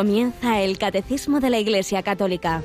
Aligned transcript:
Comienza 0.00 0.62
el 0.62 0.78
Catecismo 0.78 1.40
de 1.40 1.50
la 1.50 1.58
Iglesia 1.58 2.02
Católica. 2.02 2.62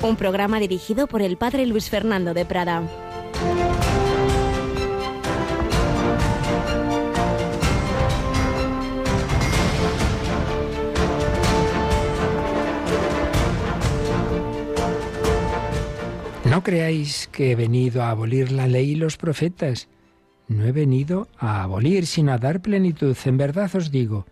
Un 0.00 0.14
programa 0.14 0.60
dirigido 0.60 1.08
por 1.08 1.22
el 1.22 1.36
Padre 1.36 1.66
Luis 1.66 1.90
Fernando 1.90 2.34
de 2.34 2.44
Prada. 2.44 2.84
No 16.44 16.62
creáis 16.62 17.28
que 17.32 17.50
he 17.50 17.56
venido 17.56 18.04
a 18.04 18.10
abolir 18.10 18.52
la 18.52 18.68
ley 18.68 18.92
y 18.92 18.94
los 18.94 19.16
profetas. 19.16 19.88
No 20.46 20.64
he 20.64 20.70
venido 20.70 21.26
a 21.40 21.64
abolir, 21.64 22.06
sino 22.06 22.30
a 22.30 22.38
dar 22.38 22.62
plenitud. 22.62 23.16
En 23.24 23.36
verdad 23.36 23.74
os 23.74 23.90
digo 23.90 24.26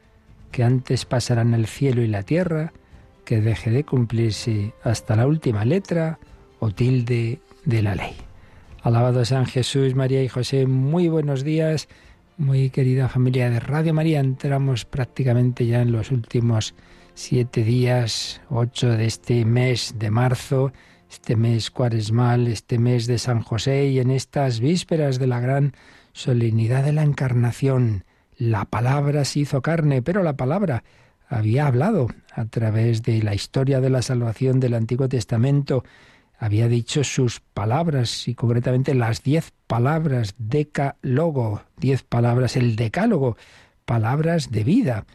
que 0.55 0.63
antes 0.63 1.05
pasarán 1.05 1.53
el 1.53 1.67
cielo 1.67 2.01
y 2.03 2.07
la 2.07 2.23
tierra, 2.23 2.73
que 3.25 3.41
deje 3.41 3.73
de 3.73 3.83
cumplirse 3.83 4.73
hasta 4.85 5.17
la 5.17 5.27
última 5.27 5.65
letra 5.65 6.21
o 6.61 6.71
tilde 6.71 7.41
de 7.65 7.83
la 7.83 7.97
ley. 7.97 8.15
Alabado 8.83 9.25
San 9.25 9.47
Jesús, 9.47 9.97
María 9.97 10.23
y 10.23 10.29
José, 10.29 10.67
muy 10.67 11.09
buenos 11.09 11.43
días, 11.43 11.89
muy 12.37 12.71
querida 12.71 13.09
familia 13.09 13.51
de 13.51 13.59
Radio 13.59 13.95
María. 13.95 14.21
Entramos 14.21 14.85
prácticamente 14.85 15.67
ya 15.67 15.83
en 15.83 15.91
los 15.91 16.13
últimos 16.13 16.77
siete 17.15 17.65
días, 17.65 18.41
ocho 18.49 18.91
de 18.91 19.07
este 19.07 19.45
mes 19.45 19.97
de 19.99 20.13
marzo 20.13 20.73
este 21.11 21.37
mes 21.37 21.71
cuaresmal, 21.71 22.47
este 22.47 22.79
mes 22.79 23.07
de 23.07 23.19
San 23.19 23.41
José 23.41 23.87
y 23.87 23.99
en 23.99 24.11
estas 24.11 24.61
vísperas 24.61 25.19
de 25.19 25.27
la 25.27 25.41
gran 25.41 25.73
solemnidad 26.13 26.85
de 26.85 26.93
la 26.93 27.03
Encarnación. 27.03 28.05
La 28.37 28.65
palabra 28.65 29.25
se 29.25 29.41
hizo 29.41 29.63
carne, 29.63 30.03
pero 30.03 30.23
la 30.23 30.37
palabra 30.37 30.85
había 31.29 31.67
hablado. 31.67 32.09
A 32.33 32.47
través 32.47 33.03
de 33.03 33.23
la 33.23 33.35
historia 33.35 33.81
de 33.81 33.91
la 33.91 34.03
salvación 34.03 34.59
del 34.59 34.75
Antiguo 34.75 35.09
Testamento, 35.09 35.85
había 36.39 36.69
dicho 36.69 37.05
sus 37.05 37.41
palabras 37.41 38.27
y 38.29 38.35
concretamente 38.35 38.95
las 38.95 39.23
diez 39.23 39.53
palabras 39.67 40.35
decálogo, 40.39 41.63
diez 41.77 42.03
palabras, 42.03 42.57
el 42.57 42.77
decálogo, 42.77 43.37
palabras 43.85 44.51
de 44.51 44.65
vida, 44.65 45.07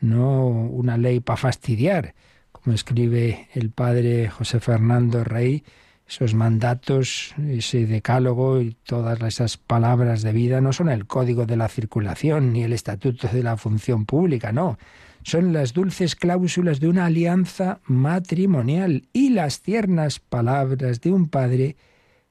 no 0.00 0.46
una 0.46 0.96
ley 0.96 1.20
para 1.20 1.36
fastidiar, 1.36 2.14
como 2.50 2.74
escribe 2.74 3.48
el 3.52 3.70
padre 3.70 4.28
José 4.28 4.60
Fernando 4.60 5.24
Rey, 5.24 5.64
esos 6.12 6.34
mandatos, 6.34 7.34
ese 7.48 7.86
decálogo 7.86 8.60
y 8.60 8.76
todas 8.84 9.18
esas 9.22 9.56
palabras 9.56 10.20
de 10.20 10.32
vida 10.32 10.60
no 10.60 10.74
son 10.74 10.90
el 10.90 11.06
código 11.06 11.46
de 11.46 11.56
la 11.56 11.68
circulación 11.68 12.52
ni 12.52 12.64
el 12.64 12.74
estatuto 12.74 13.28
de 13.28 13.42
la 13.42 13.56
función 13.56 14.04
pública, 14.04 14.52
no. 14.52 14.76
Son 15.22 15.54
las 15.54 15.72
dulces 15.72 16.14
cláusulas 16.14 16.80
de 16.80 16.88
una 16.88 17.06
alianza 17.06 17.80
matrimonial 17.86 19.08
y 19.14 19.30
las 19.30 19.62
tiernas 19.62 20.18
palabras 20.18 21.00
de 21.00 21.12
un 21.12 21.30
padre 21.30 21.76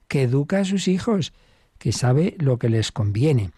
que 0.06 0.22
educa 0.22 0.60
a 0.60 0.64
sus 0.64 0.86
hijos, 0.86 1.32
que 1.78 1.90
sabe 1.90 2.36
lo 2.38 2.60
que 2.60 2.68
les 2.68 2.92
conviene. 2.92 3.50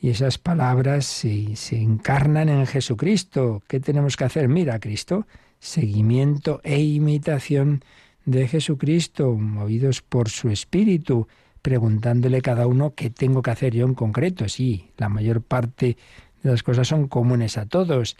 Y 0.00 0.10
esas 0.10 0.38
palabras 0.38 1.04
se, 1.06 1.54
se 1.54 1.80
encarnan 1.80 2.48
en 2.48 2.66
Jesucristo. 2.66 3.62
¿Qué 3.68 3.78
tenemos 3.78 4.16
que 4.16 4.24
hacer? 4.24 4.48
Mira, 4.48 4.80
Cristo 4.80 5.24
seguimiento 5.60 6.60
e 6.62 6.80
imitación 6.80 7.82
de 8.28 8.46
Jesucristo, 8.46 9.34
movidos 9.36 10.02
por 10.02 10.28
su 10.28 10.50
espíritu, 10.50 11.28
preguntándole 11.62 12.42
cada 12.42 12.66
uno 12.66 12.92
qué 12.94 13.08
tengo 13.08 13.40
que 13.40 13.50
hacer 13.50 13.74
yo 13.74 13.86
en 13.86 13.94
concreto. 13.94 14.48
Sí, 14.48 14.90
la 14.98 15.08
mayor 15.08 15.40
parte 15.40 15.96
de 16.42 16.50
las 16.50 16.62
cosas 16.62 16.88
son 16.88 17.08
comunes 17.08 17.56
a 17.56 17.64
todos, 17.64 18.16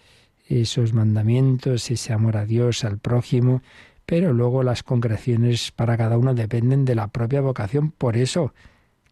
esos 0.48 0.94
mandamientos, 0.94 1.90
ese 1.90 2.14
amor 2.14 2.38
a 2.38 2.46
Dios, 2.46 2.84
al 2.84 2.98
prójimo, 2.98 3.60
pero 4.06 4.32
luego 4.32 4.62
las 4.62 4.82
concreciones 4.82 5.72
para 5.72 5.98
cada 5.98 6.16
uno 6.16 6.32
dependen 6.34 6.86
de 6.86 6.94
la 6.94 7.08
propia 7.08 7.42
vocación. 7.42 7.90
Por 7.90 8.16
eso, 8.16 8.54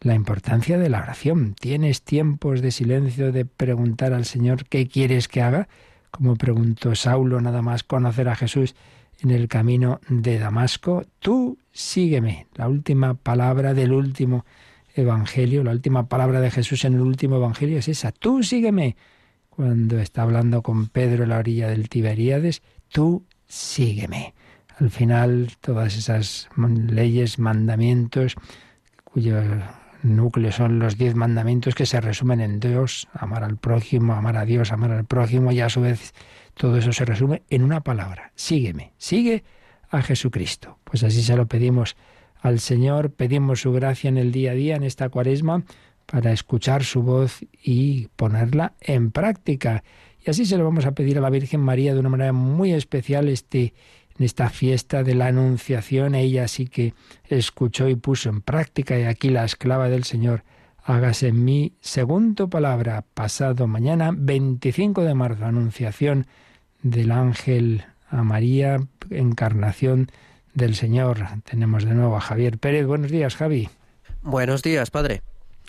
la 0.01 0.15
importancia 0.15 0.79
de 0.79 0.89
la 0.89 1.01
oración. 1.01 1.53
¿Tienes 1.53 2.01
tiempos 2.01 2.61
de 2.61 2.71
silencio 2.71 3.31
de 3.31 3.45
preguntar 3.45 4.13
al 4.13 4.25
Señor 4.25 4.65
qué 4.65 4.87
quieres 4.87 5.27
que 5.27 5.43
haga? 5.43 5.67
como 6.09 6.35
preguntó 6.35 6.95
Saulo 6.95 7.41
nada 7.41 7.61
más 7.61 7.83
conocer 7.83 8.29
a 8.29 8.35
Jesús 8.35 8.75
en 9.21 9.31
el 9.31 9.47
camino 9.47 9.99
de 10.09 10.39
Damasco, 10.39 11.05
tú 11.19 11.57
sígueme. 11.71 12.47
La 12.55 12.67
última 12.67 13.15
palabra 13.15 13.73
del 13.73 13.93
último 13.93 14.45
evangelio, 14.95 15.63
la 15.63 15.71
última 15.71 16.07
palabra 16.07 16.41
de 16.41 16.51
Jesús 16.51 16.85
en 16.85 16.95
el 16.95 17.01
último 17.01 17.37
evangelio 17.37 17.79
es 17.79 17.87
esa, 17.87 18.11
tú 18.11 18.43
sígueme. 18.43 18.95
Cuando 19.49 19.99
está 19.99 20.21
hablando 20.21 20.61
con 20.61 20.87
Pedro 20.87 21.23
en 21.23 21.29
la 21.29 21.39
orilla 21.39 21.67
del 21.67 21.89
Tiberíades, 21.89 22.61
tú 22.89 23.25
sígueme. 23.47 24.35
Al 24.79 24.91
final, 24.91 25.53
todas 25.61 25.97
esas 25.97 26.49
leyes, 26.55 27.39
mandamientos, 27.39 28.35
cuyo 29.03 29.41
núcleo 30.15 30.51
son 30.51 30.79
los 30.79 30.97
diez 30.97 31.15
mandamientos 31.15 31.75
que 31.75 31.85
se 31.85 31.99
resumen 32.01 32.39
en 32.41 32.59
Dios, 32.59 33.07
amar 33.13 33.43
al 33.43 33.57
prójimo, 33.57 34.13
amar 34.13 34.37
a 34.37 34.45
Dios, 34.45 34.71
amar 34.71 34.91
al 34.91 35.05
prójimo, 35.05 35.51
y 35.51 35.61
a 35.61 35.69
su 35.69 35.81
vez 35.81 36.13
todo 36.53 36.77
eso 36.77 36.91
se 36.93 37.05
resume 37.05 37.43
en 37.49 37.63
una 37.63 37.81
palabra, 37.81 38.31
sígueme, 38.35 38.93
sigue 38.97 39.43
a 39.89 40.01
Jesucristo. 40.01 40.77
Pues 40.83 41.03
así 41.03 41.21
se 41.21 41.35
lo 41.35 41.47
pedimos 41.47 41.95
al 42.41 42.59
Señor, 42.59 43.11
pedimos 43.11 43.61
su 43.61 43.71
gracia 43.71 44.07
en 44.07 44.17
el 44.17 44.31
día 44.31 44.51
a 44.51 44.55
día, 44.55 44.75
en 44.75 44.83
esta 44.83 45.09
cuaresma, 45.09 45.63
para 46.05 46.31
escuchar 46.31 46.83
su 46.83 47.03
voz 47.03 47.39
y 47.61 48.07
ponerla 48.15 48.73
en 48.79 49.11
práctica. 49.11 49.83
Y 50.25 50.29
así 50.29 50.45
se 50.45 50.57
lo 50.57 50.63
vamos 50.63 50.85
a 50.85 50.93
pedir 50.93 51.17
a 51.17 51.21
la 51.21 51.29
Virgen 51.29 51.61
María 51.61 51.93
de 51.93 51.99
una 51.99 52.09
manera 52.09 52.33
muy 52.33 52.73
especial 52.73 53.29
este 53.29 53.73
en 54.17 54.25
esta 54.25 54.49
fiesta 54.49 55.03
de 55.03 55.15
la 55.15 55.27
Anunciación, 55.27 56.15
ella 56.15 56.47
sí 56.47 56.67
que 56.67 56.93
escuchó 57.25 57.87
y 57.87 57.95
puso 57.95 58.29
en 58.29 58.41
práctica, 58.41 58.97
y 58.97 59.03
aquí 59.03 59.29
la 59.29 59.45
esclava 59.45 59.89
del 59.89 60.03
Señor, 60.03 60.43
hágase 60.83 61.27
en 61.27 61.43
mí, 61.43 61.73
según 61.81 62.35
tu 62.35 62.49
palabra, 62.49 63.03
pasado 63.13 63.67
mañana, 63.67 64.11
25 64.15 65.03
de 65.03 65.13
marzo, 65.13 65.45
Anunciación 65.45 66.27
del 66.81 67.11
ángel 67.11 67.83
a 68.09 68.23
María, 68.23 68.79
encarnación 69.09 70.09
del 70.53 70.75
Señor. 70.75 71.19
Tenemos 71.43 71.85
de 71.85 71.93
nuevo 71.93 72.15
a 72.17 72.21
Javier 72.21 72.57
Pérez. 72.57 72.85
Buenos 72.85 73.11
días, 73.11 73.35
Javi. 73.35 73.69
Buenos 74.23 74.63
días, 74.63 74.89
padre. 74.89 75.21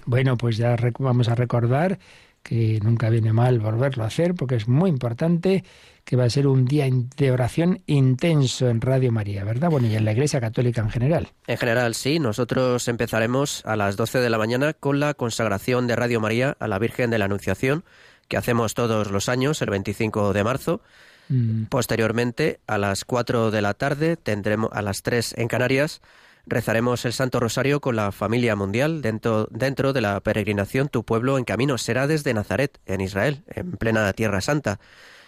Bueno, 0.07 0.37
pues 0.37 0.57
ya 0.57 0.77
vamos 0.99 1.29
a 1.29 1.35
recordar 1.35 1.99
que 2.43 2.81
nunca 2.83 3.11
viene 3.11 3.33
mal 3.33 3.59
volverlo 3.59 4.05
a 4.05 4.07
hacer 4.07 4.35
porque 4.35 4.55
es 4.55 4.69
muy 4.69 4.89
importante 4.89 5.65
que 6.09 6.17
va 6.17 6.25
a 6.25 6.31
ser 6.31 6.47
un 6.47 6.65
día 6.65 6.89
de 7.19 7.31
oración 7.31 7.83
intenso 7.85 8.71
en 8.71 8.81
Radio 8.81 9.13
María, 9.13 9.45
¿verdad? 9.45 9.69
Bueno, 9.69 9.89
y 9.89 9.95
en 9.95 10.07
la 10.07 10.13
Iglesia 10.13 10.41
Católica 10.41 10.81
en 10.81 10.89
general. 10.89 11.29
En 11.47 11.59
general, 11.59 11.95
sí. 11.95 12.19
Nosotros 12.19 12.89
empezaremos 12.89 13.63
a 13.67 13.77
las 13.77 13.99
12 13.99 14.21
de 14.21 14.31
la 14.31 14.39
mañana 14.39 14.73
con 14.73 15.01
la 15.01 15.13
consagración 15.13 15.87
de 15.87 15.97
Radio 15.97 16.19
María 16.19 16.57
a 16.61 16.67
la 16.67 16.79
Virgen 16.79 17.11
de 17.11 17.19
la 17.19 17.27
Anunciación, 17.27 17.85
que 18.27 18.39
hacemos 18.39 18.73
todos 18.73 19.11
los 19.11 19.29
años, 19.29 19.61
el 19.61 19.69
25 19.69 20.33
de 20.33 20.45
marzo. 20.45 20.81
Mm. 21.29 21.65
Posteriormente, 21.65 22.61
a 22.67 22.79
las 22.79 23.05
4 23.05 23.51
de 23.51 23.61
la 23.61 23.75
tarde, 23.75 24.17
tendremos 24.17 24.71
a 24.73 24.81
las 24.81 25.03
3 25.03 25.35
en 25.37 25.49
Canarias, 25.49 26.01
rezaremos 26.47 27.05
el 27.05 27.13
Santo 27.13 27.39
Rosario 27.39 27.83
con 27.83 27.97
la 27.97 28.13
familia 28.13 28.57
mundial 28.57 29.03
dentro, 29.03 29.47
dentro 29.51 29.93
de 29.93 30.01
la 30.01 30.19
peregrinación 30.21 30.89
Tu 30.89 31.05
pueblo 31.05 31.37
en 31.37 31.45
camino 31.45 31.77
será 31.77 32.07
desde 32.07 32.33
Nazaret, 32.33 32.79
en 32.87 33.03
Israel, 33.03 33.43
en 33.49 33.73
plena 33.73 34.11
Tierra 34.15 34.41
Santa. 34.41 34.81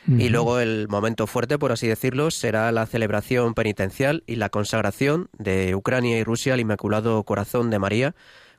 Y 0.06 0.30
luego 0.30 0.58
el 0.58 0.88
momento 0.88 1.26
fuerte, 1.26 1.58
por 1.58 1.72
así 1.72 1.86
decirlo, 1.86 2.30
será 2.30 2.72
la 2.72 2.86
celebración 2.86 3.54
penitencial 3.54 4.24
y 4.26 4.36
la 4.36 4.48
consagración 4.48 5.28
de 5.38 5.74
Ucrania 5.74 6.18
y 6.18 6.24
Rusia 6.24 6.54
al 6.54 6.60
Inmaculado 6.60 7.22
Corazón 7.24 7.70
de 7.70 7.78
María 7.78 8.14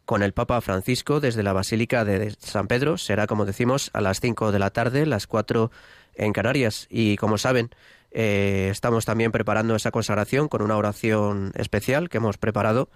con 0.06 0.24
el 0.24 0.34
Papa 0.34 0.62
Francisco 0.62 1.20
desde 1.20 1.44
la 1.44 1.54
Basílica 1.54 2.06
de 2.06 2.36
San 2.40 2.68
Pedro. 2.68 2.98
Será, 2.98 3.28
como 3.28 3.46
decimos, 3.46 3.90
a 3.94 4.02
las 4.02 4.20
5 4.20 4.52
de 4.52 4.60
la 4.60 4.70
tarde, 4.70 5.06
las 5.06 5.28
4 5.28 5.72
en 6.16 6.34
Canarias. 6.34 6.88
Y 6.90 7.18
como 7.18 7.38
saben, 7.38 7.70
eh, 8.12 8.70
estamos 8.72 9.06
también 9.06 9.32
preparando 9.32 9.76
esa 9.76 9.92
consagración 9.92 10.48
con 10.48 10.62
una 10.62 10.78
oración 10.78 11.52
especial 11.56 12.10
que 12.10 12.18
hemos 12.18 12.38
preparado 12.38 12.90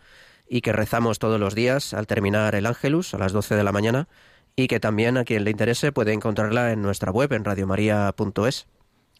y 0.47 0.61
que 0.61 0.73
rezamos 0.73 1.19
todos 1.19 1.39
los 1.39 1.55
días 1.55 1.93
al 1.93 2.07
terminar 2.07 2.53
el 2.55 2.65
Ángelus 2.65 3.13
a 3.13 3.17
las 3.17 3.31
12 3.31 3.55
de 3.55 3.63
la 3.63 3.71
mañana 3.71 4.07
y 4.55 4.67
que 4.67 4.79
también 4.79 5.17
a 5.17 5.25
quien 5.25 5.43
le 5.43 5.51
interese 5.51 5.91
puede 5.91 6.13
encontrarla 6.13 6.71
en 6.71 6.81
nuestra 6.81 7.11
web 7.11 7.33
en 7.33 7.43
radiomaria.es. 7.43 8.67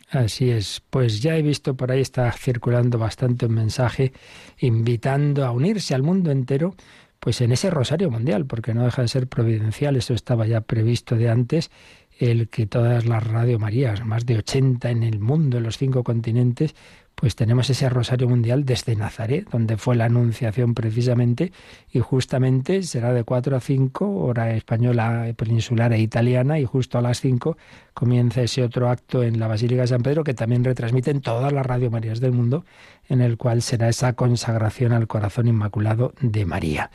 Así 0.10 0.52
es, 0.52 0.84
pues 0.90 1.22
ya 1.22 1.36
he 1.36 1.42
visto 1.42 1.76
por 1.76 1.92
ahí 1.92 2.02
está 2.02 2.32
circulando 2.32 3.00
bastante 3.00 3.48
un 3.48 3.56
mensaje 3.56 4.14
invitando 4.60 5.46
a 5.46 5.52
unirse 5.52 5.96
al 5.96 6.04
mundo 6.04 6.32
entero, 6.32 6.76
pues 7.20 7.42
en 7.42 7.52
ese 7.52 7.72
rosario 7.72 8.12
mundial, 8.12 8.46
porque 8.46 8.74
no 8.74 8.84
deja 8.86 9.02
de 9.02 9.08
ser 9.08 9.28
providencial, 9.28 9.96
eso 9.96 10.14
estaba 10.14 10.46
ya 10.46 10.62
previsto 10.62 11.16
de 11.16 11.30
antes, 11.30 11.72
el 12.20 12.50
que 12.50 12.68
todas 12.68 13.06
las 13.06 13.26
Radio 13.26 13.58
Marías, 13.58 14.06
más 14.06 14.26
de 14.26 14.38
80 14.38 14.92
en 14.92 15.04
el 15.04 15.20
mundo, 15.20 15.58
en 15.58 15.64
los 15.64 15.78
cinco 15.78 16.04
continentes, 16.04 16.76
pues 17.16 17.36
tenemos 17.36 17.70
ese 17.70 17.90
rosario 17.90 18.28
mundial 18.28 18.66
desde 18.66 18.96
Nazaret, 18.96 19.50
donde 19.50 19.78
fue 19.78 19.96
la 19.96 20.06
anunciación 20.06 20.74
precisamente, 20.74 21.52
y 21.92 22.00
justamente 22.00 22.84
será 22.84 23.14
de 23.14 23.24
4 23.24 23.56
a 23.56 23.60
5, 23.60 24.18
hora 24.18 24.54
española, 24.54 25.34
peninsular 25.36 25.94
e 25.94 26.00
italiana, 26.00 26.60
y 26.60 26.66
justo 26.66 26.98
a 26.98 27.02
las 27.02 27.22
5 27.22 27.58
comienza 27.94 28.42
ese 28.42 28.64
otro 28.64 28.90
acto 28.90 29.24
en 29.24 29.40
la 29.40 29.48
Basílica 29.48 29.82
de 29.82 29.88
San 29.88 30.04
Pedro 30.04 30.24
que 30.24 30.34
también 30.34 30.64
retransmiten 30.64 31.22
todas 31.22 31.52
las 31.54 31.66
Radio 31.66 31.90
Marías 31.90 32.20
del 32.20 32.34
mundo, 32.34 32.66
en 33.08 33.22
el 33.22 33.38
cual 33.38 33.62
será 33.62 33.88
esa 33.88 34.14
consagración 34.14 34.92
al 34.92 35.08
corazón 35.08 35.48
inmaculado 35.48 36.14
de 36.20 36.46
María 36.46 36.92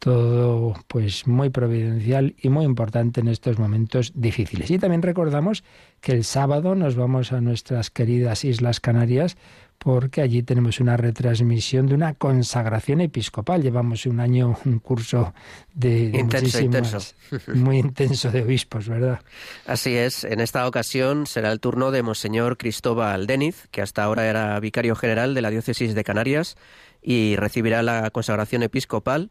todo 0.00 0.74
pues 0.88 1.26
muy 1.26 1.50
providencial 1.50 2.34
y 2.40 2.48
muy 2.48 2.64
importante 2.64 3.20
en 3.20 3.28
estos 3.28 3.58
momentos 3.58 4.12
difíciles. 4.14 4.70
Y 4.70 4.78
también 4.78 5.02
recordamos 5.02 5.62
que 6.00 6.12
el 6.12 6.24
sábado 6.24 6.74
nos 6.74 6.96
vamos 6.96 7.32
a 7.32 7.40
nuestras 7.40 7.90
queridas 7.90 8.44
Islas 8.44 8.80
Canarias 8.80 9.36
porque 9.78 10.20
allí 10.20 10.42
tenemos 10.42 10.80
una 10.80 10.96
retransmisión 10.96 11.86
de 11.86 11.94
una 11.94 12.14
consagración 12.14 13.00
episcopal. 13.00 13.62
Llevamos 13.62 14.04
un 14.06 14.20
año, 14.20 14.58
un 14.64 14.78
curso 14.78 15.32
de, 15.74 16.12
intenso, 16.14 16.98
muy 17.54 17.78
intenso 17.78 18.30
de 18.30 18.42
obispos, 18.42 18.88
¿verdad? 18.88 19.20
Así 19.66 19.96
es. 19.96 20.24
En 20.24 20.40
esta 20.40 20.66
ocasión 20.66 21.26
será 21.26 21.52
el 21.52 21.60
turno 21.60 21.90
de 21.90 22.02
Monseñor 22.02 22.56
Cristóbal 22.56 23.26
Deniz, 23.26 23.68
que 23.70 23.80
hasta 23.82 24.02
ahora 24.02 24.26
era 24.26 24.58
vicario 24.60 24.94
general 24.96 25.34
de 25.34 25.42
la 25.42 25.50
diócesis 25.50 25.94
de 25.94 26.04
Canarias 26.04 26.56
y 27.02 27.36
recibirá 27.36 27.82
la 27.82 28.10
consagración 28.10 28.62
episcopal 28.62 29.30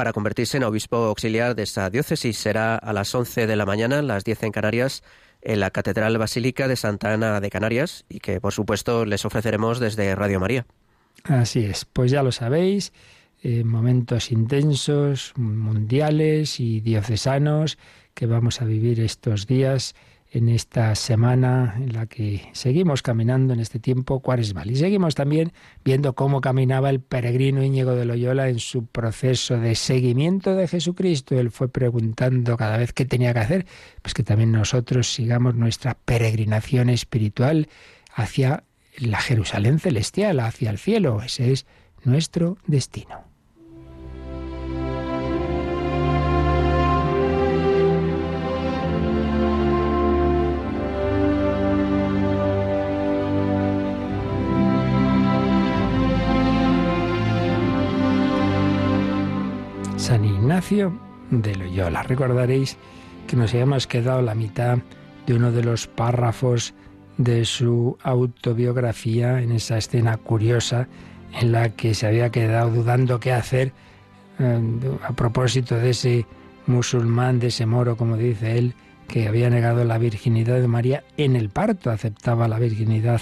para 0.00 0.14
convertirse 0.14 0.56
en 0.56 0.64
obispo 0.64 0.96
auxiliar 0.96 1.54
de 1.54 1.64
esa 1.64 1.90
diócesis. 1.90 2.38
Será 2.38 2.74
a 2.74 2.94
las 2.94 3.14
11 3.14 3.46
de 3.46 3.54
la 3.54 3.66
mañana, 3.66 4.00
las 4.00 4.24
10 4.24 4.44
en 4.44 4.50
Canarias, 4.50 5.02
en 5.42 5.60
la 5.60 5.70
Catedral 5.70 6.16
Basílica 6.16 6.68
de 6.68 6.76
Santa 6.76 7.12
Ana 7.12 7.38
de 7.38 7.50
Canarias 7.50 8.06
y 8.08 8.20
que, 8.20 8.40
por 8.40 8.54
supuesto, 8.54 9.04
les 9.04 9.26
ofreceremos 9.26 9.78
desde 9.78 10.14
Radio 10.14 10.40
María. 10.40 10.64
Así 11.24 11.66
es, 11.66 11.84
pues 11.84 12.10
ya 12.10 12.22
lo 12.22 12.32
sabéis, 12.32 12.94
eh, 13.42 13.62
momentos 13.62 14.32
intensos, 14.32 15.34
mundiales 15.36 16.60
y 16.60 16.80
diocesanos 16.80 17.76
que 18.14 18.24
vamos 18.24 18.62
a 18.62 18.64
vivir 18.64 19.00
estos 19.00 19.46
días 19.46 19.94
en 20.32 20.48
esta 20.48 20.94
semana 20.94 21.74
en 21.76 21.92
la 21.92 22.06
que 22.06 22.48
seguimos 22.52 23.02
caminando 23.02 23.52
en 23.52 23.60
este 23.60 23.80
tiempo 23.80 24.20
cuaresmal. 24.20 24.70
Y 24.70 24.76
seguimos 24.76 25.14
también 25.14 25.52
viendo 25.84 26.14
cómo 26.14 26.40
caminaba 26.40 26.90
el 26.90 27.00
peregrino 27.00 27.64
Íñigo 27.64 27.94
de 27.94 28.04
Loyola 28.04 28.48
en 28.48 28.60
su 28.60 28.86
proceso 28.86 29.58
de 29.58 29.74
seguimiento 29.74 30.54
de 30.54 30.68
Jesucristo. 30.68 31.38
Él 31.38 31.50
fue 31.50 31.68
preguntando 31.68 32.56
cada 32.56 32.76
vez 32.76 32.92
qué 32.92 33.04
tenía 33.04 33.32
que 33.32 33.40
hacer, 33.40 33.66
pues 34.02 34.14
que 34.14 34.22
también 34.22 34.52
nosotros 34.52 35.12
sigamos 35.12 35.56
nuestra 35.56 35.94
peregrinación 35.94 36.90
espiritual 36.90 37.68
hacia 38.14 38.64
la 38.98 39.20
Jerusalén 39.20 39.80
celestial, 39.80 40.40
hacia 40.40 40.70
el 40.70 40.78
cielo. 40.78 41.22
Ese 41.22 41.52
es 41.52 41.66
nuestro 42.04 42.56
destino. 42.66 43.29
San 60.00 60.24
Ignacio 60.24 60.98
de 61.30 61.54
Loyola. 61.54 62.02
Recordaréis 62.02 62.78
que 63.26 63.36
nos 63.36 63.52
habíamos 63.52 63.86
quedado 63.86 64.22
la 64.22 64.34
mitad 64.34 64.78
de 65.26 65.34
uno 65.34 65.52
de 65.52 65.62
los 65.62 65.86
párrafos 65.86 66.72
de 67.18 67.44
su 67.44 67.98
autobiografía 68.02 69.42
en 69.42 69.52
esa 69.52 69.76
escena 69.76 70.16
curiosa 70.16 70.88
en 71.38 71.52
la 71.52 71.68
que 71.68 71.92
se 71.92 72.06
había 72.06 72.30
quedado 72.30 72.70
dudando 72.70 73.20
qué 73.20 73.32
hacer 73.32 73.72
eh, 74.38 74.58
a 75.06 75.12
propósito 75.12 75.76
de 75.76 75.90
ese 75.90 76.26
musulmán, 76.66 77.38
de 77.38 77.48
ese 77.48 77.66
moro, 77.66 77.98
como 77.98 78.16
dice 78.16 78.56
él, 78.56 78.74
que 79.06 79.28
había 79.28 79.50
negado 79.50 79.84
la 79.84 79.98
virginidad 79.98 80.62
de 80.62 80.68
María 80.68 81.04
en 81.18 81.36
el 81.36 81.50
parto, 81.50 81.90
aceptaba 81.90 82.48
la 82.48 82.58
virginidad 82.58 83.20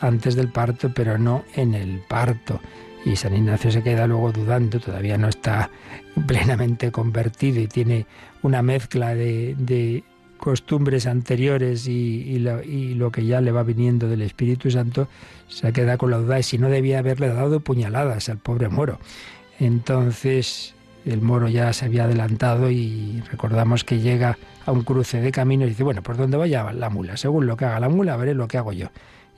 antes 0.00 0.36
del 0.36 0.48
parto, 0.48 0.92
pero 0.94 1.18
no 1.18 1.42
en 1.56 1.74
el 1.74 2.02
parto. 2.08 2.60
Y 3.04 3.16
San 3.16 3.34
Ignacio 3.34 3.70
se 3.70 3.82
queda 3.82 4.06
luego 4.06 4.30
dudando, 4.30 4.78
todavía 4.78 5.16
no 5.16 5.28
está 5.28 5.70
plenamente 6.26 6.90
convertido 6.90 7.60
y 7.60 7.66
tiene 7.66 8.06
una 8.42 8.62
mezcla 8.62 9.14
de, 9.14 10.04
costumbres 10.36 11.06
anteriores 11.06 11.86
y, 11.86 12.38
lo, 12.38 13.12
que 13.12 13.26
ya 13.26 13.42
le 13.42 13.52
va 13.52 13.62
viniendo 13.62 14.08
del 14.08 14.22
Espíritu 14.22 14.70
Santo, 14.70 15.06
se 15.48 15.70
queda 15.72 15.98
con 15.98 16.10
la 16.10 16.16
duda 16.16 16.36
de 16.36 16.42
si 16.42 16.56
no 16.56 16.70
debía 16.70 17.00
haberle 17.00 17.28
dado 17.28 17.60
puñaladas 17.60 18.30
al 18.30 18.38
pobre 18.38 18.68
moro. 18.68 18.98
Entonces 19.58 20.74
el 21.04 21.20
moro 21.20 21.48
ya 21.48 21.72
se 21.72 21.86
había 21.86 22.04
adelantado 22.04 22.70
y 22.70 23.22
recordamos 23.30 23.84
que 23.84 24.00
llega 24.00 24.38
a 24.64 24.72
un 24.72 24.82
cruce 24.82 25.20
de 25.20 25.32
camino 25.32 25.64
y 25.66 25.70
dice, 25.70 25.82
bueno, 25.82 26.02
¿por 26.02 26.16
dónde 26.16 26.36
vaya 26.36 26.72
la 26.72 26.90
mula? 26.90 27.16
Según 27.16 27.46
lo 27.46 27.56
que 27.56 27.66
haga 27.66 27.80
la 27.80 27.88
mula, 27.88 28.16
veré 28.16 28.34
lo 28.34 28.48
que 28.48 28.58
hago 28.58 28.72
yo. 28.72 28.88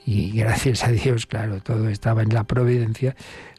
Y 0.05 0.31
gracias 0.31 0.83
a 0.83 0.91
Dios, 0.91 1.25
claro, 1.25 1.61
todo 1.61 1.87
estaba 1.87 2.23
en 2.23 2.29
la 2.33 2.43
providencia. 2.43 3.15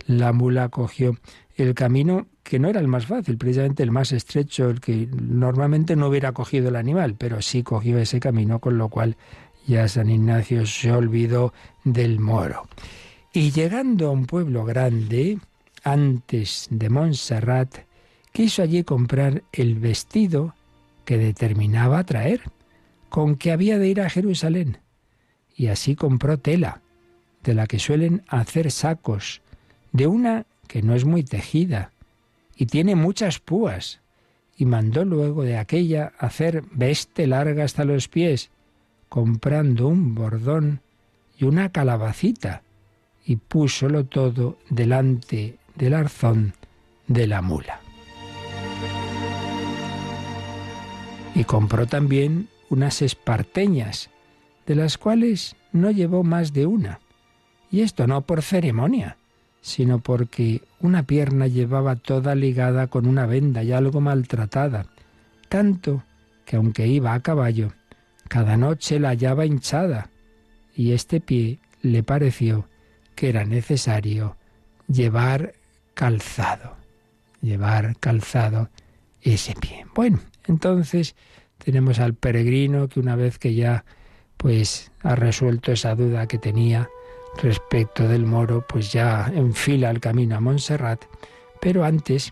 La 0.06 0.32
mula 0.32 0.68
cogió 0.68 1.16
el 1.56 1.74
camino 1.74 2.26
que 2.42 2.58
no 2.58 2.68
era 2.68 2.80
el 2.80 2.88
más 2.88 3.06
fácil, 3.06 3.38
precisamente 3.38 3.82
el 3.82 3.90
más 3.90 4.12
estrecho, 4.12 4.68
el 4.68 4.80
que 4.80 5.08
normalmente 5.10 5.96
no 5.96 6.08
hubiera 6.08 6.32
cogido 6.32 6.68
el 6.68 6.76
animal, 6.76 7.14
pero 7.16 7.40
sí 7.40 7.62
cogió 7.62 7.98
ese 7.98 8.20
camino, 8.20 8.58
con 8.58 8.76
lo 8.76 8.88
cual 8.88 9.16
ya 9.66 9.88
San 9.88 10.10
Ignacio 10.10 10.66
se 10.66 10.92
olvidó 10.92 11.54
del 11.84 12.20
moro. 12.20 12.68
Y 13.32 13.50
llegando 13.50 14.08
a 14.08 14.10
un 14.10 14.26
pueblo 14.26 14.64
grande, 14.64 15.38
antes 15.82 16.68
de 16.70 16.90
Montserrat, 16.90 17.78
quiso 18.32 18.62
allí 18.62 18.84
comprar 18.84 19.42
el 19.52 19.76
vestido 19.76 20.54
que 21.04 21.16
determinaba 21.18 22.04
traer, 22.04 22.42
con 23.08 23.36
que 23.36 23.52
había 23.52 23.78
de 23.78 23.88
ir 23.88 24.00
a 24.00 24.10
Jerusalén. 24.10 24.78
Y 25.56 25.68
así 25.68 25.94
compró 25.94 26.38
tela, 26.38 26.80
de 27.42 27.54
la 27.54 27.66
que 27.66 27.78
suelen 27.78 28.22
hacer 28.28 28.70
sacos, 28.70 29.42
de 29.92 30.06
una 30.06 30.46
que 30.66 30.82
no 30.82 30.94
es 30.94 31.04
muy 31.04 31.22
tejida 31.22 31.92
y 32.56 32.66
tiene 32.66 32.94
muchas 32.94 33.38
púas, 33.38 34.00
y 34.56 34.64
mandó 34.66 35.04
luego 35.04 35.42
de 35.42 35.58
aquella 35.58 36.12
hacer 36.18 36.62
veste 36.70 37.26
larga 37.26 37.64
hasta 37.64 37.84
los 37.84 38.08
pies, 38.08 38.50
comprando 39.08 39.88
un 39.88 40.14
bordón 40.14 40.80
y 41.36 41.44
una 41.44 41.70
calabacita, 41.70 42.62
y 43.26 43.36
púsolo 43.36 44.04
todo 44.04 44.58
delante 44.70 45.58
del 45.74 45.94
arzón 45.94 46.54
de 47.06 47.26
la 47.26 47.42
mula. 47.42 47.80
Y 51.34 51.44
compró 51.44 51.86
también 51.86 52.48
unas 52.68 53.02
esparteñas, 53.02 54.10
de 54.66 54.74
las 54.74 54.98
cuales 54.98 55.56
no 55.72 55.90
llevó 55.90 56.22
más 56.22 56.52
de 56.52 56.66
una, 56.66 57.00
y 57.70 57.80
esto 57.80 58.06
no 58.06 58.22
por 58.22 58.42
ceremonia, 58.42 59.16
sino 59.60 59.98
porque 59.98 60.62
una 60.80 61.02
pierna 61.04 61.46
llevaba 61.46 61.96
toda 61.96 62.34
ligada 62.34 62.86
con 62.86 63.06
una 63.06 63.26
venda 63.26 63.62
y 63.62 63.72
algo 63.72 64.00
maltratada, 64.00 64.86
tanto 65.48 66.02
que 66.44 66.56
aunque 66.56 66.86
iba 66.86 67.14
a 67.14 67.20
caballo, 67.20 67.72
cada 68.28 68.56
noche 68.56 69.00
la 69.00 69.08
hallaba 69.08 69.46
hinchada, 69.46 70.10
y 70.76 70.92
este 70.92 71.20
pie 71.20 71.58
le 71.82 72.02
pareció 72.02 72.68
que 73.14 73.28
era 73.28 73.44
necesario 73.44 74.36
llevar 74.88 75.54
calzado, 75.94 76.76
llevar 77.40 77.96
calzado 77.98 78.68
ese 79.22 79.54
pie. 79.54 79.86
Bueno, 79.94 80.20
entonces 80.46 81.14
tenemos 81.58 81.98
al 82.00 82.14
peregrino 82.14 82.88
que 82.88 83.00
una 83.00 83.16
vez 83.16 83.38
que 83.38 83.54
ya 83.54 83.84
pues 84.44 84.92
ha 85.02 85.14
resuelto 85.14 85.72
esa 85.72 85.94
duda 85.94 86.26
que 86.26 86.36
tenía, 86.36 86.90
respecto 87.42 88.06
del 88.06 88.26
moro, 88.26 88.62
pues 88.68 88.92
ya 88.92 89.32
enfila 89.34 89.88
el 89.88 90.00
camino 90.00 90.36
a 90.36 90.40
Montserrat, 90.40 91.02
pero 91.62 91.82
antes 91.82 92.30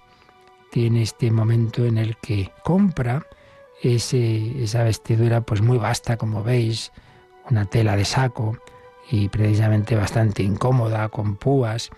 tiene 0.71 1.00
este 1.00 1.31
momento 1.31 1.87
en 1.87 1.97
el 1.97 2.19
que 2.19 2.50
compra 2.64 3.26
ese, 3.83 4.62
esa 4.62 4.85
vestidura 4.85 5.40
pues 5.40 5.62
muy 5.62 5.78
vasta, 5.78 6.19
como 6.19 6.42
veis, 6.42 6.92
una 7.49 7.64
tela 7.64 7.97
de 7.97 8.04
saco 8.04 8.59
y 9.11 9.31
precisamente 9.31 9.97
bastante 9.97 10.42
incómoda, 10.42 11.09
con 11.09 11.37
púas, 11.37 11.88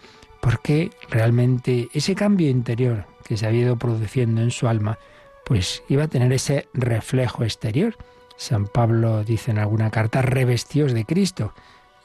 porque 0.40 0.92
realmente 1.11 1.88
ese 1.92 2.14
cambio 2.14 2.49
interior 2.49 3.04
que 3.25 3.37
se 3.37 3.49
había 3.49 3.62
ido 3.62 3.76
produciendo 3.76 4.42
en 4.42 4.52
su 4.52 4.68
alma, 4.68 4.97
pues 5.44 5.83
iba 5.88 6.04
a 6.04 6.09
tener 6.09 6.33
ese 6.33 6.68
reflejo 6.73 7.42
exterior. 7.42 7.97
San 8.36 8.66
Pablo 8.66 9.24
dice 9.24 9.50
en 9.50 9.58
alguna 9.58 9.90
carta, 9.90 10.22
revestidos 10.22 10.92
de 10.92 11.04
Cristo, 11.04 11.54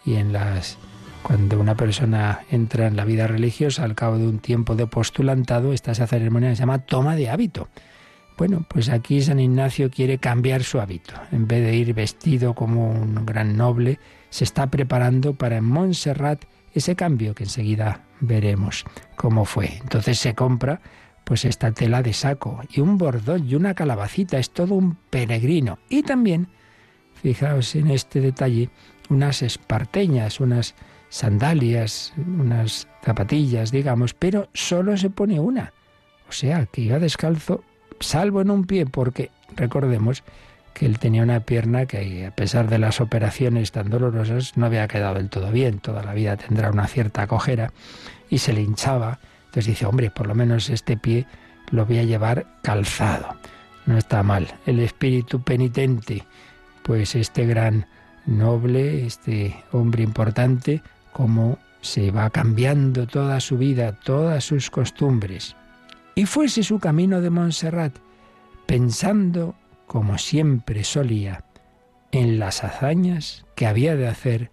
y 0.06 0.16
en 0.16 0.34
las 0.34 0.78
cuando 1.24 1.60
una 1.60 1.76
persona 1.76 2.42
entra 2.50 2.88
en 2.88 2.96
la 2.96 3.06
vida 3.06 3.28
religiosa 3.28 3.84
al 3.84 3.96
cabo 3.96 4.18
de 4.18 4.28
un 4.28 4.40
tiempo 4.40 4.76
de 4.76 4.88
postulantado, 4.88 5.74
esta 5.74 5.92
esa 5.92 6.08
ceremonia 6.08 6.56
se 6.56 6.62
llama 6.62 6.80
toma 6.80 7.16
de 7.16 7.30
hábito. 7.30 7.68
Bueno, 8.38 8.66
pues 8.70 8.88
aquí 8.88 9.22
San 9.22 9.40
Ignacio 9.40 9.92
quiere 9.92 10.18
cambiar 10.18 10.64
su 10.64 10.80
hábito. 10.80 11.14
En 11.32 11.46
vez 11.46 11.62
de 11.62 11.76
ir 11.76 11.94
vestido 11.94 12.54
como 12.54 12.90
un 12.90 13.26
gran 13.26 13.58
noble, 13.58 14.00
se 14.30 14.46
está 14.46 14.68
preparando 14.68 15.34
para 15.34 15.58
en 15.58 15.66
Montserrat 15.66 16.46
ese 16.74 16.96
cambio 16.96 17.36
que 17.36 17.44
enseguida 17.44 18.06
veremos 18.22 18.86
cómo 19.18 19.44
fue. 19.44 19.78
Entonces 19.82 20.20
se 20.20 20.36
compra 20.36 20.80
pues 21.30 21.46
esta 21.46 21.72
tela 21.72 22.02
de 22.02 22.12
saco 22.12 22.60
y 22.72 22.82
un 22.82 22.98
bordón 22.98 23.48
y 23.48 23.54
una 23.54 23.76
calabacita, 23.76 24.40
es 24.40 24.50
todo 24.50 24.74
un 24.74 24.96
peregrino. 25.12 25.78
Y 25.88 26.02
también, 26.02 26.48
fijaos 27.22 27.76
en 27.76 27.92
este 27.92 28.20
detalle, 28.20 28.72
unas 29.10 29.44
esparteñas, 29.44 30.40
unas 30.40 30.74
sandalias, 31.10 32.14
unas 32.18 32.88
zapatillas, 33.04 33.72
digamos, 33.72 34.16
pero 34.16 34.50
solo 34.56 34.98
se 34.98 35.12
pone 35.12 35.40
una. 35.40 35.72
O 36.28 36.32
sea, 36.32 36.66
que 36.66 36.82
iba 36.82 36.98
descalzo, 36.98 37.64
salvo 38.00 38.42
en 38.42 38.50
un 38.50 38.66
pie, 38.66 38.88
porque 38.88 39.30
recordemos 39.56 40.24
que 40.74 40.88
él 40.88 40.98
tenía 40.98 41.22
una 41.22 41.42
pierna 41.42 41.86
que 41.86 42.26
a 42.26 42.32
pesar 42.32 42.70
de 42.70 42.80
las 42.80 43.02
operaciones 43.02 43.72
tan 43.72 43.92
dolorosas 43.92 44.58
no 44.58 44.66
había 44.66 44.88
quedado 44.88 45.14
del 45.14 45.30
todo 45.30 45.52
bien, 45.52 45.78
toda 45.78 46.02
la 46.02 46.16
vida 46.16 46.38
tendrá 46.38 46.72
una 46.72 46.88
cierta 46.88 47.28
cojera 47.28 47.72
y 48.32 48.40
se 48.40 48.52
le 48.52 48.62
hinchaba 48.62 49.20
entonces 49.50 49.66
dice, 49.66 49.88
hombre, 49.88 50.12
por 50.12 50.28
lo 50.28 50.36
menos 50.36 50.70
este 50.70 50.96
pie 50.96 51.26
lo 51.72 51.84
voy 51.88 51.98
a 51.98 52.04
llevar 52.04 52.46
calzado. 52.62 53.36
No 53.88 53.98
está 53.98 54.22
mal. 54.22 54.48
El 54.68 54.80
espíritu 54.80 55.42
penitente, 55.42 56.24
pues 56.84 57.16
este 57.16 57.48
gran 57.48 57.88
noble, 58.28 59.08
este 59.08 59.64
hombre 59.72 60.04
importante, 60.04 60.84
como 61.14 61.58
se 61.82 62.12
va 62.12 62.30
cambiando 62.30 63.08
toda 63.08 63.40
su 63.40 63.58
vida, 63.58 63.94
todas 63.94 64.44
sus 64.44 64.70
costumbres. 64.70 65.56
Y 66.14 66.28
fuese 66.28 66.62
su 66.62 66.78
camino 66.78 67.20
de 67.20 67.32
Montserrat, 67.32 67.96
pensando, 68.68 69.56
como 69.88 70.20
siempre 70.20 70.84
solía, 70.84 71.44
en 72.12 72.38
las 72.38 72.64
hazañas 72.64 73.48
que 73.56 73.66
había 73.66 73.96
de 73.96 74.08
hacer 74.08 74.52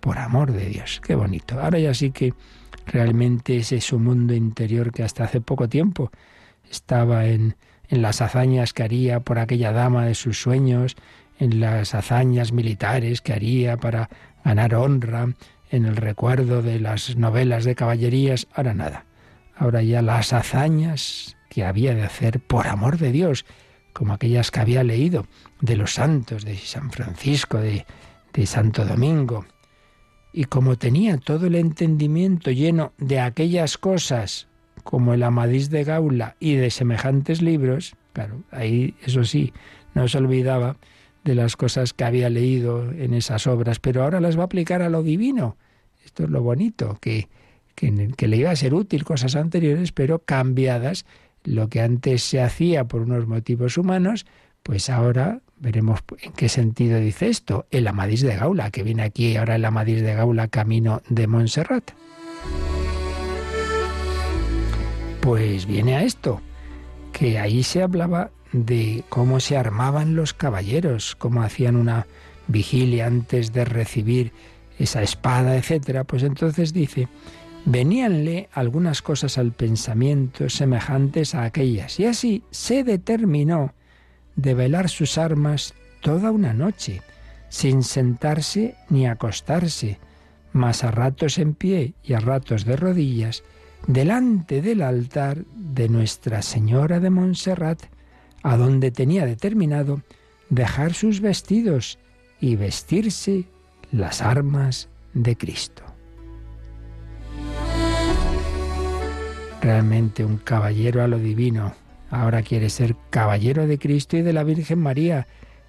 por 0.00 0.18
amor 0.18 0.52
de 0.52 0.66
Dios. 0.66 1.00
Qué 1.02 1.14
bonito. 1.14 1.58
Ahora 1.58 1.78
ya 1.78 1.94
sí 1.94 2.10
que 2.10 2.34
realmente 2.88 3.58
ese 3.58 3.80
su 3.80 3.98
mundo 3.98 4.34
interior 4.34 4.92
que 4.92 5.02
hasta 5.02 5.24
hace 5.24 5.40
poco 5.40 5.68
tiempo 5.68 6.10
estaba 6.70 7.26
en, 7.26 7.56
en 7.88 8.02
las 8.02 8.20
hazañas 8.20 8.72
que 8.72 8.82
haría 8.82 9.20
por 9.20 9.38
aquella 9.38 9.72
dama 9.72 10.06
de 10.06 10.14
sus 10.14 10.40
sueños, 10.40 10.96
en 11.38 11.60
las 11.60 11.94
hazañas 11.94 12.52
militares 12.52 13.20
que 13.20 13.32
haría 13.32 13.76
para 13.76 14.08
ganar 14.44 14.74
honra, 14.74 15.28
en 15.70 15.84
el 15.84 15.96
recuerdo 15.96 16.62
de 16.62 16.80
las 16.80 17.16
novelas 17.16 17.64
de 17.64 17.74
caballerías, 17.74 18.46
ahora 18.54 18.74
nada. 18.74 19.04
Ahora 19.56 19.82
ya 19.82 20.02
las 20.02 20.32
hazañas 20.32 21.36
que 21.50 21.64
había 21.64 21.94
de 21.94 22.04
hacer 22.04 22.40
por 22.40 22.66
amor 22.66 22.98
de 22.98 23.12
Dios, 23.12 23.44
como 23.92 24.14
aquellas 24.14 24.50
que 24.50 24.60
había 24.60 24.84
leído 24.84 25.26
de 25.60 25.76
los 25.76 25.94
santos, 25.94 26.44
de 26.44 26.56
San 26.56 26.90
Francisco, 26.90 27.58
de, 27.58 27.84
de 28.32 28.46
Santo 28.46 28.84
Domingo, 28.84 29.44
y 30.32 30.44
como 30.44 30.76
tenía 30.76 31.18
todo 31.18 31.46
el 31.46 31.54
entendimiento 31.54 32.50
lleno 32.50 32.92
de 32.98 33.20
aquellas 33.20 33.78
cosas 33.78 34.48
como 34.84 35.14
el 35.14 35.22
Amadís 35.22 35.70
de 35.70 35.84
Gaula 35.84 36.36
y 36.40 36.54
de 36.54 36.70
semejantes 36.70 37.42
libros, 37.42 37.94
claro, 38.12 38.42
ahí 38.50 38.94
eso 39.04 39.24
sí, 39.24 39.52
no 39.94 40.08
se 40.08 40.18
olvidaba 40.18 40.76
de 41.24 41.34
las 41.34 41.56
cosas 41.56 41.92
que 41.92 42.04
había 42.04 42.30
leído 42.30 42.90
en 42.92 43.12
esas 43.12 43.46
obras, 43.46 43.80
pero 43.80 44.02
ahora 44.02 44.20
las 44.20 44.38
va 44.38 44.42
a 44.42 44.46
aplicar 44.46 44.82
a 44.82 44.88
lo 44.88 45.02
divino. 45.02 45.56
Esto 46.04 46.24
es 46.24 46.30
lo 46.30 46.42
bonito, 46.42 46.96
que, 47.00 47.28
que, 47.74 48.08
que 48.16 48.28
le 48.28 48.38
iba 48.38 48.50
a 48.50 48.56
ser 48.56 48.72
útil 48.72 49.04
cosas 49.04 49.36
anteriores, 49.36 49.92
pero 49.92 50.20
cambiadas. 50.20 51.04
Lo 51.44 51.68
que 51.68 51.82
antes 51.82 52.22
se 52.22 52.40
hacía 52.40 52.88
por 52.88 53.02
unos 53.02 53.26
motivos 53.26 53.76
humanos, 53.76 54.26
pues 54.62 54.88
ahora 54.88 55.42
veremos 55.60 56.00
en 56.20 56.32
qué 56.32 56.48
sentido 56.48 56.98
dice 56.98 57.28
esto. 57.28 57.66
El 57.70 57.86
Amadís 57.88 58.22
de 58.22 58.36
Gaula, 58.36 58.70
que 58.70 58.82
viene 58.82 59.02
aquí 59.02 59.36
ahora 59.36 59.56
el 59.56 59.64
Amadís 59.64 60.02
de 60.02 60.14
Gaula 60.14 60.48
camino 60.48 61.02
de 61.08 61.26
Montserrat. 61.26 61.90
Pues 65.20 65.66
viene 65.66 65.96
a 65.96 66.04
esto, 66.04 66.40
que 67.12 67.38
ahí 67.38 67.62
se 67.62 67.82
hablaba 67.82 68.30
de 68.52 69.04
cómo 69.08 69.40
se 69.40 69.56
armaban 69.56 70.16
los 70.16 70.32
caballeros, 70.32 71.16
cómo 71.16 71.42
hacían 71.42 71.76
una 71.76 72.06
vigilia 72.46 73.06
antes 73.06 73.52
de 73.52 73.64
recibir 73.64 74.32
esa 74.78 75.02
espada, 75.02 75.56
etcétera. 75.56 76.04
Pues 76.04 76.22
entonces 76.22 76.72
dice, 76.72 77.08
veníanle 77.64 78.48
algunas 78.52 79.02
cosas 79.02 79.36
al 79.36 79.52
pensamiento 79.52 80.48
semejantes 80.48 81.34
a 81.34 81.42
aquellas, 81.44 82.00
y 82.00 82.06
así 82.06 82.42
se 82.50 82.84
determinó 82.84 83.74
de 84.38 84.54
velar 84.54 84.88
sus 84.88 85.18
armas 85.18 85.74
toda 86.00 86.30
una 86.30 86.54
noche, 86.54 87.02
sin 87.48 87.82
sentarse 87.82 88.76
ni 88.88 89.06
acostarse, 89.06 89.98
mas 90.52 90.84
a 90.84 90.92
ratos 90.92 91.38
en 91.38 91.54
pie 91.54 91.94
y 92.04 92.12
a 92.14 92.20
ratos 92.20 92.64
de 92.64 92.76
rodillas, 92.76 93.42
delante 93.88 94.62
del 94.62 94.82
altar 94.82 95.44
de 95.56 95.88
Nuestra 95.88 96.42
Señora 96.42 97.00
de 97.00 97.10
Montserrat, 97.10 97.82
a 98.44 98.56
donde 98.56 98.92
tenía 98.92 99.26
determinado 99.26 100.02
dejar 100.50 100.94
sus 100.94 101.20
vestidos 101.20 101.98
y 102.40 102.54
vestirse 102.54 103.44
las 103.90 104.22
armas 104.22 104.88
de 105.14 105.36
Cristo. 105.36 105.82
Realmente 109.60 110.24
un 110.24 110.38
caballero 110.38 111.02
a 111.02 111.08
lo 111.08 111.18
divino, 111.18 111.74
ahora 112.10 112.42
quiere 112.42 112.70
ser 112.70 112.96
caballero 113.10 113.66
de 113.66 113.78
Cristo 113.78 114.16
y 114.16 114.22
de 114.22 114.32
la 114.32 114.44
Virgen 114.44 114.78
María. 114.78 115.26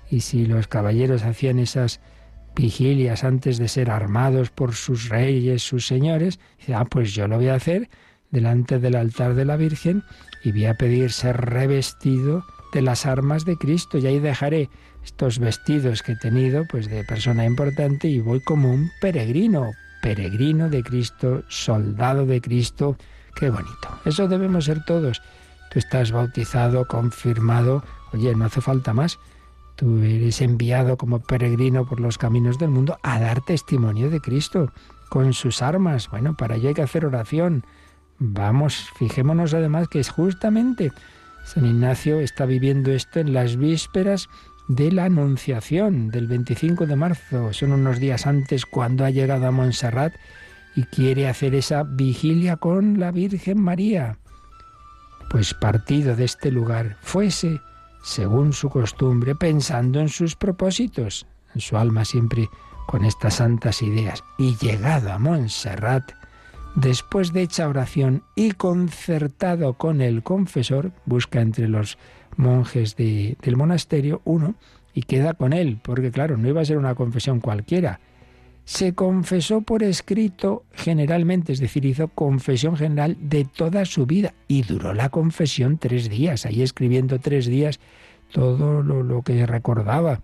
Y 0.10 0.22
si 0.22 0.46
los 0.46 0.68
caballeros 0.68 1.24
hacían 1.24 1.60
esas 1.60 2.00
vigilias 2.56 3.24
antes 3.24 3.58
de 3.58 3.68
ser 3.68 3.90
armados 3.90 4.50
por 4.50 4.74
sus 4.74 5.10
reyes, 5.10 5.64
sus 5.64 5.86
señores, 5.86 6.40
ah, 6.74 6.86
pues 6.86 7.14
yo 7.14 7.28
lo 7.28 7.38
voy 7.38 7.50
a 7.50 7.56
hacer 7.56 7.90
delante 8.32 8.80
del 8.80 8.96
altar 8.96 9.34
de 9.34 9.46
la 9.46 9.56
Virgen 9.56 10.04
y 10.44 10.52
voy 10.52 10.66
a 10.66 10.76
pedir 10.76 11.12
ser 11.12 11.38
revestido 11.38 12.44
de 12.74 12.82
las 12.82 13.06
armas 13.06 13.46
de 13.46 13.58
Cristo 13.58 13.98
y 13.98 14.08
ahí 14.08 14.20
dejaré 14.20 14.70
estos 15.04 15.40
vestidos 15.40 16.04
que 16.04 16.14
he 16.14 16.16
tenido 16.16 16.66
pues 16.70 16.90
de 16.90 17.04
persona 17.04 17.46
importante 17.46 18.08
y 18.08 18.20
voy 18.20 18.42
como 18.42 18.72
un 18.72 18.92
peregrino, 19.02 19.72
peregrino 20.02 20.70
de 20.70 20.84
Cristo, 20.84 21.44
soldado 21.48 22.26
de 22.26 22.42
Cristo, 22.42 22.98
qué 23.36 23.50
bonito. 23.50 24.00
Eso 24.06 24.28
debemos 24.28 24.66
ser 24.66 24.84
todos 24.86 25.22
tú 25.70 25.80
estás 25.80 26.12
bautizado, 26.12 26.86
confirmado, 26.86 27.84
oye, 28.14 28.34
no 28.36 28.46
hace 28.46 28.62
falta 28.62 28.94
más. 28.94 29.20
Tú 29.76 30.00
eres 30.00 30.42
enviado 30.42 30.98
como 30.98 31.20
peregrino 31.20 31.86
por 31.86 32.00
los 32.00 32.18
caminos 32.18 32.60
del 32.60 32.70
mundo 32.70 32.98
a 33.02 33.20
dar 33.20 33.42
testimonio 33.42 34.10
de 34.10 34.20
Cristo 34.20 34.72
con 35.10 35.34
sus 35.34 35.62
armas. 35.62 36.10
Bueno, 36.10 36.36
para 36.36 36.56
ello 36.56 36.70
hay 36.70 36.76
que 36.76 36.82
hacer 36.82 37.06
oración. 37.06 37.64
Vamos, 38.18 38.90
fijémonos 38.98 39.54
además 39.54 39.88
que 39.88 40.00
es 40.00 40.10
justamente 40.10 40.92
San 41.46 41.66
Ignacio 41.66 42.20
está 42.20 42.46
viviendo 42.46 42.92
esto 42.92 43.20
en 43.20 43.34
las 43.34 43.56
vísperas 43.56 44.30
de 44.68 44.92
la 44.92 45.06
Anunciación 45.06 46.10
del 46.12 46.28
25 46.28 46.86
de 46.86 46.96
marzo. 46.96 47.54
Son 47.54 47.72
unos 47.72 48.00
días 48.00 48.28
antes 48.28 48.66
cuando 48.66 49.04
ha 49.04 49.10
llegado 49.10 49.48
a 49.48 49.52
Montserrat 49.52 50.14
y 50.76 50.84
quiere 50.84 51.28
hacer 51.28 51.56
esa 51.56 51.84
vigilia 51.84 52.58
con 52.58 53.00
la 53.00 53.12
Virgen 53.12 53.60
María 53.62 54.20
pues 55.30 55.54
partido 55.54 56.16
de 56.16 56.26
este 56.26 56.52
lugar 56.52 56.98
fuese, 57.02 57.62
según 58.04 58.54
su 58.54 58.70
costumbre, 58.70 59.36
pensando 59.36 60.00
en 60.00 60.10
sus 60.10 60.36
propósitos, 60.36 61.28
en 61.54 61.62
su 61.62 61.78
alma 61.78 62.06
siempre 62.06 62.50
con 62.88 63.06
estas 63.06 63.36
santas 63.36 63.82
ideas, 63.82 64.24
y 64.38 64.56
llegado 64.58 65.12
a 65.12 65.20
Montserrat, 65.20 66.12
después 66.76 67.34
de 67.34 67.44
hecha 67.44 67.68
oración 67.68 68.24
y 68.36 68.52
concertado 68.52 69.74
con 69.76 70.02
el 70.02 70.24
confesor, 70.24 70.92
busca 71.06 71.42
entre 71.42 71.68
los 71.68 71.98
monjes 72.36 72.96
del 72.96 73.56
monasterio 73.56 74.22
uno 74.26 74.56
y 74.94 75.04
queda 75.04 75.34
con 75.34 75.54
él, 75.54 75.80
porque 75.84 76.12
claro, 76.12 76.38
no 76.38 76.48
iba 76.48 76.62
a 76.62 76.66
ser 76.66 76.78
una 76.78 76.96
confesión 76.96 77.42
cualquiera, 77.42 78.00
se 78.70 78.94
confesó 78.94 79.62
por 79.62 79.82
escrito 79.82 80.64
generalmente, 80.74 81.52
es 81.52 81.60
decir, 81.60 81.86
hizo 81.86 82.08
confesión 82.08 82.78
general 82.78 83.18
de 83.20 83.44
toda 83.44 83.84
su 83.84 84.06
vida 84.06 84.36
y 84.48 84.62
duró 84.62 84.94
la 84.94 85.10
confesión 85.10 85.80
tres 85.80 86.08
días, 86.08 86.46
ahí 86.46 86.62
escribiendo 86.62 87.18
tres 87.18 87.48
días 87.48 87.80
todo 88.32 88.84
lo, 88.84 89.24
que 89.24 89.48
recordaba. 89.48 90.22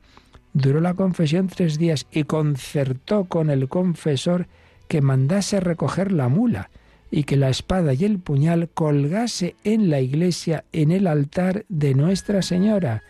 Duró 0.53 0.79
la 0.79 0.93
confesión 0.93 1.47
tres 1.47 1.79
días 1.79 2.05
y 2.11 2.25
concertó 2.25 3.25
con 3.25 3.49
el 3.49 3.67
confesor 3.67 4.45
que 4.87 5.01
mandase 5.01 5.59
recoger 5.59 6.11
la 6.11 6.29
mula 6.29 6.69
y 7.09 7.23
que 7.23 7.37
la 7.37 7.49
espada 7.49 7.95
y 7.95 8.05
el 8.05 8.19
puñal 8.19 8.69
colgase 8.69 9.55
en 9.63 9.89
la 9.89 10.01
iglesia 10.01 10.65
en 10.71 10.91
el 10.91 11.07
altar 11.07 11.65
de 11.67 11.95
Nuestra 11.95 12.43
Señora, 12.43 13.01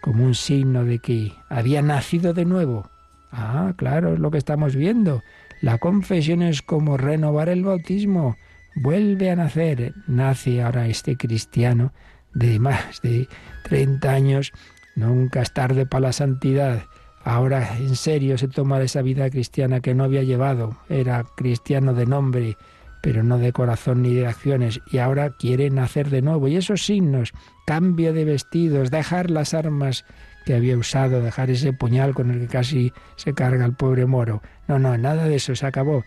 como 0.00 0.24
un 0.24 0.34
signo 0.34 0.82
de 0.86 0.98
que 0.98 1.30
había 1.50 1.82
nacido 1.82 2.32
de 2.32 2.46
nuevo 2.46 2.90
Ah, 3.32 3.72
claro, 3.76 4.12
es 4.12 4.20
lo 4.20 4.30
que 4.30 4.38
estamos 4.38 4.76
viendo. 4.76 5.22
La 5.62 5.78
confesión 5.78 6.42
es 6.42 6.60
como 6.60 6.96
renovar 6.96 7.48
el 7.48 7.64
bautismo. 7.64 8.36
Vuelve 8.76 9.30
a 9.30 9.36
nacer. 9.36 9.94
Nace 10.06 10.62
ahora 10.62 10.86
este 10.86 11.16
cristiano 11.16 11.92
de 12.34 12.58
más 12.58 13.00
de 13.02 13.28
30 13.64 14.10
años, 14.10 14.52
nunca 14.96 15.42
es 15.42 15.52
tarde 15.52 15.86
para 15.86 16.08
la 16.08 16.12
santidad. 16.12 16.84
Ahora 17.24 17.76
en 17.78 17.94
serio 17.96 18.36
se 18.36 18.48
toma 18.48 18.80
esa 18.80 19.02
vida 19.02 19.30
cristiana 19.30 19.80
que 19.80 19.94
no 19.94 20.04
había 20.04 20.22
llevado. 20.22 20.76
Era 20.88 21.24
cristiano 21.36 21.94
de 21.94 22.06
nombre, 22.06 22.56
pero 23.00 23.22
no 23.22 23.38
de 23.38 23.52
corazón 23.52 24.02
ni 24.02 24.12
de 24.14 24.26
acciones. 24.26 24.80
Y 24.90 24.98
ahora 24.98 25.30
quiere 25.30 25.70
nacer 25.70 26.10
de 26.10 26.22
nuevo. 26.22 26.48
Y 26.48 26.56
esos 26.56 26.84
signos, 26.84 27.32
cambio 27.66 28.12
de 28.12 28.24
vestidos, 28.24 28.90
dejar 28.90 29.30
las 29.30 29.54
armas 29.54 30.04
que 30.44 30.54
había 30.54 30.76
usado, 30.76 31.22
dejar 31.22 31.50
ese 31.50 31.72
puñal 31.72 32.14
con 32.14 32.30
el 32.30 32.40
que 32.40 32.46
casi 32.46 32.92
se 33.16 33.34
carga 33.34 33.64
el 33.64 33.74
pobre 33.74 34.06
moro. 34.06 34.42
No, 34.68 34.78
no, 34.78 34.96
nada 34.98 35.24
de 35.24 35.36
eso 35.36 35.54
se 35.54 35.66
acabó. 35.66 36.04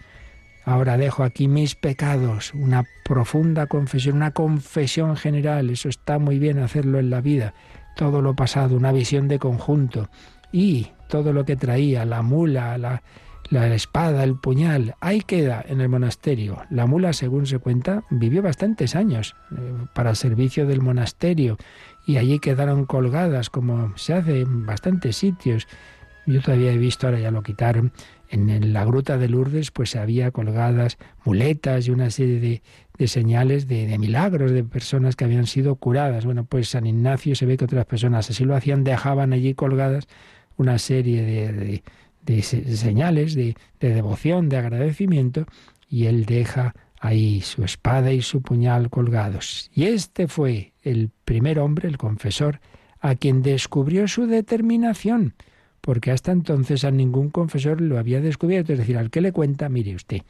Ahora 0.66 0.98
dejo 0.98 1.24
aquí 1.24 1.48
mis 1.48 1.76
pecados, 1.76 2.54
una 2.56 2.86
profunda 3.04 3.68
confesión, 3.68 4.16
una 4.16 4.32
confesión 4.32 5.16
general. 5.16 5.70
Eso 5.70 5.90
está 5.90 6.18
muy 6.18 6.40
bien 6.40 6.60
hacerlo 6.60 6.98
en 6.98 7.12
la 7.12 7.22
vida. 7.22 7.54
Todo 7.96 8.22
lo 8.22 8.36
pasado, 8.36 8.76
una 8.76 8.92
visión 8.92 9.28
de 9.28 9.38
conjunto. 9.38 10.10
Y 10.52 10.88
todo 11.08 11.34
lo 11.34 11.46
que 11.46 11.56
traía, 11.56 12.04
la 12.04 12.24
mula, 12.24 12.80
la, 12.80 13.04
la 13.50 13.68
espada, 13.74 14.24
el 14.24 14.36
puñal, 14.36 14.96
ahí 15.02 15.22
queda 15.22 15.64
en 15.68 15.82
el 15.82 15.90
monasterio. 15.90 16.64
La 16.72 16.88
mula, 16.88 17.14
según 17.14 17.46
se 17.46 17.60
cuenta, 17.60 18.04
vivió 18.10 18.42
bastantes 18.42 18.96
años 18.96 19.36
eh, 19.52 19.86
para 19.94 20.16
servicio 20.16 20.66
del 20.66 20.82
monasterio 20.82 21.58
y 22.06 22.18
allí 22.18 22.40
quedaron 22.40 22.86
colgadas, 22.86 23.50
como 23.50 23.98
se 23.98 24.14
hace 24.14 24.42
en 24.42 24.66
bastantes 24.66 25.18
sitios. 25.18 25.68
Yo 26.26 26.42
todavía 26.42 26.72
he 26.72 26.78
visto, 26.78 27.08
ahora 27.08 27.20
ya 27.20 27.32
lo 27.32 27.44
quitaron, 27.44 27.92
en 28.30 28.74
la 28.74 28.84
gruta 28.84 29.18
de 29.18 29.30
Lourdes 29.30 29.70
pues 29.72 29.96
había 29.96 30.32
colgadas 30.32 30.98
muletas 31.24 31.88
y 31.88 31.92
una 31.92 32.10
serie 32.10 32.40
de, 32.40 32.62
de 32.98 33.08
señales 33.08 33.68
de, 33.68 33.86
de, 33.86 34.00
milagros 34.00 34.52
de 34.52 34.64
personas 34.64 35.16
que 35.16 35.26
habían 35.26 35.46
sido 35.46 35.76
curadas. 35.76 36.26
Bueno, 36.26 36.46
pues 36.46 36.70
San 36.70 36.88
Ignacio 36.88 37.36
se 37.36 37.46
ve 37.46 37.58
que 37.58 37.66
otras 37.66 37.86
personas 37.86 38.30
así 38.30 38.44
lo 38.44 38.56
hacían, 38.56 38.84
dejaban 38.84 39.32
allí 39.32 39.54
colgadas 39.54 40.08
una 40.58 40.80
serie 40.80 41.22
de, 41.22 41.84
de 42.26 42.42
señales 42.42 43.36
de, 43.36 43.56
devoción, 43.80 44.50
de 44.50 44.58
agradecimiento, 44.58 45.46
y 45.90 46.06
él 46.06 46.26
deja 46.26 46.74
ahí 47.06 47.42
su 47.42 47.64
espada 47.64 48.12
y 48.12 48.22
su 48.22 48.42
puñal 48.42 48.90
colgados. 48.90 49.70
Y 49.74 49.86
este 49.86 50.28
fue 50.28 50.74
el 50.82 51.12
primer 51.26 51.60
hombre, 51.60 51.88
el 51.88 51.98
confesor, 51.98 52.60
a 53.00 53.16
quien 53.16 53.42
descubrió 53.42 54.08
su 54.08 54.26
determinación, 54.26 55.36
porque 55.82 56.12
hasta 56.12 56.32
entonces 56.32 56.84
a 56.84 56.92
ningún 56.92 57.30
confesor 57.30 57.82
lo 57.82 58.00
había 58.00 58.22
descubierto. 58.22 58.74
Es 58.74 58.80
decir, 58.80 58.98
al 58.98 59.12
que 59.12 59.22
le 59.22 59.32
cuenta, 59.32 59.70
mire 59.70 59.96
usted, 59.96 60.22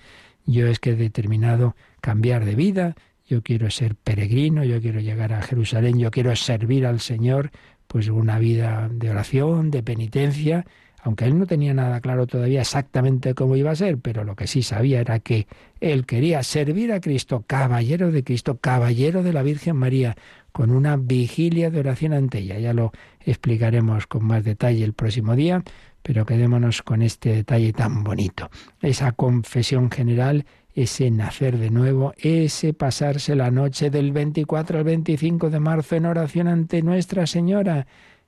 yo 0.45 0.67
es 0.67 0.79
que 0.79 0.91
he 0.91 0.95
determinado 0.95 1.75
cambiar 2.01 2.43
de 2.45 2.55
vida, 2.55 2.95
yo 3.25 3.41
quiero 3.41 3.71
ser 3.71 3.95
peregrino, 3.95 4.63
yo 4.63 4.81
quiero 4.81 4.99
llegar 4.99 5.33
a 5.33 5.41
Jerusalén, 5.41 5.97
yo 5.97 6.11
quiero 6.11 6.35
servir 6.35 6.85
al 6.85 6.99
Señor, 6.99 7.51
pues 7.87 8.09
una 8.09 8.37
vida 8.39 8.89
de 8.91 9.09
oración, 9.09 9.71
de 9.71 9.81
penitencia, 9.81 10.65
aunque 11.05 11.25
él 11.25 11.37
no 11.37 11.45
tenía 11.45 11.73
nada 11.73 12.01
claro 12.01 12.25
todavía 12.25 12.61
exactamente 12.61 13.35
cómo 13.35 13.55
iba 13.55 13.69
a 13.69 13.75
ser, 13.75 13.99
pero 13.99 14.23
lo 14.23 14.35
que 14.35 14.47
sí 14.47 14.63
sabía 14.63 14.99
era 14.99 15.19
que 15.19 15.47
él 15.85 16.07
quería 16.07 16.41
servir 16.41 16.91
a 16.91 16.99
Cristo, 16.99 17.43
caballero 17.45 18.11
de 18.11 18.23
Cristo, 18.23 18.57
caballero 18.57 19.21
de 19.21 19.33
la 19.33 19.43
Virgen 19.43 19.75
María, 19.75 20.15
con 20.51 20.71
una 20.71 20.97
vigilia 20.97 21.69
de 21.69 21.79
oración 21.79 22.13
ante 22.13 22.39
ella. 22.39 22.57
Ya 22.57 22.73
lo 22.73 22.91
explicaremos 23.21 24.07
con 24.07 24.25
más 24.25 24.43
detalle 24.43 24.83
el 24.83 24.93
próximo 24.93 25.35
día, 25.35 25.63
pero 26.01 26.25
quedémonos 26.25 26.81
con 26.81 27.03
este 27.03 27.35
detalle 27.35 27.71
tan 27.71 28.03
bonito. 28.03 28.49
Esa 28.81 29.11
confesión 29.11 29.91
general, 29.91 30.45
ese 30.73 31.11
nacer 31.11 31.59
de 31.59 31.69
nuevo, 31.69 32.15
ese 32.17 32.73
pasarse 32.73 33.35
la 33.35 33.51
noche 33.51 33.91
del 33.91 34.11
24 34.11 34.79
al 34.79 34.83
25 34.85 35.51
de 35.51 35.59
marzo 35.59 35.97
en 35.97 36.07
oración 36.07 36.47
ante 36.47 36.81
Nuestra 36.81 37.27
Señora, 37.27 37.85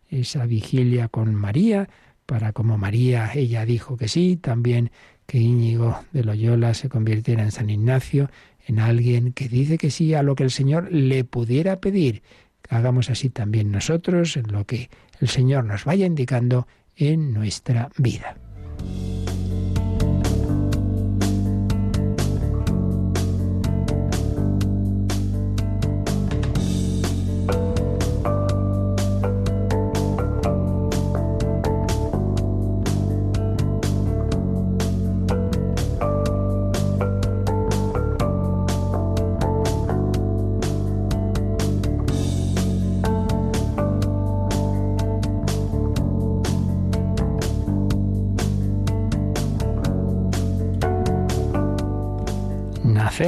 esa 0.10 0.46
vigilia 0.46 1.08
con 1.08 1.34
María, 1.34 1.90
para 2.28 2.52
como 2.52 2.78
María, 2.78 3.32
ella 3.34 3.66
dijo 3.66 3.98
que 3.98 4.10
sí, 4.10 4.36
también 4.36 4.92
que 5.28 5.38
Íñigo 5.38 6.00
de 6.14 6.24
Loyola 6.24 6.74
se 6.74 6.90
convirtiera 6.90 7.44
en 7.44 7.52
San 7.52 7.70
Ignacio, 7.70 8.32
en 8.66 8.80
alguien 8.80 9.34
que 9.34 9.50
dice 9.50 9.78
que 9.78 9.92
sí 9.92 10.14
a 10.14 10.24
lo 10.24 10.36
que 10.36 10.44
el 10.44 10.52
Señor 10.52 10.92
le 10.92 11.24
pudiera 11.24 11.80
pedir. 11.80 12.24
Hagamos 12.70 13.10
así 13.10 13.30
también 13.30 13.72
nosotros 13.72 14.38
en 14.38 14.52
lo 14.52 14.66
que 14.66 14.90
el 15.20 15.28
Señor 15.28 15.66
nos 15.66 15.86
vaya 15.86 16.06
indicando 16.06 16.68
en 16.96 17.34
nuestra 17.34 17.90
vida. 17.98 18.38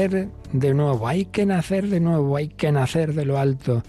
De 0.08 0.74
nuevo, 0.74 1.10
hay 1.10 1.26
que 1.26 1.46
nacer 1.46 1.90
de 1.90 2.00
nuevo, 2.00 2.38
hay 2.38 2.48
que 2.48 2.72
nacer 2.72 3.14
de 3.14 3.26
lo 3.26 3.38
alto, 3.38 3.84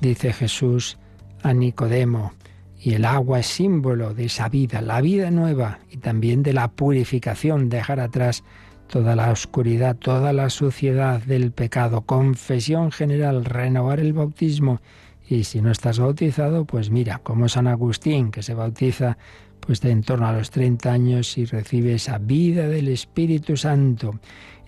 dice 0.00 0.32
Jesús 0.32 0.98
a 1.42 1.52
Nicodemo. 1.52 2.32
Y 2.80 2.94
el 2.94 3.04
agua 3.04 3.38
es 3.38 3.46
símbolo 3.46 4.12
de 4.12 4.24
esa 4.24 4.48
vida, 4.48 4.82
la 4.82 5.00
vida 5.00 5.30
nueva 5.30 5.78
y 5.88 5.98
también 5.98 6.42
de 6.42 6.52
la 6.52 6.66
purificación, 6.66 7.68
dejar 7.68 8.00
atrás 8.00 8.42
toda 8.88 9.14
la 9.14 9.30
oscuridad, 9.30 9.94
toda 9.94 10.32
la 10.32 10.50
suciedad 10.50 11.22
del 11.22 11.52
pecado, 11.52 12.00
confesión 12.00 12.90
general, 12.90 13.44
renovar 13.44 14.00
el 14.00 14.12
bautismo. 14.12 14.80
Y 15.28 15.44
si 15.44 15.62
no 15.62 15.70
estás 15.70 16.00
bautizado, 16.00 16.64
pues 16.64 16.90
mira, 16.90 17.18
como 17.18 17.48
San 17.48 17.68
Agustín, 17.68 18.32
que 18.32 18.42
se 18.42 18.54
bautiza 18.54 19.16
pues 19.64 19.80
de 19.80 19.92
en 19.92 20.02
torno 20.02 20.26
a 20.26 20.32
los 20.32 20.50
30 20.50 20.92
años 20.92 21.38
y 21.38 21.44
recibe 21.44 21.94
esa 21.94 22.18
vida 22.18 22.66
del 22.66 22.88
Espíritu 22.88 23.56
Santo. 23.56 24.18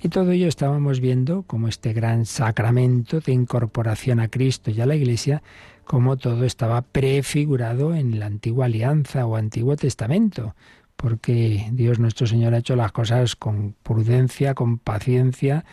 Y 0.04 0.10
todo 0.10 0.32
ello 0.32 0.48
estábamos 0.48 1.00
viendo 1.00 1.44
como 1.44 1.66
este 1.66 1.94
gran 1.94 2.26
sacramento 2.26 3.20
de 3.20 3.32
incorporación 3.32 4.20
a 4.20 4.28
Cristo 4.28 4.70
y 4.70 4.78
a 4.82 4.84
la 4.84 4.96
Iglesia, 4.96 5.42
como 5.86 6.18
todo 6.18 6.44
estaba 6.44 6.82
prefigurado 6.82 7.94
en 7.94 8.20
la 8.20 8.26
antigua 8.26 8.66
alianza 8.66 9.24
o 9.24 9.36
antiguo 9.36 9.76
testamento, 9.76 10.54
porque 10.96 11.70
Dios 11.72 11.98
nuestro 12.00 12.26
Señor 12.26 12.52
ha 12.52 12.58
hecho 12.58 12.76
las 12.76 12.92
cosas 12.92 13.34
con 13.34 13.76
prudencia, 13.82 14.52
con 14.52 14.76
paciencia 14.76 15.64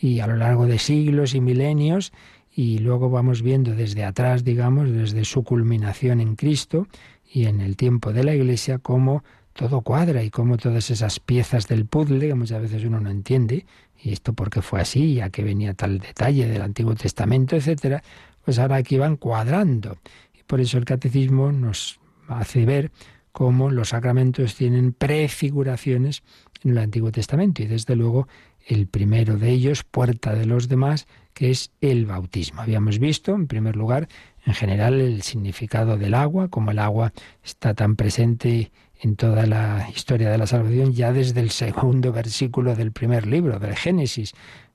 y 0.00 0.20
a 0.20 0.28
lo 0.28 0.36
largo 0.36 0.66
de 0.66 0.78
siglos 0.78 1.34
y 1.34 1.40
milenios, 1.40 2.12
y 2.54 2.78
luego 2.78 3.10
vamos 3.10 3.42
viendo 3.42 3.74
desde 3.74 4.04
atrás, 4.04 4.44
digamos, 4.44 4.92
desde 4.92 5.24
su 5.24 5.42
culminación 5.42 6.20
en 6.20 6.36
Cristo 6.36 6.86
y 7.28 7.46
en 7.46 7.60
el 7.60 7.76
tiempo 7.76 8.12
de 8.12 8.22
la 8.22 8.36
Iglesia, 8.36 8.78
cómo 8.78 9.24
todo 9.52 9.80
cuadra 9.82 10.22
y 10.22 10.30
como 10.30 10.56
todas 10.56 10.90
esas 10.90 11.20
piezas 11.20 11.68
del 11.68 11.86
puzzle 11.86 12.28
que 12.28 12.34
muchas 12.34 12.62
veces 12.62 12.84
uno 12.84 13.00
no 13.00 13.10
entiende, 13.10 13.66
y 14.02 14.12
esto 14.12 14.32
porque 14.32 14.62
fue 14.62 14.80
así, 14.80 15.14
ya 15.14 15.30
que 15.30 15.42
venía 15.42 15.74
tal 15.74 15.98
detalle 15.98 16.48
del 16.48 16.62
Antiguo 16.62 16.94
Testamento, 16.94 17.56
etcétera, 17.56 18.02
pues 18.44 18.58
ahora 18.58 18.76
aquí 18.76 18.96
van 18.96 19.16
cuadrando. 19.16 19.98
Y 20.38 20.42
por 20.44 20.60
eso 20.60 20.78
el 20.78 20.84
catecismo 20.84 21.52
nos 21.52 22.00
hace 22.28 22.64
ver 22.64 22.90
cómo 23.32 23.70
los 23.70 23.90
sacramentos 23.90 24.54
tienen 24.54 24.92
prefiguraciones 24.92 26.22
en 26.64 26.72
el 26.72 26.78
Antiguo 26.78 27.12
Testamento 27.12 27.62
y 27.62 27.66
desde 27.66 27.96
luego 27.96 28.28
el 28.66 28.86
primero 28.86 29.36
de 29.36 29.50
ellos, 29.50 29.84
puerta 29.84 30.34
de 30.34 30.46
los 30.46 30.68
demás, 30.68 31.06
que 31.32 31.50
es 31.50 31.72
el 31.80 32.06
bautismo. 32.06 32.60
Habíamos 32.60 32.98
visto, 32.98 33.34
en 33.34 33.46
primer 33.46 33.76
lugar, 33.76 34.08
en 34.44 34.54
general 34.54 35.00
el 35.00 35.22
significado 35.22 35.96
del 35.96 36.14
agua, 36.14 36.48
como 36.48 36.70
el 36.70 36.78
agua 36.78 37.12
está 37.42 37.74
tan 37.74 37.96
presente 37.96 38.70
en 39.02 39.16
toda 39.16 39.46
la 39.46 39.88
historia 39.94 40.30
de 40.30 40.38
la 40.38 40.46
salvación 40.46 40.92
ya 40.92 41.12
desde 41.12 41.40
el 41.40 41.50
segundo 41.50 42.12
versículo 42.12 42.74
del 42.76 42.92
primer 42.92 43.26
libro, 43.26 43.58
del 43.58 43.74
Génesis, 43.74 44.34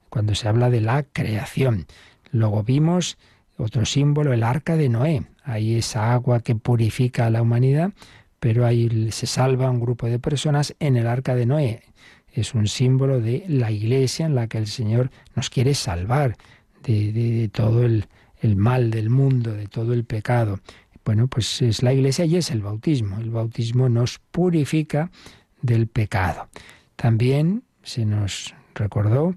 cuando 0.09 0.33
se 0.33 0.47
habla 0.47 0.69
de 0.69 0.81
la 0.81 1.03
creación. 1.03 1.85
Luego 2.31 2.63
vimos 2.63 3.17
otro 3.57 3.85
símbolo, 3.85 4.33
el 4.33 4.43
arca 4.43 4.75
de 4.75 4.89
Noé. 4.89 5.23
Ahí 5.43 5.75
esa 5.75 6.13
agua 6.13 6.39
que 6.39 6.55
purifica 6.55 7.27
a 7.27 7.29
la 7.29 7.41
humanidad, 7.41 7.91
pero 8.39 8.65
ahí 8.65 9.11
se 9.11 9.27
salva 9.27 9.69
un 9.69 9.79
grupo 9.79 10.07
de 10.07 10.19
personas 10.19 10.75
en 10.79 10.97
el 10.97 11.07
arca 11.07 11.35
de 11.35 11.45
Noé. 11.45 11.83
Es 12.31 12.53
un 12.53 12.67
símbolo 12.67 13.21
de 13.21 13.45
la 13.47 13.71
iglesia 13.71 14.25
en 14.25 14.35
la 14.35 14.47
que 14.47 14.57
el 14.57 14.67
Señor 14.67 15.11
nos 15.35 15.49
quiere 15.49 15.73
salvar 15.73 16.35
de, 16.83 17.49
todo 17.53 17.85
el 17.85 18.07
mal 18.55 18.91
del 18.91 19.09
mundo, 19.09 19.53
de 19.53 19.67
todo 19.67 19.93
el 19.93 20.03
pecado. 20.03 20.59
Bueno, 21.05 21.27
pues 21.27 21.61
es 21.61 21.83
la 21.83 21.93
iglesia 21.93 22.25
y 22.25 22.35
es 22.35 22.49
el 22.51 22.61
bautismo. 22.61 23.19
El 23.19 23.29
bautismo 23.29 23.87
nos 23.87 24.19
purifica 24.19 25.11
del 25.61 25.87
pecado. 25.87 26.49
También 26.95 27.63
se 27.83 28.05
nos 28.05 28.55
recordó 28.73 29.35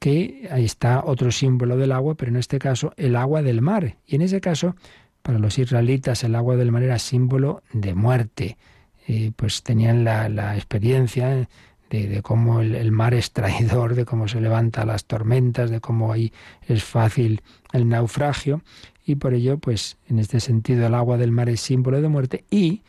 que 0.00 0.48
ahí 0.50 0.64
está 0.64 1.02
otro 1.04 1.30
símbolo 1.30 1.76
del 1.76 1.92
agua, 1.92 2.16
pero 2.16 2.30
en 2.30 2.36
este 2.36 2.58
caso 2.58 2.92
el 2.96 3.16
agua 3.16 3.42
del 3.42 3.62
mar. 3.62 3.96
Y 4.06 4.16
en 4.16 4.22
ese 4.22 4.40
caso, 4.40 4.76
para 5.22 5.38
los 5.38 5.58
israelitas, 5.58 6.24
el 6.24 6.34
agua 6.34 6.56
del 6.56 6.72
mar 6.72 6.82
era 6.82 6.98
símbolo 6.98 7.62
de 7.72 7.94
muerte. 7.94 8.58
Eh, 9.06 9.32
pues 9.36 9.62
tenían 9.62 10.04
la, 10.04 10.56
experiencia 10.56 11.48
de, 11.90 12.22
cómo 12.22 12.60
el, 12.60 12.90
mar 12.90 13.14
es 13.14 13.32
traidor, 13.32 13.94
de 13.94 14.04
cómo 14.04 14.26
se 14.26 14.40
levanta 14.40 14.84
las 14.84 15.04
tormentas, 15.04 15.70
de 15.70 15.80
cómo 15.80 16.12
ahí 16.12 16.32
es 16.66 16.82
fácil 16.82 17.40
el 17.72 17.88
naufragio. 17.88 18.62
Y 19.04 19.16
por 19.16 19.34
ello, 19.34 19.58
pues 19.58 19.98
en 20.08 20.18
este 20.18 20.40
sentido, 20.40 20.86
el 20.86 20.94
agua 20.94 21.18
del 21.18 21.30
mar 21.30 21.48
es 21.48 21.60
símbolo 21.60 22.00
de 22.00 22.08
muerte 22.08 22.44
y 22.50 22.82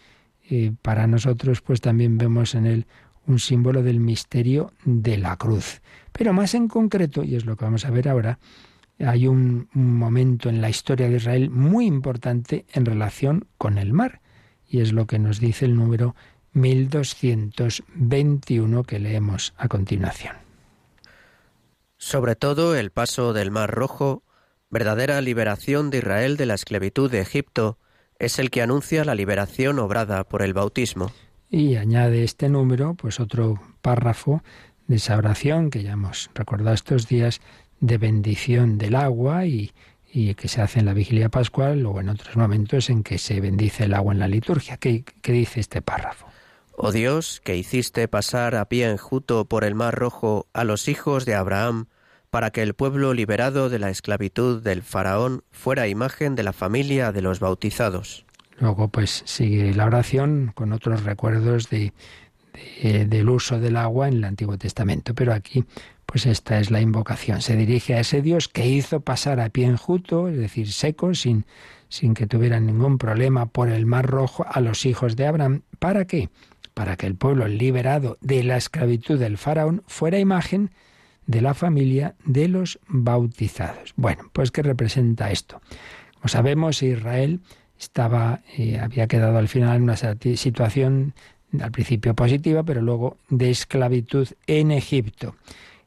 eh, 0.50 0.72
para 0.82 1.08
nosotros, 1.08 1.62
pues 1.62 1.82
también 1.82 2.18
vemos 2.18 2.56
en 2.56 2.66
él 2.66 2.86
un 3.28 3.40
símbolo 3.40 3.84
del 3.84 4.00
misterio 4.00 4.72
de 4.86 5.18
la 5.18 5.36
cruz. 5.38 5.82
Pero 6.12 6.34
más 6.34 6.54
en 6.54 6.68
concreto, 6.68 7.24
y 7.24 7.36
es 7.36 7.46
lo 7.46 7.58
que 7.58 7.66
vamos 7.66 7.86
a 7.86 7.90
ver 7.90 8.08
ahora, 8.08 8.38
hay 9.00 9.26
un, 9.28 9.68
momento 9.74 10.48
en 10.50 10.62
la 10.62 10.70
historia 10.70 11.10
de 11.10 11.16
Israel 11.18 11.50
muy 11.50 11.86
importante 11.86 12.66
en 12.72 12.86
relación 12.86 13.46
con 13.58 13.78
el 13.78 13.92
mar, 13.94 14.22
y 14.68 14.80
es 14.80 14.94
lo 14.94 15.06
que 15.08 15.20
nos 15.20 15.40
dice 15.40 15.66
el 15.66 15.76
número 15.76 16.16
1221 16.54 18.84
que 18.84 19.00
leemos 19.00 19.54
a 19.58 19.68
continuación. 19.68 20.38
Sobre 21.98 22.36
todo 22.36 22.76
el 22.76 22.92
paso 22.92 23.34
del 23.34 23.50
Mar 23.52 23.72
Rojo, 23.72 24.24
verdadera 24.76 25.22
liberación 25.22 25.90
de 25.90 26.00
Israel 26.00 26.36
de 26.36 26.46
la 26.46 26.54
esclavitud 26.54 27.10
de 27.10 27.22
Egipto, 27.22 27.78
es 28.20 28.40
el 28.40 28.50
que 28.50 28.62
anuncia 28.62 29.06
la 29.06 29.16
liberación 29.16 29.80
obrada 29.80 30.26
por 30.26 30.42
el 30.42 30.54
bautismo. 30.54 31.14
Y 31.50 31.78
añade 31.78 32.26
este 32.26 32.50
número, 32.50 32.94
pues 32.94 33.22
otro 33.22 33.62
párrafo 33.82 34.44
de 34.88 34.98
esa 34.98 35.16
oración 35.16 35.70
que 35.70 35.82
ya 35.82 35.94
hemos 35.94 36.30
recordado 36.36 36.74
estos 36.74 37.08
días 37.08 37.40
de 37.80 37.98
bendición 37.98 38.78
del 38.78 38.96
agua 38.96 39.46
y, 39.46 39.72
que 40.12 40.48
se 40.50 40.62
hace 40.62 40.80
en 40.80 40.86
la 40.88 40.94
vigilia 40.94 41.30
pascual 41.30 41.86
o 41.86 42.02
en 42.02 42.10
otros 42.10 42.36
momentos 42.36 42.90
en 42.90 43.02
que 43.02 43.18
se 43.18 43.40
bendice 43.40 43.86
el 43.86 43.94
agua 43.94 44.12
en 44.12 44.20
la 44.20 44.28
liturgia. 44.28 44.76
¿Qué, 44.76 45.06
qué 45.22 45.32
dice 45.32 45.62
este 45.62 45.82
párrafo? 45.82 46.28
Oh 46.76 46.92
Dios, 46.92 47.42
que 47.46 47.56
hiciste 47.56 48.10
pasar 48.10 48.56
a 48.56 48.68
pie 48.68 48.90
enjuto 48.90 49.46
por 49.46 49.64
el 49.64 49.74
mar 49.74 49.96
rojo 49.96 50.48
a 50.52 50.66
los 50.66 50.90
hijos 50.90 51.24
de 51.26 51.36
Abraham, 51.36 51.88
para 52.36 52.52
que 52.52 52.64
el 52.64 52.74
pueblo 52.74 53.14
liberado 53.14 53.70
de 53.70 53.80
la 53.80 53.90
esclavitud 53.90 54.62
del 54.62 54.82
faraón 54.84 55.46
fuera 55.52 55.88
imagen 55.88 56.36
de 56.36 56.44
la 56.44 56.52
familia 56.52 57.14
de 57.14 57.22
los 57.22 57.40
bautizados. 57.40 58.26
Luego 58.60 58.90
pues 58.90 59.24
sigue 59.24 59.74
la 59.74 59.86
oración 59.86 60.52
con 60.54 60.74
otros 60.74 61.06
recuerdos 61.06 61.70
de, 61.70 61.94
del 62.84 63.30
uso 63.30 63.62
del 63.62 63.78
agua 63.78 64.10
en 64.10 64.16
el 64.16 64.26
Antiguo 64.26 64.58
Testamento, 64.58 65.16
pero 65.16 65.32
aquí 65.32 65.64
pues 66.06 66.26
esta 66.26 66.60
es 66.60 66.72
la 66.72 66.82
invocación. 66.82 67.42
Se 67.42 67.56
dirige 67.56 67.94
a 67.94 68.02
ese 68.02 68.22
Dios 68.22 68.50
que 68.50 68.68
hizo 68.68 69.00
pasar 69.00 69.40
a 69.40 69.48
pie 69.48 69.68
enjuto, 69.68 70.28
es 70.28 70.36
decir, 70.36 70.70
seco, 70.74 71.14
sin, 71.14 71.46
sin 71.88 72.14
que 72.14 72.28
tuvieran 72.28 72.66
ningún 72.66 72.98
problema 72.98 73.46
por 73.46 73.70
el 73.70 73.86
Mar 73.86 74.08
Rojo 74.08 74.46
a 74.46 74.60
los 74.60 74.86
hijos 74.86 75.16
de 75.16 75.26
Abraham. 75.26 75.62
¿Para 75.80 76.04
qué? 76.04 76.28
Para 76.74 76.98
que 76.98 77.08
el 77.08 77.16
pueblo 77.16 77.48
liberado 77.48 78.18
de 78.20 78.44
la 78.44 78.58
esclavitud 78.58 79.18
del 79.18 79.38
faraón 79.38 79.84
fuera 79.88 80.20
imagen 80.20 80.72
de 81.28 81.42
la 81.42 81.54
familia 81.54 82.16
de 82.26 82.48
los 82.48 82.80
bautizados. 82.88 83.94
Bueno, 83.96 84.30
pues 84.34 84.52
¿qué 84.52 84.62
representa 84.62 85.32
esto? 85.32 85.62
Como 86.16 86.28
sabemos, 86.28 86.84
Israel 86.84 87.42
estaba, 87.80 88.42
eh, 88.58 88.80
había 88.80 89.08
quedado 89.08 89.38
al 89.38 89.48
final 89.48 89.78
en 89.78 89.84
una 89.84 89.96
situación 89.96 91.14
al 91.60 91.72
principio 91.72 92.16
positiva, 92.16 92.64
pero 92.64 92.82
luego 92.82 93.18
de 93.30 93.50
esclavitud 93.50 94.28
en 94.48 94.72
Egipto. 94.72 95.36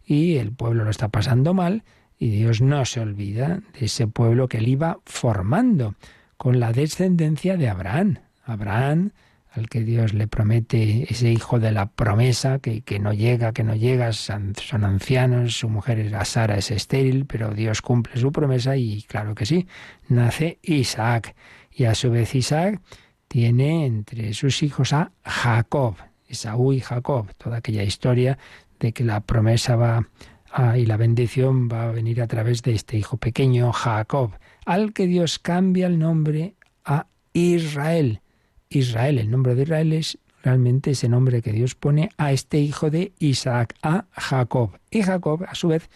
Y 0.04 0.36
el 0.36 0.52
pueblo 0.52 0.84
lo 0.84 0.90
está 0.90 1.08
pasando 1.08 1.54
mal 1.54 1.82
y 2.18 2.30
Dios 2.30 2.60
no 2.60 2.84
se 2.84 3.00
olvida 3.00 3.60
de 3.78 3.86
ese 3.86 4.06
pueblo 4.06 4.48
que 4.48 4.58
él 4.58 4.68
iba 4.68 4.98
formando 5.04 5.94
con 6.36 6.60
la 6.60 6.72
descendencia 6.72 7.56
de 7.56 7.68
Abraham. 7.68 8.18
Abraham, 8.44 9.10
al 9.58 9.68
que 9.68 9.82
Dios 9.82 10.14
le 10.14 10.28
promete 10.28 11.06
ese 11.12 11.30
hijo 11.30 11.58
de 11.58 11.72
la 11.72 11.86
promesa, 11.86 12.58
que, 12.58 12.82
que 12.82 12.98
no 12.98 13.12
llega, 13.12 13.52
que 13.52 13.64
no 13.64 13.74
llega, 13.74 14.12
son, 14.12 14.54
ancianos, 14.70 15.58
su 15.58 15.68
mujer 15.68 16.10
Sara 16.24 16.56
es 16.56 16.70
estéril, 16.70 17.26
pero 17.26 17.50
Dios 17.50 17.82
cumple 17.82 18.20
su 18.20 18.32
promesa 18.32 18.76
y 18.76 19.02
claro 19.02 19.34
que 19.34 19.46
sí, 19.46 19.66
nace 20.08 20.58
Isaac. 20.62 21.34
Y 21.70 21.84
a 21.84 21.94
su 21.94 22.10
vez 22.10 22.34
Isaac 22.34 22.80
tiene 23.28 23.86
entre 23.86 24.32
sus 24.34 24.62
hijos 24.62 24.92
a 24.92 25.12
Jacob, 25.24 25.96
Esaú 26.26 26.72
y 26.72 26.80
Jacob, 26.80 27.32
toda 27.36 27.58
aquella 27.58 27.82
historia 27.82 28.38
de 28.80 28.92
que 28.92 29.04
la 29.04 29.20
promesa 29.20 29.76
va 29.76 30.08
y 30.76 30.86
la 30.86 30.96
bendición 30.96 31.68
va 31.68 31.88
a 31.88 31.92
venir 31.92 32.22
a 32.22 32.26
través 32.26 32.62
de 32.62 32.72
este 32.72 32.96
hijo 32.96 33.16
pequeño, 33.18 33.72
Jacob, 33.72 34.32
al 34.64 34.92
que 34.92 35.06
Dios 35.06 35.38
cambia 35.38 35.86
el 35.86 35.98
nombre 35.98 36.54
a 36.84 37.06
Israel. 37.32 38.22
Israel, 38.70 39.18
el 39.18 39.30
nombre 39.30 39.54
de 39.54 39.62
Israel 39.62 39.92
es 39.92 40.18
realmente 40.42 40.92
ese 40.92 41.08
nombre 41.08 41.42
que 41.42 41.52
Dios 41.52 41.74
pone 41.74 42.10
a 42.16 42.32
este 42.32 42.58
hijo 42.58 42.90
de 42.90 43.12
Isaac, 43.18 43.74
a 43.82 44.06
Jacob. 44.12 44.78
Y 44.90 45.02
Jacob, 45.02 45.44
a 45.48 45.54
su 45.54 45.68
vez, 45.68 45.88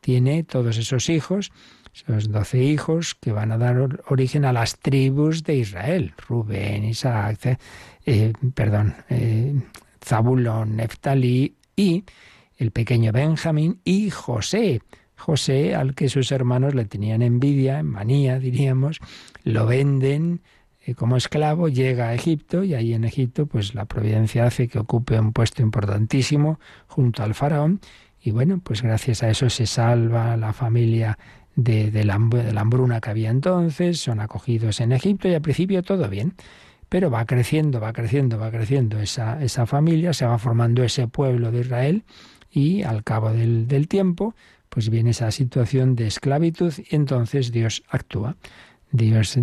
tiene 0.00 0.44
todos 0.44 0.76
esos 0.76 1.08
hijos 1.08 1.50
esos 1.96 2.30
doce 2.30 2.62
hijos 2.62 3.14
que 3.14 3.32
van 3.32 3.52
a 3.52 3.58
dar 3.58 4.02
origen 4.08 4.44
a 4.44 4.52
las 4.52 4.78
tribus 4.78 5.44
de 5.44 5.56
Israel, 5.56 6.12
Rubén, 6.28 6.84
Isaac, 6.84 7.58
eh, 8.04 8.32
perdón, 8.54 8.94
eh, 9.08 9.54
Zabulón, 10.04 10.76
Neftalí 10.76 11.56
y 11.74 12.04
el 12.58 12.70
pequeño 12.70 13.12
Benjamín 13.12 13.80
y 13.84 14.10
José. 14.10 14.82
José, 15.16 15.74
al 15.74 15.94
que 15.94 16.10
sus 16.10 16.30
hermanos 16.30 16.74
le 16.74 16.84
tenían 16.84 17.22
envidia, 17.22 17.82
manía, 17.82 18.38
diríamos, 18.38 19.00
lo 19.44 19.64
venden 19.64 20.42
como 20.94 21.16
esclavo, 21.16 21.68
llega 21.68 22.08
a 22.08 22.14
Egipto 22.14 22.62
y 22.62 22.74
ahí 22.74 22.94
en 22.94 23.04
Egipto 23.04 23.46
pues 23.46 23.74
la 23.74 23.86
providencia 23.86 24.46
hace 24.46 24.68
que 24.68 24.78
ocupe 24.78 25.18
un 25.18 25.32
puesto 25.32 25.62
importantísimo 25.62 26.60
junto 26.86 27.22
al 27.22 27.34
faraón 27.34 27.80
y 28.26 28.32
bueno, 28.32 28.60
pues 28.62 28.82
gracias 28.82 29.22
a 29.22 29.30
eso 29.30 29.48
se 29.50 29.66
salva 29.66 30.36
la 30.36 30.52
familia 30.52 31.16
de, 31.54 32.04
la, 32.04 32.14
hambruna 32.14 33.00
que 33.00 33.10
había 33.10 33.30
entonces, 33.30 34.00
son 34.00 34.18
acogidos 34.20 34.80
en 34.80 34.90
Egipto 34.92 35.28
y 35.28 35.34
al 35.34 35.42
principio 35.42 35.82
todo 35.82 36.08
bien. 36.08 36.34
Pero 36.88 37.10
va 37.10 37.24
creciendo, 37.24 37.80
va 37.80 37.92
creciendo, 37.92 38.36
va 38.36 38.50
creciendo 38.50 39.00
esa, 39.00 39.42
esa 39.42 39.66
familia, 39.66 40.12
se 40.12 40.26
va 40.26 40.38
formando 40.38 40.84
ese 40.84 41.08
pueblo 41.08 41.52
de 41.52 41.60
Israel 41.60 42.04
y 42.50 42.82
al 42.82 43.04
cabo 43.04 43.32
del, 43.32 43.68
del 43.68 43.88
tiempo, 43.88 44.34
pues 44.68 44.90
viene 44.90 45.10
esa 45.10 45.30
situación 45.30 45.94
de 45.94 46.06
esclavitud 46.06 46.72
y 46.78 46.96
entonces 46.96 47.52
Dios 47.52 47.84
actúa. 47.88 48.36
Dios, 48.92 49.38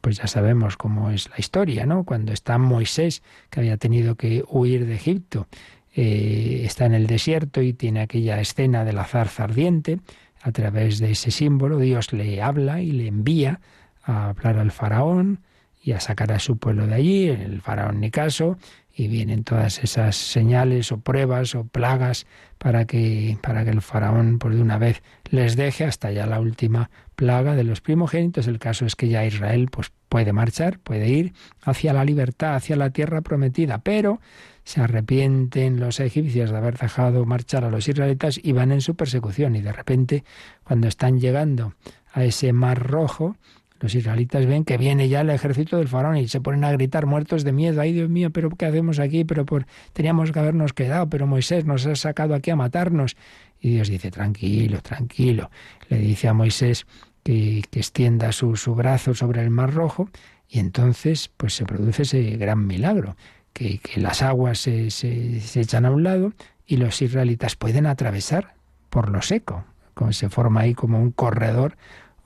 pues 0.00 0.18
ya 0.18 0.26
sabemos 0.26 0.76
cómo 0.76 1.10
es 1.10 1.28
la 1.28 1.36
historia, 1.38 1.84
¿no? 1.84 2.04
Cuando 2.04 2.32
está 2.32 2.58
Moisés, 2.58 3.22
que 3.50 3.60
había 3.60 3.76
tenido 3.76 4.14
que 4.14 4.44
huir 4.48 4.86
de 4.86 4.94
Egipto, 4.94 5.46
eh, 5.94 6.62
está 6.64 6.86
en 6.86 6.94
el 6.94 7.06
desierto 7.06 7.60
y 7.60 7.72
tiene 7.72 8.00
aquella 8.00 8.40
escena 8.40 8.84
de 8.84 8.92
la 8.92 9.04
zarza 9.04 9.44
ardiente, 9.44 9.98
a 10.42 10.52
través 10.52 10.98
de 10.98 11.10
ese 11.10 11.30
símbolo 11.30 11.78
Dios 11.78 12.12
le 12.12 12.40
habla 12.40 12.80
y 12.80 12.92
le 12.92 13.08
envía 13.08 13.60
a 14.04 14.28
hablar 14.28 14.58
al 14.58 14.70
faraón 14.70 15.40
y 15.82 15.92
a 15.92 16.00
sacar 16.00 16.32
a 16.32 16.38
su 16.38 16.58
pueblo 16.58 16.86
de 16.86 16.94
allí, 16.94 17.28
el 17.28 17.60
faraón 17.60 18.00
ni 18.00 18.10
caso, 18.10 18.58
y 18.98 19.06
vienen 19.06 19.44
todas 19.44 19.78
esas 19.84 20.16
señales 20.16 20.90
o 20.90 20.98
pruebas 20.98 21.54
o 21.54 21.64
plagas 21.64 22.26
para 22.58 22.84
que, 22.84 23.38
para 23.40 23.62
que 23.62 23.70
el 23.70 23.80
faraón 23.80 24.40
por 24.40 24.52
de 24.52 24.60
una 24.60 24.76
vez 24.76 25.04
les 25.30 25.54
deje 25.54 25.84
hasta 25.84 26.10
ya 26.10 26.26
la 26.26 26.40
última 26.40 26.90
plaga 27.14 27.54
de 27.54 27.62
los 27.62 27.80
primogénitos. 27.80 28.48
El 28.48 28.58
caso 28.58 28.86
es 28.86 28.96
que 28.96 29.06
ya 29.06 29.24
Israel 29.24 29.68
pues 29.70 29.92
puede 30.08 30.32
marchar, 30.32 30.80
puede 30.80 31.08
ir 31.10 31.32
hacia 31.62 31.92
la 31.92 32.04
libertad, 32.04 32.56
hacia 32.56 32.74
la 32.74 32.90
tierra 32.90 33.20
prometida, 33.20 33.78
pero 33.78 34.20
se 34.64 34.80
arrepienten 34.80 35.78
los 35.78 36.00
egipcios 36.00 36.50
de 36.50 36.56
haber 36.56 36.76
dejado 36.76 37.24
marchar 37.24 37.64
a 37.64 37.70
los 37.70 37.86
israelitas 37.86 38.40
y 38.42 38.50
van 38.50 38.72
en 38.72 38.80
su 38.80 38.96
persecución. 38.96 39.54
Y 39.54 39.62
de 39.62 39.72
repente, 39.72 40.24
cuando 40.64 40.88
están 40.88 41.20
llegando 41.20 41.74
a 42.12 42.24
ese 42.24 42.52
mar 42.52 42.84
rojo, 42.84 43.36
los 43.80 43.94
israelitas 43.94 44.46
ven 44.46 44.64
que 44.64 44.76
viene 44.76 45.08
ya 45.08 45.20
el 45.20 45.30
ejército 45.30 45.76
del 45.78 45.88
faraón 45.88 46.16
y 46.16 46.28
se 46.28 46.40
ponen 46.40 46.64
a 46.64 46.72
gritar 46.72 47.06
muertos 47.06 47.44
de 47.44 47.52
miedo. 47.52 47.80
Ay, 47.80 47.92
Dios 47.92 48.08
mío, 48.08 48.30
pero 48.30 48.50
¿qué 48.50 48.66
hacemos 48.66 48.98
aquí? 48.98 49.24
Pero 49.24 49.46
por... 49.46 49.66
teníamos 49.92 50.32
que 50.32 50.38
habernos 50.38 50.72
quedado, 50.72 51.08
pero 51.08 51.26
Moisés 51.26 51.64
nos 51.64 51.86
ha 51.86 51.94
sacado 51.96 52.34
aquí 52.34 52.50
a 52.50 52.56
matarnos. 52.56 53.16
Y 53.60 53.70
Dios 53.70 53.88
dice, 53.88 54.10
tranquilo, 54.10 54.80
tranquilo. 54.82 55.50
Le 55.88 55.98
dice 55.98 56.28
a 56.28 56.34
Moisés 56.34 56.86
que, 57.22 57.62
que 57.70 57.80
extienda 57.80 58.32
su, 58.32 58.56
su 58.56 58.74
brazo 58.74 59.14
sobre 59.14 59.42
el 59.42 59.50
mar 59.50 59.72
rojo 59.72 60.08
y 60.48 60.60
entonces 60.60 61.30
pues 61.36 61.54
se 61.54 61.64
produce 61.64 62.02
ese 62.02 62.22
gran 62.36 62.66
milagro 62.66 63.16
que, 63.58 63.80
las 63.96 64.22
aguas 64.22 64.58
se, 64.58 64.90
se, 64.90 65.60
echan 65.60 65.84
a 65.84 65.90
un 65.90 66.02
lado 66.02 66.32
y 66.66 66.76
los 66.76 67.00
israelitas 67.02 67.56
pueden 67.56 67.86
atravesar 67.86 68.54
por 68.90 69.10
lo 69.10 69.22
seco. 69.22 69.64
Como 69.94 70.12
se 70.12 70.28
forma 70.28 70.60
ahí 70.60 70.74
como 70.74 71.00
un 71.00 71.10
corredor, 71.10 71.76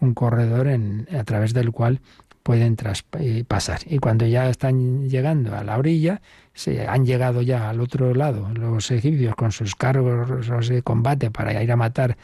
un 0.02 0.14
corredor 0.14 0.66
en, 0.66 1.06
a 1.16 1.24
través 1.24 1.54
del 1.54 1.70
cual 1.70 2.00
pueden 2.42 2.76
eh, 3.20 3.44
pasar. 3.46 3.80
Y 3.86 3.98
cuando 3.98 4.26
ya 4.26 4.50
están 4.50 5.08
llegando 5.08 5.54
a 5.56 5.62
la 5.62 5.78
orilla, 5.78 6.20
se 6.54 6.86
han 6.88 7.06
llegado 7.06 7.40
ya 7.40 7.70
al 7.70 7.80
otro 7.80 8.12
lado 8.14 8.48
los 8.52 8.90
egipcios 8.90 9.34
con 9.36 9.52
sus 9.52 9.74
cargos 9.76 10.68
de 10.68 10.82
combate 10.82 11.30
para 11.30 11.62
ir 11.62 11.70
a 11.70 11.76
matar 11.76 12.16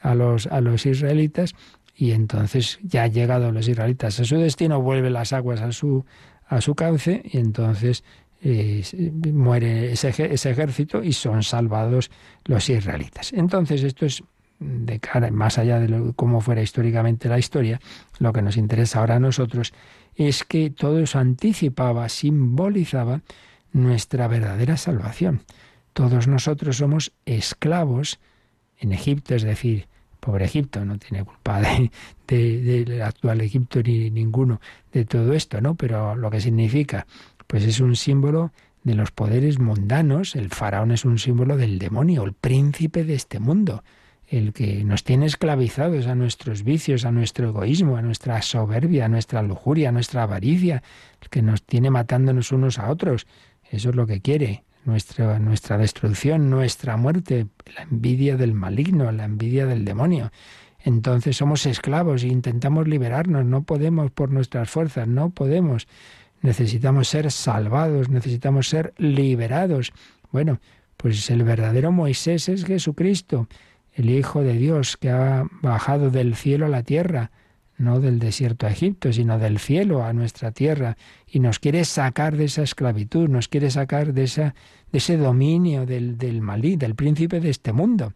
a 0.00 0.14
los, 0.14 0.46
a 0.46 0.60
los 0.60 0.86
israelitas, 0.86 1.54
y 1.96 2.12
entonces 2.12 2.78
ya 2.82 3.04
han 3.04 3.12
llegado 3.12 3.52
los 3.52 3.68
israelitas 3.68 4.20
a 4.20 4.24
su 4.24 4.36
destino, 4.36 4.80
vuelven 4.80 5.12
las 5.12 5.32
aguas 5.32 5.60
a 5.60 5.72
su, 5.72 6.04
a 6.46 6.60
su 6.60 6.74
cauce, 6.74 7.22
y 7.24 7.38
entonces 7.38 8.04
muere 9.32 9.92
ese, 9.92 10.08
ese 10.32 10.50
ejército 10.50 11.02
y 11.02 11.14
son 11.14 11.42
salvados 11.42 12.10
los 12.44 12.68
israelitas. 12.68 13.32
Entonces 13.32 13.82
esto 13.82 14.04
es 14.04 14.22
de 14.64 14.98
cara, 15.00 15.30
más 15.30 15.58
allá 15.58 15.78
de 15.78 16.12
cómo 16.16 16.40
fuera 16.40 16.62
históricamente 16.62 17.28
la 17.28 17.38
historia, 17.38 17.80
lo 18.18 18.32
que 18.32 18.42
nos 18.42 18.56
interesa 18.56 19.00
ahora 19.00 19.16
a 19.16 19.20
nosotros 19.20 19.72
es 20.16 20.44
que 20.44 20.70
todo 20.70 21.00
eso 21.00 21.18
anticipaba, 21.18 22.08
simbolizaba 22.08 23.20
nuestra 23.72 24.28
verdadera 24.28 24.76
salvación. 24.76 25.42
Todos 25.92 26.26
nosotros 26.26 26.76
somos 26.76 27.12
esclavos 27.26 28.20
en 28.78 28.92
Egipto, 28.92 29.34
es 29.34 29.42
decir, 29.42 29.86
pobre 30.20 30.46
Egipto, 30.46 30.84
no 30.84 30.98
tiene 30.98 31.24
culpa 31.24 31.60
del 31.60 31.90
de, 32.26 33.02
actual 33.02 33.40
Egipto 33.40 33.82
ni 33.82 34.10
ninguno 34.10 34.60
de 34.92 35.04
todo 35.04 35.32
esto, 35.34 35.60
¿no? 35.60 35.74
Pero 35.74 36.16
lo 36.16 36.30
que 36.30 36.40
significa, 36.40 37.06
pues 37.46 37.64
es 37.64 37.80
un 37.80 37.96
símbolo 37.96 38.52
de 38.84 38.94
los 38.94 39.10
poderes 39.10 39.58
mundanos, 39.58 40.36
el 40.36 40.50
faraón 40.50 40.92
es 40.92 41.04
un 41.04 41.18
símbolo 41.18 41.56
del 41.56 41.78
demonio, 41.78 42.24
el 42.24 42.32
príncipe 42.32 43.04
de 43.04 43.14
este 43.14 43.40
mundo 43.40 43.82
el 44.36 44.52
que 44.52 44.84
nos 44.84 45.04
tiene 45.04 45.26
esclavizados 45.26 46.06
a 46.06 46.14
nuestros 46.14 46.64
vicios, 46.64 47.04
a 47.04 47.12
nuestro 47.12 47.48
egoísmo, 47.48 47.96
a 47.96 48.02
nuestra 48.02 48.40
soberbia, 48.42 49.06
a 49.06 49.08
nuestra 49.08 49.42
lujuria, 49.42 49.90
a 49.90 49.92
nuestra 49.92 50.24
avaricia, 50.24 50.82
el 51.22 51.28
que 51.28 51.42
nos 51.42 51.62
tiene 51.62 51.90
matándonos 51.90 52.52
unos 52.52 52.78
a 52.78 52.90
otros. 52.90 53.26
Eso 53.70 53.90
es 53.90 53.96
lo 53.96 54.06
que 54.06 54.20
quiere, 54.20 54.64
nuestra, 54.84 55.38
nuestra 55.38 55.78
destrucción, 55.78 56.50
nuestra 56.50 56.96
muerte, 56.96 57.46
la 57.76 57.82
envidia 57.82 58.36
del 58.36 58.54
maligno, 58.54 59.10
la 59.12 59.24
envidia 59.24 59.66
del 59.66 59.84
demonio. 59.84 60.30
Entonces 60.80 61.36
somos 61.36 61.64
esclavos 61.64 62.24
e 62.24 62.28
intentamos 62.28 62.86
liberarnos, 62.86 63.44
no 63.44 63.62
podemos 63.62 64.10
por 64.10 64.30
nuestras 64.30 64.68
fuerzas, 64.68 65.08
no 65.08 65.30
podemos. 65.30 65.88
Necesitamos 66.42 67.08
ser 67.08 67.30
salvados, 67.30 68.10
necesitamos 68.10 68.68
ser 68.68 68.92
liberados. 68.98 69.92
Bueno, 70.30 70.60
pues 70.96 71.30
el 71.30 71.42
verdadero 71.42 71.90
Moisés 71.90 72.48
es 72.48 72.64
Jesucristo 72.64 73.48
el 73.94 74.10
Hijo 74.10 74.42
de 74.42 74.54
Dios 74.54 74.96
que 74.96 75.10
ha 75.10 75.44
bajado 75.62 76.10
del 76.10 76.34
cielo 76.34 76.66
a 76.66 76.68
la 76.68 76.82
tierra, 76.82 77.30
no 77.76 78.00
del 78.00 78.18
desierto 78.18 78.66
a 78.66 78.70
Egipto, 78.70 79.12
sino 79.12 79.38
del 79.38 79.58
cielo 79.58 80.04
a 80.04 80.12
nuestra 80.12 80.52
tierra, 80.52 80.96
y 81.26 81.40
nos 81.40 81.58
quiere 81.58 81.84
sacar 81.84 82.36
de 82.36 82.44
esa 82.44 82.62
esclavitud, 82.62 83.28
nos 83.28 83.48
quiere 83.48 83.70
sacar 83.70 84.12
de, 84.12 84.24
ese 84.92 85.16
dominio 85.16 85.86
del, 85.86 86.40
malí, 86.40 86.76
del 86.76 86.94
príncipe 86.94 87.40
de 87.40 87.50
este 87.50 87.72
mundo. 87.72 88.12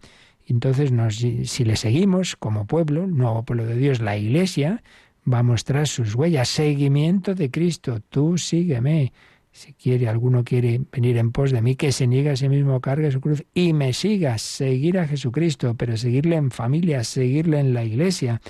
Entonces, 0.46 0.90
si 1.50 1.64
le 1.64 1.76
seguimos 1.76 2.36
como 2.36 2.66
pueblo, 2.66 3.04
el 3.04 3.16
nuevo 3.16 3.44
pueblo 3.44 3.66
de 3.66 3.76
Dios, 3.76 4.00
la 4.00 4.16
Iglesia, 4.16 4.82
va 5.30 5.40
a 5.40 5.42
mostrar 5.42 5.86
sus 5.86 6.14
huellas, 6.14 6.48
seguimiento 6.48 7.34
de 7.34 7.50
Cristo, 7.50 8.00
tú 8.08 8.38
sígueme, 8.38 9.12
si 9.58 9.72
quiere, 9.72 10.08
alguno 10.08 10.44
quiere 10.44 10.80
venir 10.92 11.16
en 11.18 11.32
pos 11.32 11.50
de 11.50 11.60
mí, 11.60 11.74
que 11.74 11.90
se 11.90 12.06
niegue 12.06 12.30
a 12.30 12.36
sí 12.36 12.48
mismo, 12.48 12.80
cargue 12.80 13.10
su 13.10 13.20
cruz 13.20 13.44
y 13.54 13.72
me 13.72 13.92
siga, 13.92 14.38
seguir 14.38 15.00
a 15.00 15.08
Jesucristo, 15.08 15.74
pero 15.74 15.96
seguirle 15.96 16.36
en 16.36 16.52
familia, 16.52 17.02
seguirle 17.02 17.58
en 17.58 17.74
la 17.74 17.82
iglesia. 17.82 18.40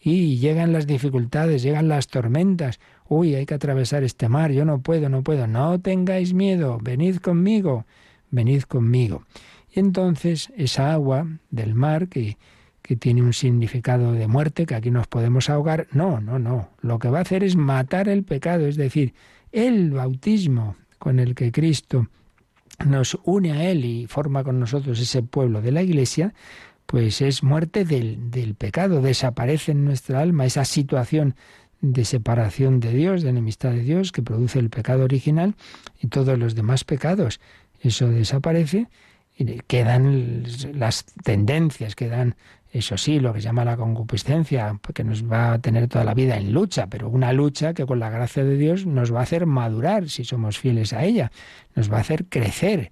Y 0.00 0.38
llegan 0.38 0.72
las 0.72 0.86
dificultades, 0.86 1.62
llegan 1.62 1.88
las 1.88 2.08
tormentas. 2.08 2.80
Uy, 3.06 3.34
hay 3.34 3.44
que 3.44 3.52
atravesar 3.52 4.02
este 4.02 4.30
mar, 4.30 4.50
yo 4.50 4.64
no 4.64 4.80
puedo, 4.80 5.10
no 5.10 5.22
puedo. 5.22 5.46
No 5.46 5.78
tengáis 5.78 6.32
miedo, 6.32 6.78
venid 6.82 7.16
conmigo, 7.16 7.84
venid 8.30 8.62
conmigo. 8.62 9.24
Y 9.74 9.80
entonces 9.80 10.50
esa 10.56 10.94
agua 10.94 11.26
del 11.50 11.74
mar 11.74 12.08
que, 12.08 12.38
que 12.80 12.96
tiene 12.96 13.20
un 13.20 13.34
significado 13.34 14.12
de 14.12 14.26
muerte, 14.26 14.64
que 14.64 14.74
aquí 14.74 14.90
nos 14.90 15.06
podemos 15.06 15.50
ahogar, 15.50 15.86
no, 15.92 16.18
no, 16.22 16.38
no. 16.38 16.70
Lo 16.80 16.98
que 16.98 17.10
va 17.10 17.18
a 17.18 17.22
hacer 17.22 17.44
es 17.44 17.56
matar 17.56 18.08
el 18.08 18.24
pecado, 18.24 18.66
es 18.66 18.76
decir, 18.76 19.12
el 19.52 19.90
bautismo 19.90 20.76
con 20.98 21.18
el 21.18 21.34
que 21.34 21.52
Cristo 21.52 22.08
nos 22.84 23.18
une 23.24 23.52
a 23.52 23.70
Él 23.70 23.84
y 23.84 24.06
forma 24.06 24.44
con 24.44 24.60
nosotros 24.60 25.00
ese 25.00 25.22
pueblo 25.22 25.62
de 25.62 25.72
la 25.72 25.82
Iglesia, 25.82 26.34
pues 26.86 27.20
es 27.20 27.42
muerte 27.42 27.84
del, 27.84 28.30
del 28.30 28.54
pecado, 28.54 29.02
desaparece 29.02 29.72
en 29.72 29.84
nuestra 29.84 30.20
alma 30.20 30.46
esa 30.46 30.64
situación 30.64 31.34
de 31.80 32.04
separación 32.04 32.80
de 32.80 32.92
Dios, 32.92 33.22
de 33.22 33.30
enemistad 33.30 33.70
de 33.70 33.82
Dios, 33.82 34.12
que 34.12 34.22
produce 34.22 34.58
el 34.58 34.70
pecado 34.70 35.04
original 35.04 35.54
y 36.00 36.08
todos 36.08 36.38
los 36.38 36.54
demás 36.54 36.84
pecados. 36.84 37.40
Eso 37.80 38.08
desaparece 38.08 38.88
y 39.36 39.60
quedan 39.66 40.44
las 40.74 41.04
tendencias, 41.22 41.94
quedan 41.94 42.36
eso 42.72 42.96
sí, 42.96 43.20
lo 43.20 43.32
que 43.32 43.40
se 43.40 43.46
llama 43.46 43.64
la 43.64 43.76
concupiscencia, 43.76 44.78
que 44.94 45.04
nos 45.04 45.30
va 45.30 45.52
a 45.52 45.58
tener 45.58 45.88
toda 45.88 46.04
la 46.04 46.14
vida 46.14 46.36
en 46.36 46.52
lucha, 46.52 46.88
pero 46.88 47.08
una 47.08 47.32
lucha 47.32 47.74
que 47.74 47.86
con 47.86 47.98
la 47.98 48.10
gracia 48.10 48.44
de 48.44 48.56
Dios 48.56 48.86
nos 48.86 49.14
va 49.14 49.20
a 49.20 49.22
hacer 49.22 49.46
madurar 49.46 50.08
si 50.08 50.24
somos 50.24 50.58
fieles 50.58 50.92
a 50.92 51.04
ella, 51.04 51.30
nos 51.74 51.90
va 51.90 51.98
a 51.98 52.00
hacer 52.00 52.26
crecer. 52.26 52.90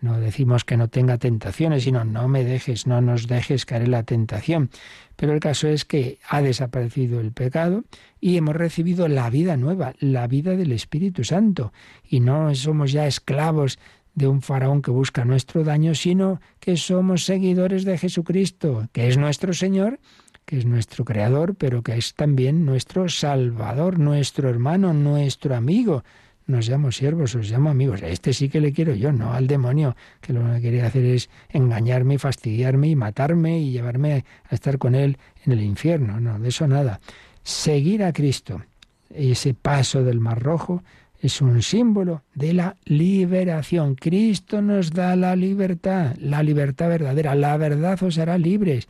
No 0.00 0.20
decimos 0.20 0.64
que 0.64 0.76
no 0.76 0.88
tenga 0.88 1.18
tentaciones, 1.18 1.84
sino 1.84 2.04
no 2.04 2.28
me 2.28 2.44
dejes, 2.44 2.86
no 2.86 3.00
nos 3.00 3.26
dejes 3.26 3.64
caer 3.64 3.82
en 3.82 3.90
la 3.92 4.02
tentación. 4.02 4.70
Pero 5.16 5.32
el 5.32 5.40
caso 5.40 5.68
es 5.68 5.84
que 5.84 6.18
ha 6.28 6.42
desaparecido 6.42 7.20
el 7.20 7.32
pecado 7.32 7.84
y 8.20 8.36
hemos 8.36 8.54
recibido 8.54 9.08
la 9.08 9.30
vida 9.30 9.56
nueva, 9.56 9.94
la 9.98 10.26
vida 10.26 10.54
del 10.54 10.72
Espíritu 10.72 11.24
Santo. 11.24 11.72
Y 12.04 12.20
no 12.20 12.54
somos 12.54 12.92
ya 12.92 13.06
esclavos 13.06 13.78
de 14.16 14.26
un 14.26 14.42
faraón 14.42 14.82
que 14.82 14.90
busca 14.90 15.24
nuestro 15.24 15.62
daño, 15.62 15.94
sino 15.94 16.40
que 16.58 16.76
somos 16.76 17.24
seguidores 17.24 17.84
de 17.84 17.98
Jesucristo, 17.98 18.88
que 18.92 19.08
es 19.08 19.18
nuestro 19.18 19.52
Señor, 19.52 20.00
que 20.46 20.56
es 20.58 20.64
nuestro 20.64 21.04
Creador, 21.04 21.54
pero 21.54 21.82
que 21.82 21.96
es 21.96 22.14
también 22.14 22.64
nuestro 22.64 23.08
Salvador, 23.08 23.98
nuestro 23.98 24.48
hermano, 24.48 24.94
nuestro 24.94 25.54
amigo. 25.54 26.02
Nos 26.46 26.68
llamo 26.68 26.92
siervos, 26.92 27.34
os 27.34 27.50
llamo 27.50 27.68
amigos. 27.68 28.00
Este 28.02 28.32
sí 28.32 28.48
que 28.48 28.60
le 28.60 28.72
quiero 28.72 28.94
yo, 28.94 29.12
no 29.12 29.34
al 29.34 29.48
demonio, 29.48 29.96
que 30.20 30.32
lo 30.32 30.50
que 30.54 30.62
quería 30.62 30.86
hacer 30.86 31.04
es 31.04 31.28
engañarme, 31.50 32.18
fastidiarme 32.18 32.88
y 32.88 32.96
matarme 32.96 33.60
y 33.60 33.72
llevarme 33.72 34.24
a 34.48 34.54
estar 34.54 34.78
con 34.78 34.94
él 34.94 35.18
en 35.44 35.52
el 35.52 35.60
infierno. 35.60 36.20
No, 36.20 36.38
de 36.38 36.48
eso 36.48 36.66
nada. 36.66 37.00
Seguir 37.42 38.02
a 38.02 38.12
Cristo, 38.14 38.62
ese 39.10 39.52
paso 39.52 40.04
del 40.04 40.20
Mar 40.20 40.40
Rojo, 40.40 40.82
es 41.26 41.40
un 41.40 41.60
símbolo 41.62 42.22
de 42.34 42.52
la 42.52 42.76
liberación. 42.84 43.94
Cristo 43.96 44.62
nos 44.62 44.92
da 44.92 45.16
la 45.16 45.36
libertad, 45.36 46.16
la 46.18 46.42
libertad 46.42 46.88
verdadera. 46.88 47.34
La 47.34 47.56
verdad 47.56 48.02
os 48.02 48.18
hará 48.18 48.38
libres. 48.38 48.88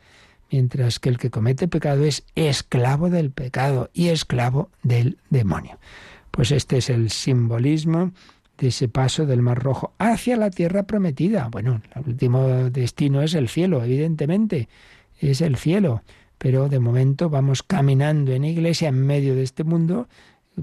Mientras 0.51 1.01
que 1.01 1.09
el 1.09 1.19
que 1.19 1.31
comete 1.31 1.67
pecado 1.67 2.05
es 2.05 2.25
esclavo 2.37 3.11
del 3.11 3.31
pecado 3.31 3.91
y 3.93 4.09
esclavo 4.09 4.71
del 4.83 5.19
demonio. 5.31 5.79
Pues 6.31 6.53
este 6.53 6.77
es 6.79 6.91
el 6.91 7.11
simbolismo 7.11 8.13
de 8.59 8.69
ese 8.69 8.89
paso 8.89 9.27
del 9.27 9.43
Mar 9.43 9.63
Rojo 9.63 9.95
hacia 9.99 10.37
la 10.37 10.51
tierra 10.51 10.85
prometida. 10.85 11.49
Bueno, 11.51 11.81
el 11.95 12.03
último 12.07 12.47
destino 12.71 13.23
es 13.23 13.35
el 13.35 13.49
cielo, 13.49 13.83
evidentemente, 13.83 14.69
es 15.19 15.41
el 15.41 15.57
cielo, 15.57 16.03
pero 16.39 16.69
de 16.69 16.79
momento 16.81 17.29
vamos 17.29 17.63
caminando 17.63 18.33
en 18.33 18.45
iglesia 18.45 18.89
en 18.89 19.05
medio 19.05 19.35
de 19.35 19.43
este 19.43 19.65
mundo 19.65 20.09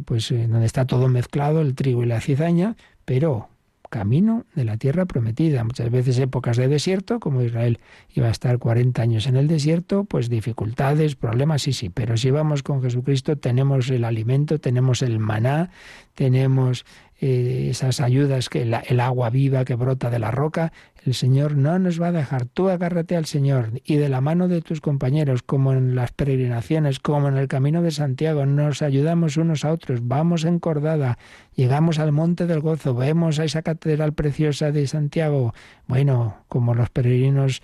pues 0.06 0.32
eh, 0.32 0.48
donde 0.48 0.66
está 0.66 0.86
todo 0.86 1.08
mezclado, 1.08 1.62
el 1.62 1.76
trigo 1.76 2.04
y 2.04 2.08
la 2.08 2.22
cizaña, 2.22 2.76
pero 3.06 3.50
camino 3.94 4.48
de 4.56 4.66
la 4.66 4.78
tierra 4.78 5.06
prometida. 5.06 5.64
Muchas 5.64 5.92
veces 5.92 6.18
épocas 6.18 6.58
de 6.58 6.68
desierto, 6.68 7.20
como 7.20 7.44
Israel 7.44 7.78
iba 8.16 8.26
a 8.26 8.32
estar 8.32 8.58
40 8.58 9.00
años 9.00 9.28
en 9.28 9.36
el 9.36 9.48
desierto, 9.48 10.04
pues 10.06 10.30
dificultades, 10.30 11.16
problemas, 11.16 11.62
sí, 11.62 11.74
sí, 11.74 11.90
pero 11.90 12.18
si 12.18 12.32
vamos 12.32 12.64
con 12.64 12.82
Jesucristo 12.82 13.38
tenemos 13.38 13.92
el 13.92 14.04
alimento, 14.04 14.60
tenemos 14.60 15.04
el 15.04 15.20
maná, 15.20 15.70
tenemos 16.16 16.86
eh, 17.26 17.70
esas 17.70 18.02
ayudas, 18.02 18.50
que 18.50 18.64
el 18.64 19.00
agua 19.00 19.30
viva 19.30 19.64
que 19.64 19.76
brota 19.76 20.10
de 20.10 20.20
la 20.20 20.30
roca, 20.30 20.74
el 21.06 21.14
Señor 21.14 21.56
no 21.56 21.80
nos 21.80 22.02
va 22.02 22.08
a 22.08 22.12
dejar. 22.12 22.48
Tú 22.48 22.68
agárrate 22.68 23.16
al 23.16 23.24
Señor 23.24 23.80
y 23.86 23.96
de 23.96 24.10
la 24.10 24.20
mano 24.20 24.50
de 24.50 24.62
tus 24.62 24.82
compañeros, 24.82 25.42
como 25.42 25.72
en 25.72 25.96
las 25.96 26.12
peregrinaciones, 26.12 27.00
como 27.00 27.30
en 27.30 27.38
el 27.38 27.48
camino 27.48 27.82
de 27.82 27.92
Santiago, 27.92 28.46
nos 28.46 28.82
ayudamos 28.82 29.38
unos 29.38 29.64
a 29.64 29.72
otros, 29.72 30.06
vamos 30.06 30.44
encordada, 30.44 31.18
llegamos 31.56 31.98
al 31.98 32.12
monte 32.12 32.46
del 32.46 32.60
gozo, 32.60 32.94
vemos 32.94 33.40
a 33.40 33.46
esa 33.46 33.62
catedral 33.62 34.12
preciosa 34.12 34.74
de 34.74 34.86
Santiago. 34.86 35.54
Bueno, 35.88 36.44
como 36.50 36.74
los 36.74 36.90
peregrinos 36.90 37.62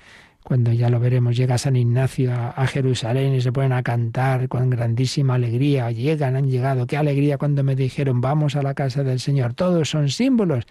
cuando 0.50 0.74
ya 0.74 0.90
lo 0.90 1.00
veremos, 1.00 1.38
llega 1.38 1.60
San 1.60 1.76
Ignacio 1.76 2.34
a, 2.34 2.66
Jerusalén 2.66 3.36
y 3.36 3.42
se 3.42 3.52
ponen 3.52 3.72
a 3.72 3.84
cantar 3.84 4.48
con 4.48 4.72
grandísima 4.72 5.36
alegría. 5.36 5.92
Llegan, 5.92 6.36
han 6.36 6.50
llegado. 6.50 6.88
Qué 6.88 6.98
alegría 6.98 7.38
cuando 7.38 7.64
me 7.64 7.76
dijeron, 7.76 8.20
vamos 8.20 8.56
a 8.56 8.64
la 8.64 8.74
casa 8.74 9.04
del 9.04 9.20
Señor. 9.20 9.54
Todos 9.54 9.92
son 9.92 10.10
símbolos 10.10 10.66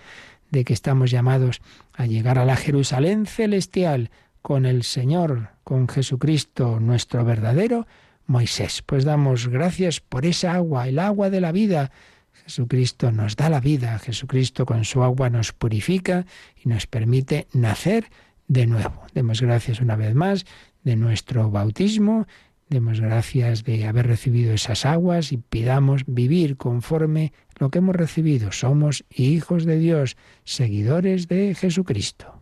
de 0.51 0.65
que 0.65 0.73
estamos 0.73 1.13
llamados 1.13 1.61
a 1.95 2.07
llegar 2.07 2.41
a 2.41 2.45
la 2.45 2.57
Jerusalén 2.57 3.27
celestial 3.27 4.11
con 4.43 4.67
el 4.67 4.83
Señor, 4.83 5.51
con 5.63 5.87
Jesucristo, 5.87 6.81
nuestro 6.81 7.25
verdadero 7.25 7.87
Moisés. 8.27 8.83
Pues 8.85 9.05
damos 9.05 9.47
gracias 9.47 10.01
por 10.01 10.27
esa 10.27 10.55
agua, 10.55 10.89
el 10.89 10.99
agua 10.99 11.31
de 11.31 11.41
la 11.41 11.53
vida. 11.53 11.93
Jesucristo 12.33 13.13
nos 13.13 13.37
da 13.37 13.49
la 13.49 13.61
vida, 13.61 13.97
Jesucristo 14.01 14.67
con 14.67 14.85
su 14.85 15.05
agua 15.05 15.31
nos 15.31 15.53
purifica 15.53 16.27
y 16.65 16.69
nos 16.69 16.89
permite 16.89 17.47
nacer 17.53 18.07
de 18.49 18.67
nuevo. 18.67 19.03
Demos 19.15 19.41
gracias 19.41 19.81
una 19.81 19.95
vez 19.95 20.15
más 20.15 20.45
de 20.83 20.97
nuestro 20.97 21.51
bautismo, 21.51 22.27
demos 22.69 23.01
gracias 23.01 23.65
de 23.65 23.87
haber 23.87 24.07
recibido 24.07 24.53
esas 24.53 24.85
aguas 24.85 25.33
y 25.33 25.37
pidamos 25.37 26.03
vivir 26.07 26.57
conforme 26.57 27.33
lo 27.59 27.71
que 27.71 27.79
hemos 27.79 27.95
recibido. 27.95 28.53
Somos 28.53 29.05
hijos 29.11 29.65
de 29.65 29.79
Dios, 29.79 30.17
seguidores 30.45 31.29
de 31.29 31.55
Jesucristo. 31.55 32.35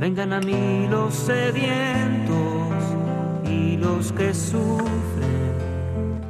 Vengan 0.00 0.32
a 0.32 0.40
mí 0.40 0.86
los 0.88 1.12
sedientos 1.12 2.27
los 3.98 4.12
que 4.12 4.32
sufren, 4.32 5.54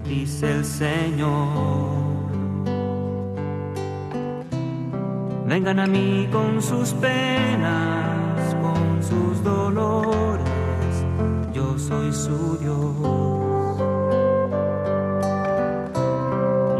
dice 0.05 0.51
el 0.57 0.65
Señor. 0.65 1.99
Vengan 5.47 5.79
a 5.81 5.87
mí 5.87 6.29
con 6.33 6.63
sus 6.63 6.95
penas, 6.95 8.57
con 8.63 9.03
sus 9.03 9.45
dolores, 9.45 11.05
yo 11.53 11.79
soy 11.79 12.11
su 12.13 12.57
Dios. 12.57 12.97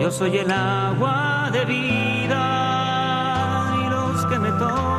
Yo 0.01 0.11
soy 0.11 0.39
el 0.39 0.51
agua 0.51 1.51
de 1.53 1.65
vida 1.67 2.43
y 3.79 3.91
los 3.91 4.25
que 4.27 4.39
me 4.39 4.51
tomen 4.53 4.98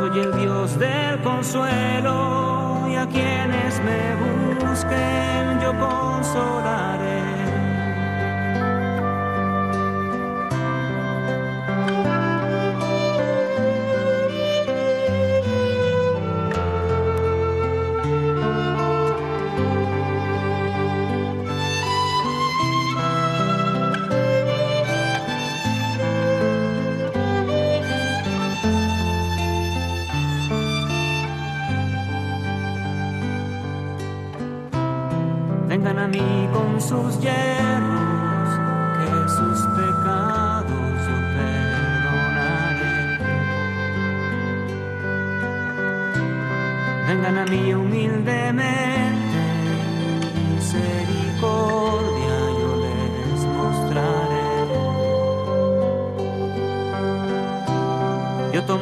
soy 0.00 0.18
el 0.18 0.32
Dios 0.32 0.78
del 0.78 1.20
consuelo 1.20 2.86
y 2.90 2.96
a 2.96 3.06
quienes 3.06 3.78
me 3.84 4.14
busquen 4.64 5.60
yo 5.60 5.78
consolaré. 5.78 7.29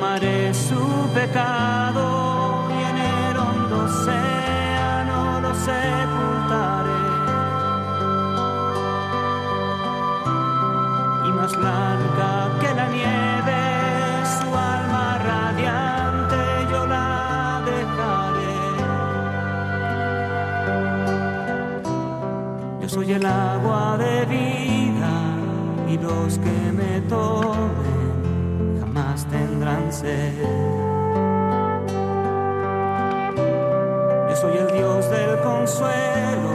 Tomaré 0.08 0.54
su 0.54 1.10
pecado 1.12 2.66
y 2.70 2.82
en 2.90 2.96
el 2.96 3.36
hondo 3.36 3.84
océano 3.84 5.40
lo 5.40 5.54
sepultaré. 5.54 7.04
Y 11.26 11.32
más 11.32 11.56
blanca 11.56 12.30
que 12.60 12.74
la 12.74 12.88
nieve, 12.88 13.60
su 14.38 14.46
alma 14.46 15.18
radiante 15.30 16.36
yo 16.70 16.86
la 16.86 17.62
dejaré. 17.70 18.56
Yo 22.80 22.88
soy 22.88 23.12
el 23.12 23.26
agua 23.26 23.98
de 23.98 24.24
vida 24.24 25.14
y 25.88 25.98
los 25.98 26.38
que 26.38 26.72
me 26.72 27.00
tomen 27.02 27.97
Yo 34.28 34.36
soy 34.36 34.56
el 34.56 34.66
Dios 34.72 35.10
del 35.10 35.38
consuelo 35.40 36.52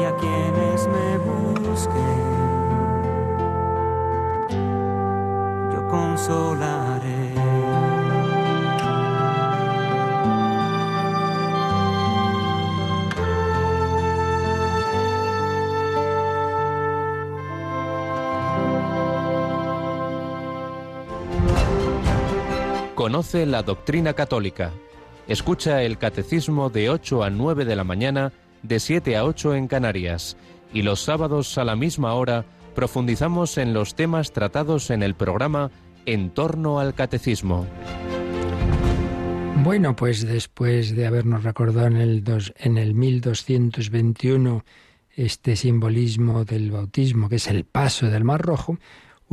y 0.00 0.04
a 0.04 0.16
quienes 0.16 0.88
me 0.88 1.18
busquen 1.18 2.32
yo 5.72 5.88
consolaré. 5.88 6.91
Conoce 23.12 23.44
la 23.44 23.62
doctrina 23.62 24.14
católica. 24.14 24.70
Escucha 25.28 25.82
el 25.82 25.98
catecismo 25.98 26.70
de 26.70 26.88
8 26.88 27.24
a 27.24 27.28
9 27.28 27.66
de 27.66 27.76
la 27.76 27.84
mañana, 27.84 28.32
de 28.62 28.80
7 28.80 29.18
a 29.18 29.26
8 29.26 29.54
en 29.54 29.68
Canarias. 29.68 30.38
Y 30.72 30.80
los 30.80 31.02
sábados 31.02 31.58
a 31.58 31.64
la 31.64 31.76
misma 31.76 32.14
hora 32.14 32.46
profundizamos 32.74 33.58
en 33.58 33.74
los 33.74 33.96
temas 33.96 34.32
tratados 34.32 34.88
en 34.88 35.02
el 35.02 35.14
programa 35.14 35.70
En 36.06 36.30
torno 36.30 36.80
al 36.80 36.94
catecismo. 36.94 37.66
Bueno, 39.62 39.94
pues 39.94 40.26
después 40.26 40.96
de 40.96 41.06
habernos 41.06 41.44
recordado 41.44 41.88
en 41.88 41.98
el, 41.98 42.24
dos, 42.24 42.54
en 42.56 42.78
el 42.78 42.94
1221 42.94 44.64
este 45.16 45.56
simbolismo 45.56 46.46
del 46.46 46.70
bautismo, 46.70 47.28
que 47.28 47.36
es 47.36 47.46
el 47.48 47.64
paso 47.66 48.06
del 48.06 48.24
Mar 48.24 48.40
Rojo, 48.40 48.78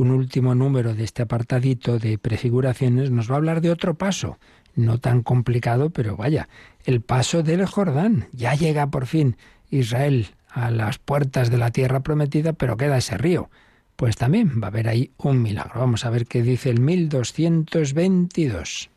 un 0.00 0.12
último 0.12 0.54
número 0.54 0.94
de 0.94 1.04
este 1.04 1.20
apartadito 1.20 1.98
de 1.98 2.16
prefiguraciones 2.16 3.10
nos 3.10 3.30
va 3.30 3.34
a 3.34 3.36
hablar 3.36 3.60
de 3.60 3.70
otro 3.70 3.96
paso, 3.96 4.38
no 4.74 4.98
tan 4.98 5.22
complicado, 5.22 5.90
pero 5.90 6.16
vaya, 6.16 6.48
el 6.84 7.02
paso 7.02 7.42
del 7.42 7.66
Jordán. 7.66 8.28
Ya 8.32 8.54
llega 8.54 8.86
por 8.86 9.04
fin 9.04 9.36
Israel 9.68 10.28
a 10.48 10.70
las 10.70 10.98
puertas 10.98 11.50
de 11.50 11.58
la 11.58 11.70
tierra 11.70 12.00
prometida, 12.00 12.54
pero 12.54 12.78
queda 12.78 12.96
ese 12.96 13.18
río. 13.18 13.50
Pues 13.96 14.16
también 14.16 14.62
va 14.62 14.68
a 14.68 14.70
haber 14.70 14.88
ahí 14.88 15.10
un 15.18 15.42
milagro. 15.42 15.80
Vamos 15.80 16.06
a 16.06 16.10
ver 16.10 16.24
qué 16.24 16.42
dice 16.42 16.70
el 16.70 16.80
1222. 16.80 18.88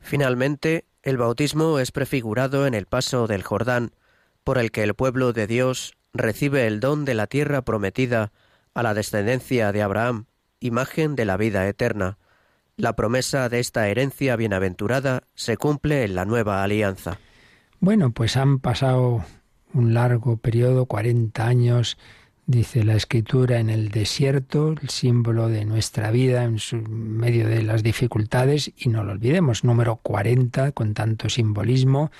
Finalmente, 0.00 0.84
el 1.02 1.16
bautismo 1.16 1.78
es 1.78 1.90
prefigurado 1.90 2.66
en 2.66 2.74
el 2.74 2.84
paso 2.84 3.26
del 3.26 3.42
Jordán, 3.42 3.92
por 4.44 4.58
el 4.58 4.72
que 4.72 4.82
el 4.82 4.92
pueblo 4.92 5.32
de 5.32 5.46
Dios 5.46 5.94
recibe 6.12 6.66
el 6.66 6.80
don 6.80 7.06
de 7.06 7.14
la 7.14 7.28
tierra 7.28 7.62
prometida 7.62 8.30
a 8.74 8.82
la 8.82 8.92
descendencia 8.92 9.72
de 9.72 9.80
Abraham, 9.80 10.26
imagen 10.64 11.14
de 11.14 11.24
la 11.24 11.36
vida 11.36 11.68
eterna. 11.68 12.18
La 12.76 12.96
promesa 12.96 13.48
de 13.48 13.60
esta 13.60 13.88
herencia 13.88 14.34
bienaventurada 14.36 15.24
se 15.34 15.56
cumple 15.56 16.04
en 16.04 16.14
la 16.14 16.24
nueva 16.24 16.64
alianza. 16.64 17.18
Bueno, 17.80 18.10
pues 18.10 18.36
han 18.36 18.58
pasado 18.58 19.24
un 19.74 19.94
largo 19.94 20.38
periodo, 20.38 20.86
40 20.86 21.46
años, 21.46 21.98
dice 22.46 22.82
la 22.82 22.94
escritura, 22.94 23.58
en 23.58 23.68
el 23.68 23.90
desierto, 23.90 24.74
el 24.80 24.88
símbolo 24.88 25.48
de 25.48 25.64
nuestra 25.64 26.10
vida 26.10 26.44
en 26.44 26.58
medio 26.90 27.46
de 27.46 27.62
las 27.62 27.82
dificultades, 27.82 28.72
y 28.76 28.88
no 28.88 29.04
lo 29.04 29.12
olvidemos, 29.12 29.64
número 29.64 29.96
40, 29.96 30.72
con 30.72 30.94
tanto 30.94 31.28
simbolismo, 31.28 32.10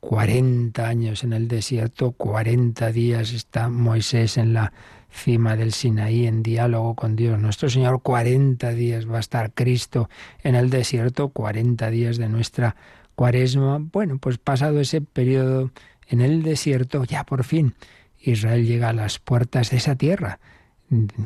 40 0.00 0.86
años 0.86 1.24
en 1.24 1.32
el 1.32 1.48
desierto, 1.48 2.12
40 2.12 2.92
días 2.92 3.32
está 3.32 3.68
Moisés 3.68 4.36
en 4.36 4.52
la 4.52 4.72
cima 5.16 5.56
del 5.56 5.72
Sinaí 5.72 6.26
en 6.26 6.42
diálogo 6.42 6.94
con 6.94 7.16
Dios. 7.16 7.40
Nuestro 7.40 7.68
Señor 7.68 8.02
40 8.02 8.70
días 8.70 9.10
va 9.10 9.16
a 9.16 9.20
estar 9.20 9.52
Cristo 9.52 10.08
en 10.42 10.54
el 10.54 10.70
desierto, 10.70 11.30
40 11.30 11.90
días 11.90 12.18
de 12.18 12.28
nuestra 12.28 12.76
cuaresma. 13.14 13.78
Bueno, 13.80 14.18
pues 14.18 14.38
pasado 14.38 14.80
ese 14.80 15.00
periodo 15.00 15.70
en 16.08 16.20
el 16.20 16.42
desierto, 16.42 17.04
ya 17.04 17.24
por 17.24 17.44
fin 17.44 17.74
Israel 18.20 18.66
llega 18.66 18.90
a 18.90 18.92
las 18.92 19.18
puertas 19.18 19.70
de 19.70 19.78
esa 19.78 19.96
tierra 19.96 20.38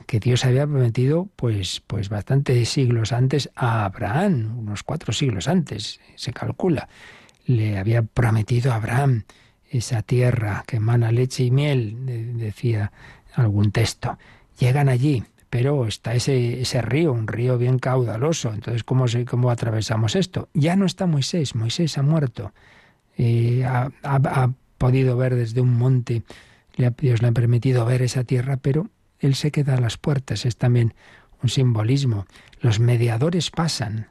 que 0.07 0.21
Dios 0.21 0.47
había 0.47 0.67
prometido 0.67 1.29
pues, 1.37 1.83
pues 1.87 2.09
bastantes 2.09 2.69
siglos 2.69 3.13
antes 3.13 3.51
a 3.55 3.85
Abraham, 3.85 4.59
unos 4.59 4.83
cuatro 4.83 5.13
siglos 5.13 5.49
antes, 5.49 6.01
se 6.15 6.33
calcula. 6.33 6.89
le 7.45 7.79
había 7.79 8.03
prometido 8.03 8.73
a 8.73 8.77
Abraham 8.77 9.25
esa 9.69 10.03
tierra 10.03 10.65
que 10.67 10.77
emana 10.77 11.13
leche 11.13 11.45
y 11.45 11.51
miel, 11.51 11.97
decía 12.39 12.93
algún 13.35 13.73
texto. 13.73 14.19
Llegan 14.59 14.89
allí, 14.89 15.25
pero 15.51 15.87
está 15.87 16.15
ese, 16.15 16.61
ese 16.61 16.81
río, 16.81 17.13
un 17.13 17.27
río 17.27 17.59
bien 17.59 17.79
caudaloso. 17.79 18.53
Entonces, 18.53 18.85
¿cómo, 18.85 19.07
¿cómo 19.29 19.51
atravesamos 19.51 20.15
esto? 20.15 20.49
Ya 20.55 20.77
no 20.77 20.87
está 20.87 21.07
Moisés, 21.07 21.55
Moisés 21.55 21.99
ha 21.99 22.03
muerto. 22.03 22.53
Eh, 23.19 23.65
ha, 23.65 23.91
ha, 24.03 24.51
podido 24.79 25.15
ver 25.19 25.35
desde 25.35 25.61
un 25.61 25.77
monte, 25.77 26.23
Dios 26.99 27.21
le 27.21 27.29
ha 27.29 27.33
permitido 27.33 27.85
ver 27.85 28.01
esa 28.01 28.25
tierra, 28.25 28.57
pero 28.57 28.89
él 29.19 29.35
se 29.35 29.51
queda 29.51 29.75
a 29.75 29.81
las 29.81 29.99
puertas. 29.99 30.47
Es 30.47 30.57
también 30.57 30.95
un 31.43 31.51
simbolismo. 31.51 32.27
Los 32.61 32.81
mediadores 32.81 33.51
pasan. 33.51 34.09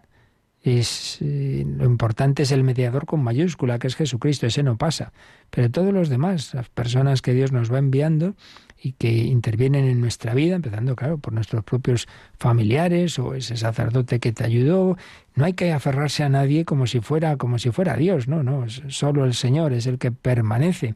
Es, 0.62 1.18
eh, 1.22 1.66
lo 1.66 1.86
importante 1.86 2.44
es 2.44 2.52
el 2.52 2.64
mediador 2.64 3.06
con 3.06 3.24
mayúscula, 3.24 3.80
que 3.80 3.88
es 3.88 3.96
Jesucristo, 3.96 4.46
ese 4.46 4.62
no 4.62 4.78
pasa. 4.78 5.14
Pero 5.50 5.72
todos 5.72 5.94
los 5.94 6.10
demás, 6.10 6.54
las 6.54 6.70
personas 6.70 7.22
que 7.22 7.34
Dios 7.34 7.52
nos 7.52 7.74
va 7.74 7.80
enviando 7.80 8.36
y 8.82 8.94
que 8.94 9.12
intervienen 9.12 9.86
en 9.86 10.00
nuestra 10.00 10.34
vida, 10.34 10.56
empezando, 10.56 10.96
claro, 10.96 11.18
por 11.18 11.34
nuestros 11.34 11.64
propios 11.64 12.08
familiares 12.38 13.20
o 13.20 13.34
ese 13.34 13.58
sacerdote 13.58 14.20
que 14.20 14.32
te 14.32 14.46
ayudó, 14.46 14.98
no 15.36 15.46
hay 15.46 15.54
que 15.54 15.74
aferrarse 15.74 16.24
a 16.24 16.30
nadie 16.30 16.66
como 16.66 16.88
si 16.88 17.02
fuera, 17.02 17.38
como 17.38 17.60
si 17.60 17.72
fuera 17.72 17.96
Dios, 17.96 18.28
no, 18.28 18.44
no, 18.44 18.66
solo 18.88 19.26
el 19.26 19.34
Señor 19.34 19.74
es 19.74 19.86
el 19.86 19.98
que 19.98 20.12
permanece. 20.12 20.96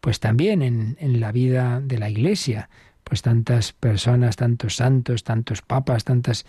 Pues 0.00 0.20
también 0.20 0.62
en, 0.62 0.96
en 1.00 1.20
la 1.20 1.32
vida 1.32 1.80
de 1.80 1.98
la 1.98 2.08
Iglesia, 2.08 2.70
pues 3.04 3.22
tantas 3.22 3.72
personas, 3.72 4.36
tantos 4.36 4.76
santos, 4.76 5.24
tantos 5.24 5.60
papas, 5.60 6.04
tantas 6.04 6.46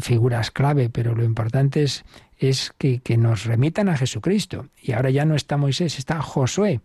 figuras 0.00 0.50
clave, 0.50 0.88
pero 0.88 1.14
lo 1.14 1.24
importante 1.24 1.82
es, 1.82 2.04
es 2.38 2.72
que, 2.78 3.00
que, 3.00 3.16
nos 3.16 3.44
remitan 3.44 3.88
a 3.88 3.96
Jesucristo. 3.96 4.68
Y 4.80 4.92
ahora 4.92 5.10
ya 5.10 5.24
no 5.24 5.34
está 5.34 5.56
Moisés, 5.56 5.98
está 5.98 6.20
Josué. 6.20 6.80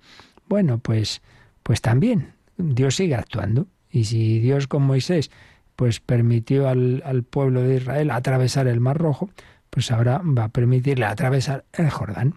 Bueno, 0.48 0.78
pues, 0.78 1.22
pues 1.64 1.82
también 1.82 2.33
Dios 2.58 2.96
sigue 2.96 3.16
actuando. 3.16 3.68
Y 3.90 4.06
si 4.06 4.40
Dios 4.40 4.68
con 4.68 4.84
Moisés 4.84 5.30
pues 5.76 6.00
permitió 6.00 6.70
al, 6.70 7.02
al 7.06 7.24
pueblo 7.24 7.64
de 7.64 7.78
Israel 7.78 8.12
atravesar 8.12 8.68
el 8.68 8.80
Mar 8.80 8.98
Rojo, 8.98 9.30
pues 9.70 9.92
ahora 9.92 10.22
va 10.24 10.46
a 10.46 10.50
permitirle 10.50 11.06
atravesar 11.06 11.66
el 11.74 11.90
Jordán. 11.90 12.36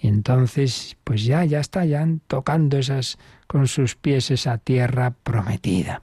Y 0.00 0.08
entonces, 0.08 0.96
pues 1.04 1.24
ya, 1.24 1.44
ya 1.44 1.60
está, 1.60 1.84
ya 1.84 2.06
tocando 2.28 2.78
esas 2.78 3.18
con 3.46 3.66
sus 3.66 3.96
pies 3.96 4.30
esa 4.30 4.58
tierra 4.58 5.10
prometida. 5.10 6.00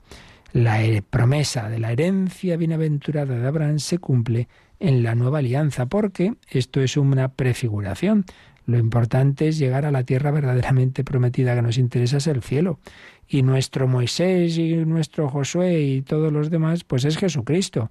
La 0.52 0.80
promesa 1.10 1.70
de 1.70 1.80
la 1.80 1.92
herencia 1.92 2.58
bienaventurada 2.58 3.38
de 3.38 3.48
Abraham 3.48 3.80
se 3.80 3.98
cumple 3.98 4.48
en 4.80 5.04
la 5.04 5.16
nueva 5.16 5.40
alianza, 5.40 5.86
porque 5.86 6.36
esto 6.50 6.82
es 6.82 6.98
una 6.98 7.30
prefiguración. 7.30 8.26
Lo 8.66 8.78
importante 8.78 9.48
es 9.48 9.58
llegar 9.58 9.86
a 9.86 9.92
la 9.92 10.04
tierra 10.04 10.32
verdaderamente 10.32 11.04
prometida 11.04 11.56
que 11.56 11.62
nos 11.62 11.78
interesa 11.78 12.18
es 12.18 12.28
el 12.28 12.42
cielo. 12.42 12.80
Y 13.28 13.42
nuestro 13.42 13.88
Moisés 13.88 14.58
y 14.58 14.76
nuestro 14.86 15.30
Josué 15.30 15.82
y 15.82 16.02
todos 16.02 16.32
los 16.32 16.50
demás, 16.50 16.84
pues 16.84 17.06
es 17.06 17.18
Jesucristo, 17.18 17.90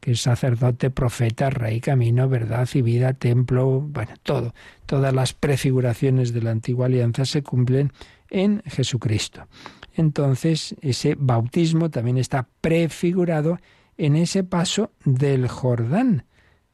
que 0.00 0.12
es 0.12 0.20
sacerdote, 0.20 0.90
profeta, 0.90 1.48
rey, 1.48 1.80
camino, 1.80 2.28
verdad 2.28 2.68
y 2.74 2.82
vida, 2.82 3.14
templo, 3.14 3.80
bueno, 3.80 4.12
todo. 4.22 4.54
Todas 4.84 5.14
las 5.14 5.32
prefiguraciones 5.32 6.34
de 6.34 6.42
la 6.42 6.50
antigua 6.50 6.86
alianza 6.86 7.24
se 7.24 7.42
cumplen 7.42 7.92
en 8.28 8.62
Jesucristo. 8.66 9.46
Entonces, 9.94 10.74
ese 10.82 11.14
bautismo 11.18 11.90
también 11.90 12.18
está 12.18 12.48
prefigurado 12.60 13.58
en 13.96 14.16
ese 14.16 14.44
paso 14.44 14.90
del 15.04 15.48
Jordán. 15.48 16.26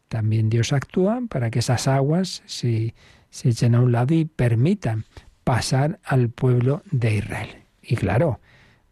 También 0.09 0.51
Dios 0.51 0.73
actúa 0.73 1.21
para 1.29 1.51
que 1.51 1.61
esas 1.61 1.87
aguas 1.87 2.43
se, 2.47 2.95
se 3.31 3.51
echen 3.51 3.75
a 3.77 3.81
un 3.81 3.93
lado 3.93 4.15
y 4.15 4.25
permitan 4.25 5.05
pasar 5.45 6.01
al 6.03 6.31
pueblo 6.31 6.83
de 6.91 7.17
Israel. 7.17 7.60
Y 7.91 7.97
claro, 7.97 8.39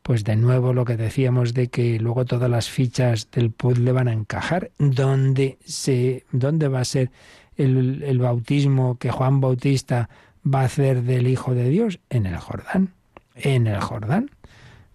pues 0.02 0.24
de 0.24 0.34
nuevo 0.34 0.72
lo 0.72 0.84
que 0.84 0.96
decíamos 0.96 1.54
de 1.54 1.68
que 1.68 2.00
luego 2.00 2.24
todas 2.24 2.50
las 2.50 2.68
fichas 2.68 3.30
del 3.30 3.52
puzzle 3.52 3.92
van 3.92 4.08
a 4.08 4.12
encajar. 4.12 4.72
¿Dónde, 4.76 5.56
se, 5.64 6.24
dónde 6.32 6.66
va 6.66 6.80
a 6.80 6.84
ser 6.84 7.12
el, 7.56 8.02
el 8.02 8.18
bautismo 8.18 8.98
que 8.98 9.12
Juan 9.12 9.40
Bautista 9.40 10.08
va 10.44 10.62
a 10.62 10.64
hacer 10.64 11.02
del 11.02 11.28
Hijo 11.28 11.54
de 11.54 11.68
Dios 11.68 12.00
en 12.10 12.26
el 12.26 12.38
Jordán, 12.38 12.92
en 13.36 13.68
el 13.68 13.80
Jordán. 13.80 14.32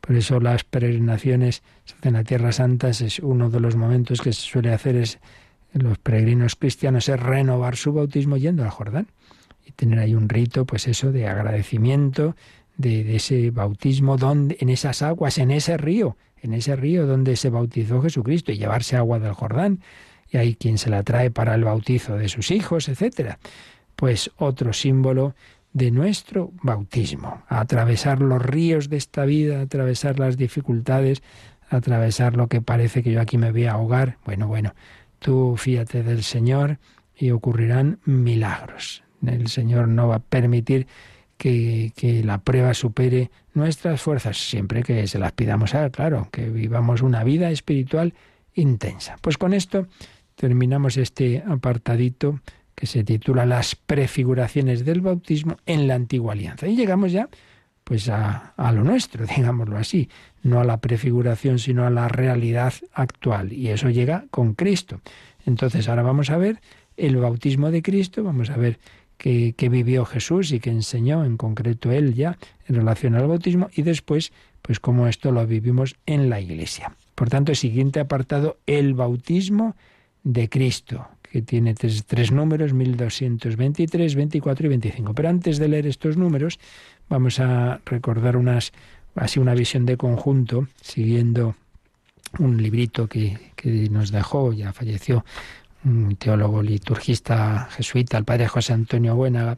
Por 0.02 0.18
eso 0.18 0.42
las 0.42 0.66
peregrinaciones 0.66 1.64
en 2.02 2.14
la 2.14 2.26
Tierra 2.26 2.52
Santa 2.52 2.90
es 2.90 3.20
uno 3.20 3.50
de 3.50 3.62
los 3.62 3.78
momentos 3.78 4.20
que 4.20 4.34
se 4.34 4.42
suele 4.42 4.74
hacer 4.74 4.98
es 4.98 5.20
los 5.72 5.98
peregrinos 5.98 6.58
cristianos 6.58 7.08
es 7.08 7.18
renovar 7.18 7.78
su 7.78 7.94
bautismo 7.94 8.36
yendo 8.36 8.64
al 8.64 8.70
Jordán 8.70 9.08
y 9.66 9.72
tener 9.72 10.00
ahí 10.00 10.14
un 10.14 10.28
rito, 10.28 10.66
pues 10.66 10.90
eso 10.90 11.14
de 11.14 11.26
agradecimiento 11.28 12.36
de, 12.78 13.16
ese 13.16 13.52
bautismo 13.52 14.18
donde 14.18 14.58
en 14.60 14.70
esas 14.70 15.02
aguas, 15.02 15.38
en 15.38 15.52
ese 15.52 15.78
río, 15.78 16.18
en 16.42 16.54
ese 16.54 16.76
río 16.76 17.06
donde 17.08 17.36
se 17.36 17.50
bautizó 17.50 18.02
Jesucristo 18.02 18.52
y 18.52 18.58
llevarse 18.58 18.98
agua 18.98 19.20
del 19.20 19.34
Jordán 19.34 19.80
y 20.30 20.38
hay 20.38 20.56
quien 20.56 20.78
se 20.78 20.90
la 20.90 21.04
trae 21.04 21.32
para 21.32 21.56
el 21.56 21.64
bautizo 21.64 22.18
de 22.18 22.28
sus 22.30 22.52
hijos, 22.52 22.90
etcétera 22.90 23.40
pues 23.96 24.32
otro 24.38 24.74
símbolo 24.74 25.36
de 25.72 25.92
nuestro 25.92 26.52
bautismo, 26.62 27.44
atravesar 27.48 28.22
los 28.22 28.42
ríos 28.42 28.90
de 28.90 28.98
esta 28.98 29.26
vida, 29.26 29.62
atravesar 29.62 30.20
las 30.20 30.38
dificultades, 30.38 31.24
atravesar 31.70 32.36
lo 32.36 32.48
que 32.48 32.62
parece 32.62 33.02
que 33.02 33.12
yo 33.12 33.22
aquí 33.22 33.38
me 33.38 33.52
voy 33.52 33.66
a 33.66 33.74
ahogar. 33.74 34.18
Bueno, 34.26 34.48
bueno, 34.48 34.76
tú 35.20 35.56
fíate 35.58 36.04
del 36.04 36.24
Señor 36.24 36.78
y 37.16 37.32
ocurrirán 37.32 38.00
milagros. 38.06 39.04
El 39.26 39.48
Señor 39.48 39.88
no 39.88 40.10
va 40.10 40.16
a 40.16 40.20
permitir 40.20 40.88
que, 41.38 42.22
la 42.24 42.40
prueba 42.40 42.74
supere 42.74 43.32
nuestras 43.54 44.02
fuerzas, 44.02 44.38
siempre 44.38 44.84
que 44.84 45.08
se 45.08 45.20
las 45.20 45.32
pidamos 45.34 45.76
a 45.76 45.90
claro, 45.90 46.28
que 46.32 46.50
vivamos 46.50 47.02
una 47.02 47.24
vida 47.24 47.52
espiritual 47.52 48.14
intensa. 48.54 49.18
Pues 49.22 49.38
con 49.38 49.54
esto 49.54 49.88
terminamos 50.36 50.98
este 50.98 51.44
apartadito 51.48 52.40
que 52.76 52.88
se 52.88 53.04
titula 53.04 53.46
Las 53.46 53.76
prefiguraciones 53.76 54.86
del 54.86 55.02
bautismo 55.02 55.58
en 55.66 55.88
la 55.88 55.96
antigua 55.96 56.34
alianza. 56.34 56.68
Y 56.68 56.76
llegamos 56.76 57.12
ya 57.12 57.30
pues 57.84 58.08
a, 58.08 58.54
a, 58.56 58.72
lo 58.72 58.84
nuestro, 58.84 59.26
digámoslo 59.38 59.78
así, 59.78 60.10
no 60.42 60.60
a 60.60 60.64
la 60.64 60.78
prefiguración, 60.78 61.60
sino 61.60 61.86
a 61.86 61.90
la 61.90 62.08
realidad 62.08 62.74
actual. 62.94 63.54
Y 63.54 63.70
eso 63.70 63.90
llega 63.90 64.26
con 64.32 64.54
Cristo. 64.54 65.02
Entonces 65.46 65.90
ahora 65.90 66.04
vamos 66.04 66.30
a 66.30 66.38
ver 66.38 66.62
el 66.98 67.18
bautismo 67.18 67.72
de 67.72 67.82
Cristo, 67.82 68.24
vamos 68.24 68.50
a 68.50 68.58
ver 68.58 68.80
qué 69.24 69.70
vivió 69.70 70.04
Jesús 70.04 70.52
y 70.52 70.60
qué 70.60 70.70
enseñó 70.70 71.24
en 71.24 71.38
concreto 71.38 71.92
él 71.92 72.14
ya 72.14 72.38
en 72.68 72.76
relación 72.76 73.16
al 73.16 73.28
bautismo 73.28 73.70
y 73.74 73.84
después 73.84 74.34
pues 74.62 74.80
cómo 74.80 75.08
esto 75.08 75.32
lo 75.32 75.46
vivimos 75.48 75.96
en 76.06 76.30
la 76.30 76.42
iglesia. 76.42 76.96
Por 77.16 77.30
tanto, 77.30 77.52
el 77.52 77.58
siguiente 77.58 78.00
apartado, 78.00 78.58
el 78.66 78.94
bautismo 78.94 79.76
de 80.24 80.50
Cristo 80.50 81.08
que 81.34 81.42
tiene 81.42 81.74
tres, 81.74 82.06
tres 82.06 82.32
números, 82.32 82.74
1223, 82.74 84.14
24 84.14 84.66
y 84.68 84.70
25. 84.70 85.16
Pero 85.16 85.30
antes 85.30 85.58
de 85.58 85.68
leer 85.68 85.88
estos 85.88 86.16
números, 86.16 86.60
vamos 87.10 87.40
a 87.40 87.82
recordar 87.86 88.38
unas, 88.38 88.72
así 89.16 89.40
una 89.40 89.56
visión 89.56 89.88
de 89.88 89.98
conjunto, 89.98 90.68
siguiendo 90.80 91.56
un 92.38 92.62
librito 92.62 93.08
que, 93.08 93.52
que 93.56 93.90
nos 93.90 94.12
dejó, 94.12 94.54
ya 94.54 94.74
falleció, 94.74 95.26
un 95.86 96.16
teólogo 96.16 96.62
liturgista 96.62 97.68
jesuita, 97.72 98.18
el 98.18 98.26
padre 98.26 98.48
José 98.48 98.74
Antonio 98.74 99.16
Buenaga, 99.16 99.58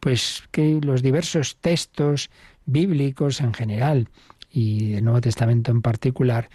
pues 0.00 0.44
que 0.50 0.80
los 0.82 1.02
diversos 1.02 1.56
textos 1.56 2.30
bíblicos 2.64 3.40
en 3.40 3.54
general 3.54 4.08
y 4.50 4.92
del 4.92 5.04
Nuevo 5.04 5.20
Testamento 5.20 5.70
en 5.70 5.82
particular 5.82 6.48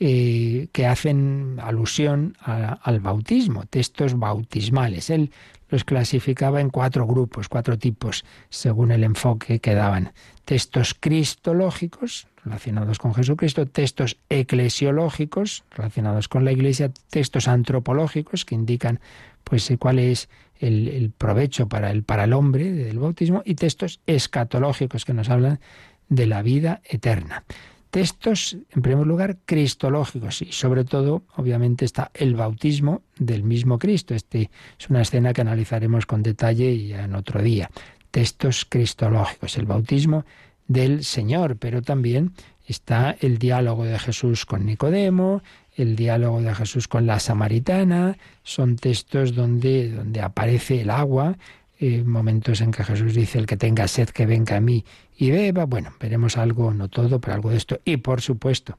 eh, 0.00 0.68
que 0.72 0.86
hacen 0.86 1.58
alusión 1.60 2.36
al 2.40 3.00
bautismo, 3.00 3.64
textos 3.66 4.16
bautismales. 4.16 5.10
Él 5.10 5.32
los 5.68 5.84
clasificaba 5.84 6.60
en 6.60 6.70
cuatro 6.70 7.06
grupos, 7.06 7.48
cuatro 7.48 7.78
tipos, 7.78 8.24
según 8.48 8.92
el 8.92 9.02
enfoque 9.02 9.58
que 9.58 9.74
daban. 9.74 10.12
Textos 10.44 10.94
cristológicos, 10.94 12.28
relacionados 12.48 12.98
con 12.98 13.14
Jesucristo, 13.14 13.66
textos 13.66 14.16
eclesiológicos, 14.28 15.64
relacionados 15.70 16.28
con 16.28 16.44
la 16.44 16.52
Iglesia, 16.52 16.90
textos 17.10 17.46
antropológicos, 17.46 18.44
que 18.44 18.54
indican 18.54 19.00
pues 19.44 19.70
cuál 19.78 19.98
es 19.98 20.28
el, 20.58 21.12
provecho 21.16 21.68
para 21.68 21.90
el, 21.90 22.02
para 22.02 22.24
el 22.24 22.32
hombre 22.32 22.72
del 22.72 22.98
bautismo, 22.98 23.42
y 23.44 23.54
textos 23.54 24.00
escatológicos, 24.06 25.04
que 25.04 25.14
nos 25.14 25.28
hablan 25.28 25.60
de 26.08 26.26
la 26.26 26.42
vida 26.42 26.80
eterna 26.84 27.44
textos, 27.90 28.56
en 28.70 28.82
primer 28.82 29.06
lugar, 29.06 29.38
cristológicos 29.44 30.42
y 30.42 30.52
sobre 30.52 30.84
todo, 30.84 31.22
obviamente, 31.36 31.84
está 31.84 32.10
el 32.14 32.34
bautismo 32.34 33.02
del 33.18 33.42
mismo 33.42 33.78
Cristo. 33.78 34.14
Este 34.14 34.50
es 34.78 34.90
una 34.90 35.02
escena 35.02 35.32
que 35.32 35.40
analizaremos 35.40 36.06
con 36.06 36.22
detalle 36.22 36.70
y 36.72 36.92
en 36.92 37.14
otro 37.14 37.42
día. 37.42 37.70
Textos 38.10 38.66
cristológicos, 38.66 39.56
el 39.56 39.66
bautismo 39.66 40.24
del 40.68 41.04
Señor, 41.04 41.56
pero 41.56 41.82
también 41.82 42.32
está 42.66 43.16
el 43.20 43.38
diálogo 43.38 43.84
de 43.84 43.98
Jesús 43.98 44.44
con 44.44 44.66
Nicodemo, 44.66 45.42
el 45.74 45.96
diálogo 45.96 46.42
de 46.42 46.54
Jesús 46.54 46.86
con 46.88 47.06
la 47.06 47.18
samaritana, 47.18 48.18
son 48.42 48.76
textos 48.76 49.34
donde, 49.34 49.90
donde 49.90 50.20
aparece 50.20 50.82
el 50.82 50.90
agua, 50.90 51.38
eh, 51.80 52.02
momentos 52.04 52.60
en 52.60 52.72
que 52.72 52.84
Jesús 52.84 53.14
dice, 53.14 53.38
el 53.38 53.46
que 53.46 53.56
tenga 53.56 53.86
sed, 53.86 54.08
que 54.08 54.26
venga 54.26 54.56
a 54.56 54.60
mí 54.60 54.84
y 55.16 55.30
beba. 55.30 55.64
Bueno, 55.64 55.92
veremos 56.00 56.36
algo, 56.36 56.74
no 56.74 56.88
todo, 56.88 57.20
pero 57.20 57.34
algo 57.34 57.50
de 57.50 57.56
esto. 57.56 57.80
Y 57.84 57.98
por 57.98 58.20
supuesto, 58.20 58.78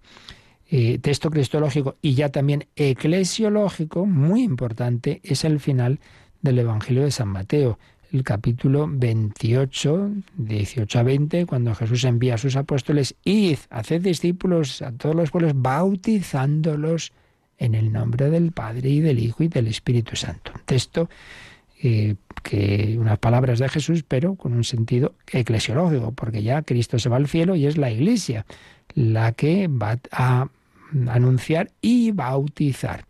eh, 0.69 0.99
texto 0.99 1.31
cristológico 1.31 1.95
y 2.01 2.13
ya 2.13 2.29
también 2.29 2.67
eclesiológico, 2.75 4.05
muy 4.05 4.43
importante, 4.43 5.21
es 5.23 5.45
el 5.45 5.59
final 5.59 5.99
del 6.41 6.59
Evangelio 6.59 7.03
de 7.03 7.11
San 7.11 7.29
Mateo, 7.29 7.79
el 8.11 8.23
capítulo 8.23 8.87
28, 8.89 10.11
18 10.37 10.99
a 10.99 11.03
20, 11.03 11.45
cuando 11.45 11.75
Jesús 11.75 12.03
envía 12.05 12.35
a 12.35 12.37
sus 12.37 12.55
apóstoles, 12.55 13.15
id, 13.23 13.57
haced 13.69 14.01
discípulos 14.01 14.81
a 14.81 14.91
todos 14.91 15.15
los 15.15 15.31
pueblos, 15.31 15.53
bautizándolos 15.55 17.11
en 17.57 17.75
el 17.75 17.91
nombre 17.91 18.29
del 18.29 18.51
Padre 18.51 18.89
y 18.89 18.99
del 19.01 19.19
Hijo 19.19 19.43
y 19.43 19.47
del 19.47 19.67
Espíritu 19.67 20.15
Santo. 20.15 20.51
Un 20.55 20.61
texto 20.65 21.09
eh, 21.81 22.15
que 22.43 22.97
unas 22.99 23.19
palabras 23.19 23.59
de 23.59 23.69
Jesús, 23.69 24.03
pero 24.07 24.35
con 24.35 24.53
un 24.53 24.63
sentido 24.63 25.13
eclesiológico, 25.31 26.11
porque 26.13 26.41
ya 26.41 26.61
Cristo 26.63 26.97
se 26.99 27.09
va 27.09 27.17
al 27.17 27.27
cielo 27.27 27.55
y 27.55 27.67
es 27.67 27.77
la 27.77 27.91
Iglesia 27.91 28.45
la 28.95 29.33
que 29.33 29.67
va 29.67 29.99
a 30.11 30.47
anunciar 31.07 31.71
y 31.81 32.11
bautizar. 32.11 33.05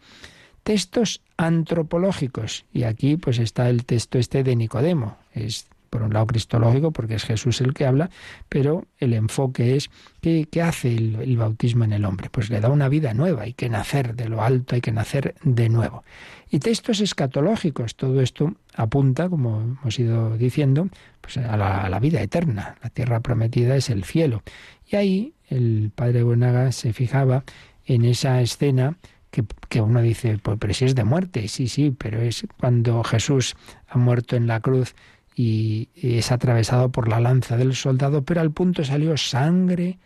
Textos 0.69 1.23
antropológicos. 1.35 2.63
Y 2.71 2.83
aquí 2.83 3.17
pues 3.17 3.39
está 3.39 3.71
el 3.71 3.85
texto 3.85 4.19
este 4.19 4.43
de 4.43 4.55
Nicodemo. 4.55 5.17
Es 5.33 5.65
por 5.89 6.03
un 6.03 6.13
lado 6.13 6.27
cristológico, 6.27 6.91
porque 6.91 7.15
es 7.15 7.23
Jesús 7.23 7.59
el 7.61 7.73
que 7.73 7.87
habla, 7.87 8.11
pero 8.49 8.85
el 8.99 9.15
enfoque 9.15 9.75
es 9.75 9.89
¿qué, 10.21 10.47
hace 10.61 10.93
el, 10.93 11.15
el, 11.15 11.37
bautismo 11.37 11.85
en 11.85 11.93
el 11.93 12.05
hombre? 12.05 12.29
Pues 12.29 12.51
le 12.51 12.59
da 12.59 12.69
una 12.69 12.87
vida 12.87 13.15
nueva, 13.15 13.41
hay 13.41 13.53
que 13.53 13.67
nacer 13.67 14.13
de 14.13 14.29
lo 14.29 14.43
alto, 14.43 14.75
hay 14.75 14.81
que 14.81 14.91
nacer 14.91 15.33
de 15.41 15.69
nuevo. 15.69 16.03
Y 16.51 16.59
textos 16.59 16.99
escatológicos, 16.99 17.95
todo 17.95 18.21
esto 18.21 18.53
apunta, 18.75 19.27
como 19.27 19.61
hemos 19.61 19.97
ido 19.97 20.37
diciendo, 20.37 20.87
pues 21.19 21.37
a 21.37 21.57
la, 21.57 21.81
a 21.81 21.89
la 21.89 21.99
vida 21.99 22.21
eterna. 22.21 22.75
La 22.83 22.91
tierra 22.91 23.21
prometida 23.21 23.75
es 23.75 23.89
el 23.89 24.03
cielo. 24.03 24.43
Y 24.85 24.97
ahí 24.97 25.33
el 25.47 25.91
padre 25.95 26.21
Buenaga 26.21 26.71
se 26.73 26.93
fijaba 26.93 27.43
en 27.87 28.05
esa 28.05 28.39
escena 28.39 28.97
que, 29.31 29.81
uno 29.81 30.01
dice, 30.01 30.37
pues 30.41 30.57
pero 30.59 30.73
si 30.73 30.85
es 30.85 30.95
de 30.95 31.03
muerte, 31.03 31.47
sí, 31.47 31.67
sí, 31.67 31.91
pero 31.91 32.21
es 32.21 32.45
cuando 32.59 33.03
Jesús 33.03 33.55
ha 33.87 33.97
muerto 33.97 34.35
en 34.35 34.47
la 34.47 34.59
cruz 34.59 34.95
y, 35.35 35.89
es 35.95 36.31
atravesado 36.31 36.89
por 36.89 37.07
la 37.07 37.19
lanza 37.19 37.57
del 37.57 37.75
soldado, 37.75 38.23
pero 38.23 38.41
al 38.41 38.51
punto 38.51 38.83
salió 38.83 39.15
sangre 39.17 39.99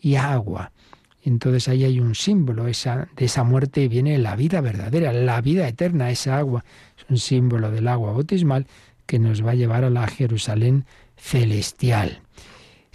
y 0.00 0.16
agua. 0.16 0.72
Entonces 1.22 1.68
ahí 1.68 1.84
hay 1.84 1.98
un 1.98 2.14
símbolo 2.14 2.68
esa, 2.68 3.08
de 3.16 3.24
esa 3.24 3.42
muerte 3.42 3.88
viene 3.88 4.16
la 4.18 4.36
vida 4.36 4.60
verdadera, 4.60 5.12
la 5.12 5.40
vida 5.40 5.66
eterna, 5.66 6.10
esa 6.10 6.38
agua. 6.38 6.64
Es 6.96 7.04
un 7.10 7.18
símbolo 7.18 7.72
del 7.72 7.88
agua 7.88 8.12
bautismal 8.12 8.66
que 9.06 9.18
nos 9.18 9.44
va 9.44 9.52
a 9.52 9.54
llevar 9.54 9.82
a 9.82 9.90
la 9.90 10.06
Jerusalén 10.06 10.84
celestial. 11.16 12.22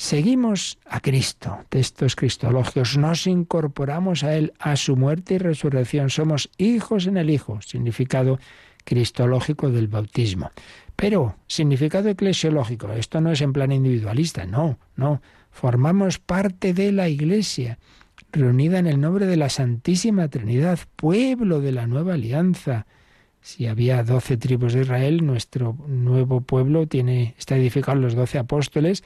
Seguimos 0.01 0.79
a 0.87 0.99
Cristo, 0.99 1.59
textos 1.69 2.15
cristológicos, 2.15 2.97
nos 2.97 3.27
incorporamos 3.27 4.23
a 4.23 4.35
Él, 4.35 4.51
a 4.57 4.75
su 4.75 4.95
muerte 4.95 5.35
y 5.35 5.37
resurrección, 5.37 6.09
somos 6.09 6.49
hijos 6.57 7.05
en 7.05 7.17
el 7.17 7.29
Hijo, 7.29 7.61
significado 7.61 8.39
cristológico 8.83 9.69
del 9.69 9.87
bautismo. 9.87 10.49
Pero, 10.95 11.35
significado 11.45 12.09
eclesiológico, 12.09 12.91
esto 12.93 13.21
no 13.21 13.31
es 13.31 13.41
en 13.41 13.53
plan 13.53 13.71
individualista, 13.71 14.47
no, 14.47 14.79
no, 14.95 15.21
formamos 15.51 16.17
parte 16.17 16.73
de 16.73 16.91
la 16.91 17.07
Iglesia, 17.07 17.77
reunida 18.31 18.79
en 18.79 18.87
el 18.87 18.99
nombre 18.99 19.27
de 19.27 19.37
la 19.37 19.49
Santísima 19.49 20.29
Trinidad, 20.29 20.79
pueblo 20.95 21.61
de 21.61 21.73
la 21.73 21.85
nueva 21.85 22.15
alianza. 22.15 22.87
Si 23.39 23.67
había 23.67 24.03
doce 24.03 24.35
tribus 24.35 24.73
de 24.73 24.81
Israel, 24.81 25.23
nuestro 25.23 25.77
nuevo 25.87 26.41
pueblo 26.41 26.87
tiene, 26.87 27.35
está 27.37 27.55
edificado 27.55 27.97
en 27.97 28.03
los 28.03 28.15
doce 28.15 28.39
apóstoles, 28.39 29.03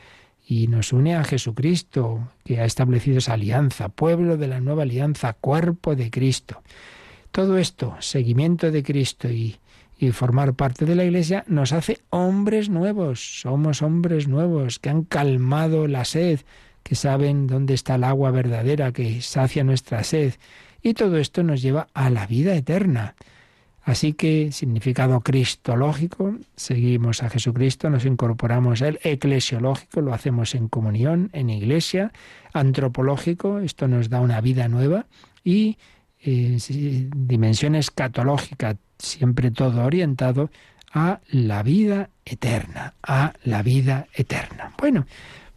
y 0.48 0.68
nos 0.68 0.94
une 0.94 1.16
a 1.16 1.24
Jesucristo, 1.24 2.30
que 2.44 2.60
ha 2.60 2.66
establecido 2.66 3.18
esa 3.18 3.34
alianza, 3.34 3.90
pueblo 3.90 4.38
de 4.38 4.48
la 4.48 4.60
nueva 4.60 4.84
alianza, 4.84 5.34
cuerpo 5.34 5.96
de 5.96 6.12
Cristo. 6.12 6.62
Todo 7.32 7.58
esto, 7.58 7.96
seguimiento 8.00 8.72
de 8.72 8.84
Cristo 8.84 9.30
y, 9.30 9.58
y 9.98 10.12
formar 10.12 10.54
parte 10.54 10.86
de 10.86 10.96
la 10.96 11.04
Iglesia, 11.04 11.44
nos 11.48 11.74
hace 11.74 12.00
hombres 12.10 12.70
nuevos. 12.70 13.42
Somos 13.42 13.82
hombres 13.82 14.28
nuevos 14.28 14.80
que 14.80 14.90
han 14.90 15.04
calmado 15.04 15.88
la 15.88 16.06
sed, 16.06 16.42
que 16.84 16.96
saben 16.96 17.48
dónde 17.48 17.74
está 17.74 17.96
el 17.96 18.04
agua 18.04 18.30
verdadera 18.30 18.92
que 18.92 19.22
sacia 19.22 19.64
nuestra 19.64 20.04
sed. 20.04 20.36
Y 20.84 20.94
todo 20.94 21.18
esto 21.18 21.42
nos 21.42 21.64
lleva 21.64 21.88
a 21.96 22.12
la 22.12 22.28
vida 22.28 22.56
eterna. 22.56 23.16
Así 23.86 24.14
que, 24.14 24.52
significado 24.52 25.22
cristológico, 25.22 26.36
seguimos 26.56 27.22
a 27.22 27.30
Jesucristo, 27.30 27.88
nos 27.92 28.04
incorporamos 28.04 28.82
a 28.82 28.88
Él, 28.88 29.00
eclesiológico, 29.04 30.02
lo 30.02 30.12
hacemos 30.12 30.56
en 30.56 30.70
comunión, 30.70 31.30
en 31.34 31.52
iglesia, 31.52 32.12
antropológico, 32.52 33.60
esto 33.60 33.88
nos 33.88 34.10
da 34.10 34.22
una 34.22 34.42
vida 34.42 34.68
nueva, 34.68 35.06
y 35.44 35.78
eh, 36.24 36.58
dimensión 37.16 37.76
escatológica, 37.76 38.76
siempre 38.98 39.52
todo 39.52 39.86
orientado 39.86 40.50
a 40.92 41.20
la 41.30 41.62
vida 41.62 42.10
eterna, 42.26 42.96
a 43.04 43.34
la 43.44 43.62
vida 43.62 44.08
eterna. 44.16 44.74
Bueno, 44.80 45.06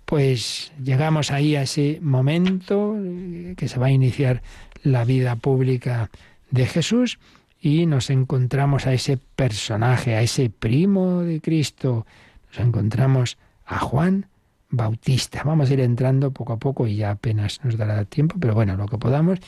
pues 0.04 0.70
llegamos 0.84 1.30
ahí 1.30 1.56
a 1.56 1.62
ese 1.62 1.98
momento 2.02 2.94
eh, 2.98 3.54
que 3.56 3.68
se 3.68 3.78
va 3.78 3.86
a 3.86 3.90
iniciar 3.90 4.42
la 4.82 5.04
vida 5.04 5.36
pública 5.36 6.10
de 6.50 6.66
Jesús 6.66 7.18
y 7.60 7.86
nos 7.86 8.10
encontramos 8.10 8.86
a 8.86 8.92
ese 8.92 9.16
personaje, 9.16 10.14
a 10.14 10.22
ese 10.22 10.48
primo 10.50 11.22
de 11.22 11.40
Cristo, 11.40 12.06
nos 12.50 12.60
encontramos 12.66 13.38
a 13.66 13.80
Juan 13.80 14.26
Bautista. 14.70 15.42
Vamos 15.44 15.70
a 15.70 15.72
ir 15.72 15.80
entrando 15.80 16.30
poco 16.30 16.52
a 16.52 16.58
poco 16.58 16.86
y 16.86 16.96
ya 16.96 17.12
apenas 17.12 17.64
nos 17.64 17.76
dará 17.76 18.04
tiempo, 18.04 18.36
pero 18.38 18.54
bueno, 18.54 18.76
lo 18.76 18.86
que 18.86 18.98
podamos. 18.98 19.38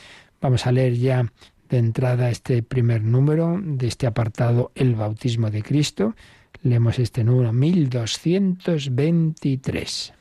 Vamos 0.41 0.65
a 0.65 0.71
leer 0.71 0.95
ya 0.95 1.31
de 1.69 1.77
entrada 1.77 2.29
este 2.29 2.63
primer 2.63 3.03
número 3.03 3.59
de 3.63 3.87
este 3.87 4.07
apartado, 4.07 4.71
El 4.75 4.95
bautismo 4.95 5.49
de 5.49 5.63
Cristo. 5.63 6.15
Leemos 6.63 6.99
este 6.99 7.23
número 7.23 7.53
1223. 7.53 10.13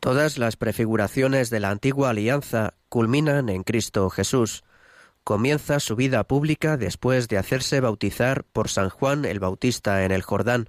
Todas 0.00 0.38
las 0.38 0.56
prefiguraciones 0.56 1.50
de 1.50 1.60
la 1.60 1.68
antigua 1.70 2.08
alianza 2.10 2.74
culminan 2.88 3.50
en 3.50 3.62
Cristo 3.62 4.08
Jesús 4.08 4.64
comienza 5.30 5.78
su 5.78 5.94
vida 5.94 6.24
pública 6.24 6.76
después 6.76 7.28
de 7.28 7.38
hacerse 7.38 7.78
bautizar 7.78 8.42
por 8.42 8.68
San 8.68 8.88
Juan 8.88 9.24
el 9.24 9.38
Bautista 9.38 10.04
en 10.04 10.10
el 10.10 10.22
Jordán, 10.22 10.68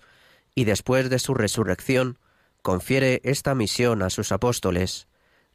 y 0.54 0.66
después 0.66 1.10
de 1.10 1.18
su 1.18 1.34
resurrección, 1.34 2.20
confiere 2.62 3.22
esta 3.24 3.56
misión 3.56 4.04
a 4.04 4.12
sus 4.12 4.32
apóstoles. 4.32 5.08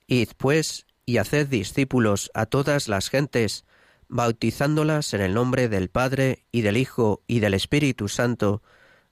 Id, 0.08 0.30
pues, 0.36 0.86
y 1.04 1.18
haced 1.18 1.46
discípulos 1.46 2.32
a 2.34 2.46
todas 2.46 2.88
las 2.88 3.08
gentes, 3.08 3.64
bautizándolas 4.08 5.14
en 5.14 5.20
el 5.20 5.34
nombre 5.34 5.68
del 5.68 5.88
Padre 5.88 6.44
y 6.50 6.62
del 6.62 6.76
Hijo 6.76 7.22
y 7.28 7.38
del 7.38 7.54
Espíritu 7.54 8.08
Santo, 8.08 8.60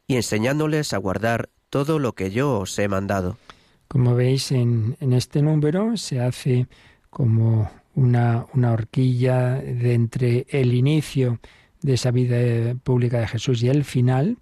y 0.09 0.17
enseñándoles 0.17 0.93
a 0.93 0.99
guardar 0.99 1.51
todo 1.71 2.01
lo 2.01 2.17
que 2.17 2.33
yo 2.33 2.59
os 2.59 2.77
he 2.81 2.89
mandado. 2.89 3.39
Como 3.87 4.17
veis 4.17 4.51
en, 4.51 4.97
en 4.99 5.13
este 5.13 5.41
número 5.41 5.97
se 5.97 6.19
hace 6.19 6.67
como 7.11 7.71
una, 7.95 8.47
una 8.55 8.73
horquilla 8.73 9.55
de 9.55 9.95
entre 9.95 10.47
el 10.49 10.75
inicio 10.75 11.39
de 11.83 11.95
esa 11.95 12.11
vida 12.11 12.75
pública 12.83 13.21
de 13.21 13.29
Jesús 13.29 13.63
y 13.63 13.69
el 13.69 13.85
final 13.85 14.39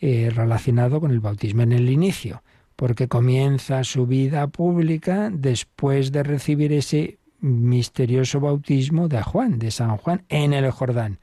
eh, 0.00 0.30
relacionado 0.34 1.00
con 1.00 1.10
el 1.10 1.20
bautismo 1.20 1.62
en 1.62 1.72
el 1.72 1.90
inicio, 1.90 2.42
porque 2.76 3.08
comienza 3.08 3.84
su 3.84 4.06
vida 4.06 4.46
pública 4.46 5.30
después 5.32 6.12
de 6.12 6.22
recibir 6.22 6.72
ese 6.72 7.18
misterioso 7.40 8.40
bautismo 8.40 9.08
de 9.08 9.22
Juan, 9.22 9.58
de 9.58 9.70
San 9.70 9.96
Juan, 9.96 10.24
en 10.28 10.52
el 10.52 10.70
Jordán. 10.70 11.18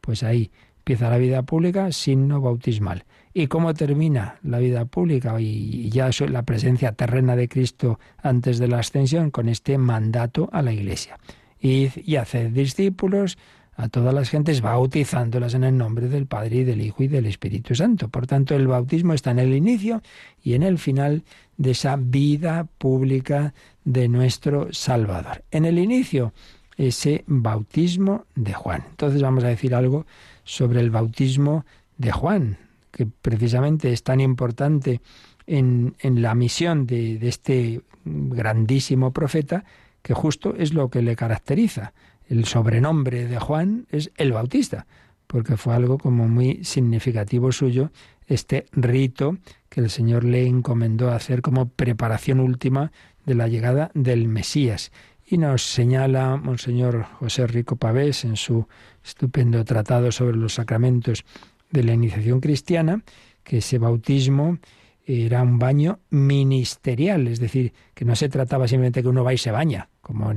Pues 0.00 0.22
ahí 0.22 0.50
empieza 0.78 1.10
la 1.10 1.18
vida 1.18 1.42
pública, 1.42 1.92
signo 1.92 2.40
bautismal. 2.40 3.04
¿Y 3.32 3.46
cómo 3.46 3.74
termina 3.74 4.38
la 4.42 4.58
vida 4.58 4.84
pública 4.86 5.40
y 5.40 5.88
ya 5.90 6.10
la 6.28 6.42
presencia 6.42 6.92
terrena 6.92 7.36
de 7.36 7.48
Cristo 7.48 8.00
antes 8.22 8.58
de 8.58 8.66
la 8.66 8.80
ascensión 8.80 9.30
con 9.30 9.48
este 9.48 9.78
mandato 9.78 10.48
a 10.52 10.62
la 10.62 10.72
Iglesia? 10.72 11.18
Id 11.60 11.92
y 12.04 12.16
haced 12.16 12.50
discípulos 12.50 13.38
a 13.76 13.88
todas 13.88 14.12
las 14.12 14.28
gentes 14.28 14.60
bautizándolas 14.60 15.54
en 15.54 15.64
el 15.64 15.76
nombre 15.78 16.08
del 16.08 16.26
Padre 16.26 16.56
y 16.56 16.64
del 16.64 16.82
Hijo 16.82 17.02
y 17.04 17.08
del 17.08 17.26
Espíritu 17.26 17.74
Santo. 17.74 18.08
Por 18.08 18.26
tanto, 18.26 18.54
el 18.54 18.66
bautismo 18.66 19.14
está 19.14 19.30
en 19.30 19.38
el 19.38 19.54
inicio 19.54 20.02
y 20.42 20.54
en 20.54 20.62
el 20.62 20.78
final 20.78 21.22
de 21.56 21.70
esa 21.70 21.96
vida 21.96 22.66
pública 22.78 23.54
de 23.84 24.08
nuestro 24.08 24.72
Salvador. 24.72 25.44
En 25.50 25.64
el 25.64 25.78
inicio, 25.78 26.34
ese 26.76 27.24
bautismo 27.26 28.26
de 28.34 28.52
Juan. 28.52 28.84
Entonces 28.90 29.22
vamos 29.22 29.44
a 29.44 29.48
decir 29.48 29.74
algo 29.74 30.04
sobre 30.44 30.80
el 30.80 30.90
bautismo 30.90 31.64
de 31.96 32.10
Juan, 32.10 32.58
que 33.00 33.06
precisamente 33.06 33.94
es 33.94 34.02
tan 34.02 34.20
importante 34.20 35.00
en, 35.46 35.94
la 36.02 36.34
misión 36.34 36.86
de, 36.86 37.18
de 37.18 37.28
este 37.28 37.80
grandísimo 38.04 39.14
profeta, 39.14 39.64
que 40.02 40.12
justo 40.12 40.54
es 40.54 40.74
lo 40.74 40.90
que 40.90 41.00
le 41.00 41.16
caracteriza. 41.16 41.94
El 42.28 42.44
sobrenombre 42.44 43.26
de 43.26 43.38
Juan 43.38 43.86
es 43.90 44.10
el 44.18 44.32
Bautista, 44.32 44.86
porque 45.26 45.56
fue 45.56 45.74
algo 45.74 45.96
como 45.96 46.28
muy 46.28 46.62
significativo 46.62 47.52
suyo, 47.52 47.90
este 48.26 48.66
rito 48.72 49.38
que 49.70 49.80
el 49.80 49.88
Señor 49.88 50.24
le 50.24 50.46
encomendó 50.46 51.10
hacer 51.10 51.40
como 51.40 51.70
preparación 51.70 52.38
última 52.38 52.92
de 53.24 53.34
la 53.34 53.48
llegada 53.48 53.90
del 53.94 54.28
Mesías. 54.28 54.92
Y 55.26 55.38
nos 55.38 55.62
señala 55.62 56.36
Monseñor 56.36 57.04
José 57.18 57.46
Rico 57.46 57.76
Pavés 57.76 58.26
en 58.26 58.36
su 58.36 58.68
estupendo 59.02 59.64
tratado 59.64 60.12
sobre 60.12 60.36
los 60.36 60.52
sacramentos 60.52 61.24
de 61.70 61.84
la 61.84 61.94
iniciación 61.94 62.40
cristiana, 62.40 63.02
que 63.42 63.58
ese 63.58 63.78
bautismo 63.78 64.58
era 65.06 65.42
un 65.42 65.58
baño 65.58 66.00
ministerial, 66.10 67.26
es 67.26 67.40
decir, 67.40 67.72
que 67.94 68.04
no 68.04 68.14
se 68.14 68.28
trataba 68.28 68.68
simplemente 68.68 69.02
que 69.02 69.08
uno 69.08 69.24
va 69.24 69.34
y 69.34 69.38
se 69.38 69.50
baña, 69.50 69.88
como 70.00 70.32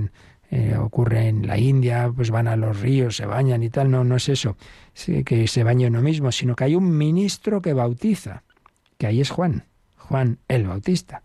eh, 0.49 0.75
ocurre 0.77 1.27
en 1.27 1.45
la 1.45 1.57
India, 1.57 2.11
pues 2.15 2.31
van 2.31 2.47
a 2.47 2.55
los 2.55 2.79
ríos, 2.79 3.17
se 3.17 3.25
bañan 3.25 3.61
y 3.63 3.69
tal, 3.69 3.91
no, 3.91 4.03
no 4.03 4.15
es 4.15 4.29
eso, 4.29 4.57
que 5.25 5.47
se 5.47 5.63
bañe 5.63 5.88
uno 5.88 6.01
mismo, 6.01 6.31
sino 6.31 6.55
que 6.55 6.63
hay 6.65 6.75
un 6.75 6.97
ministro 6.97 7.61
que 7.61 7.73
bautiza, 7.73 8.43
que 8.97 9.07
ahí 9.07 9.21
es 9.21 9.29
Juan, 9.29 9.65
Juan 9.97 10.39
el 10.47 10.67
Bautista. 10.67 11.23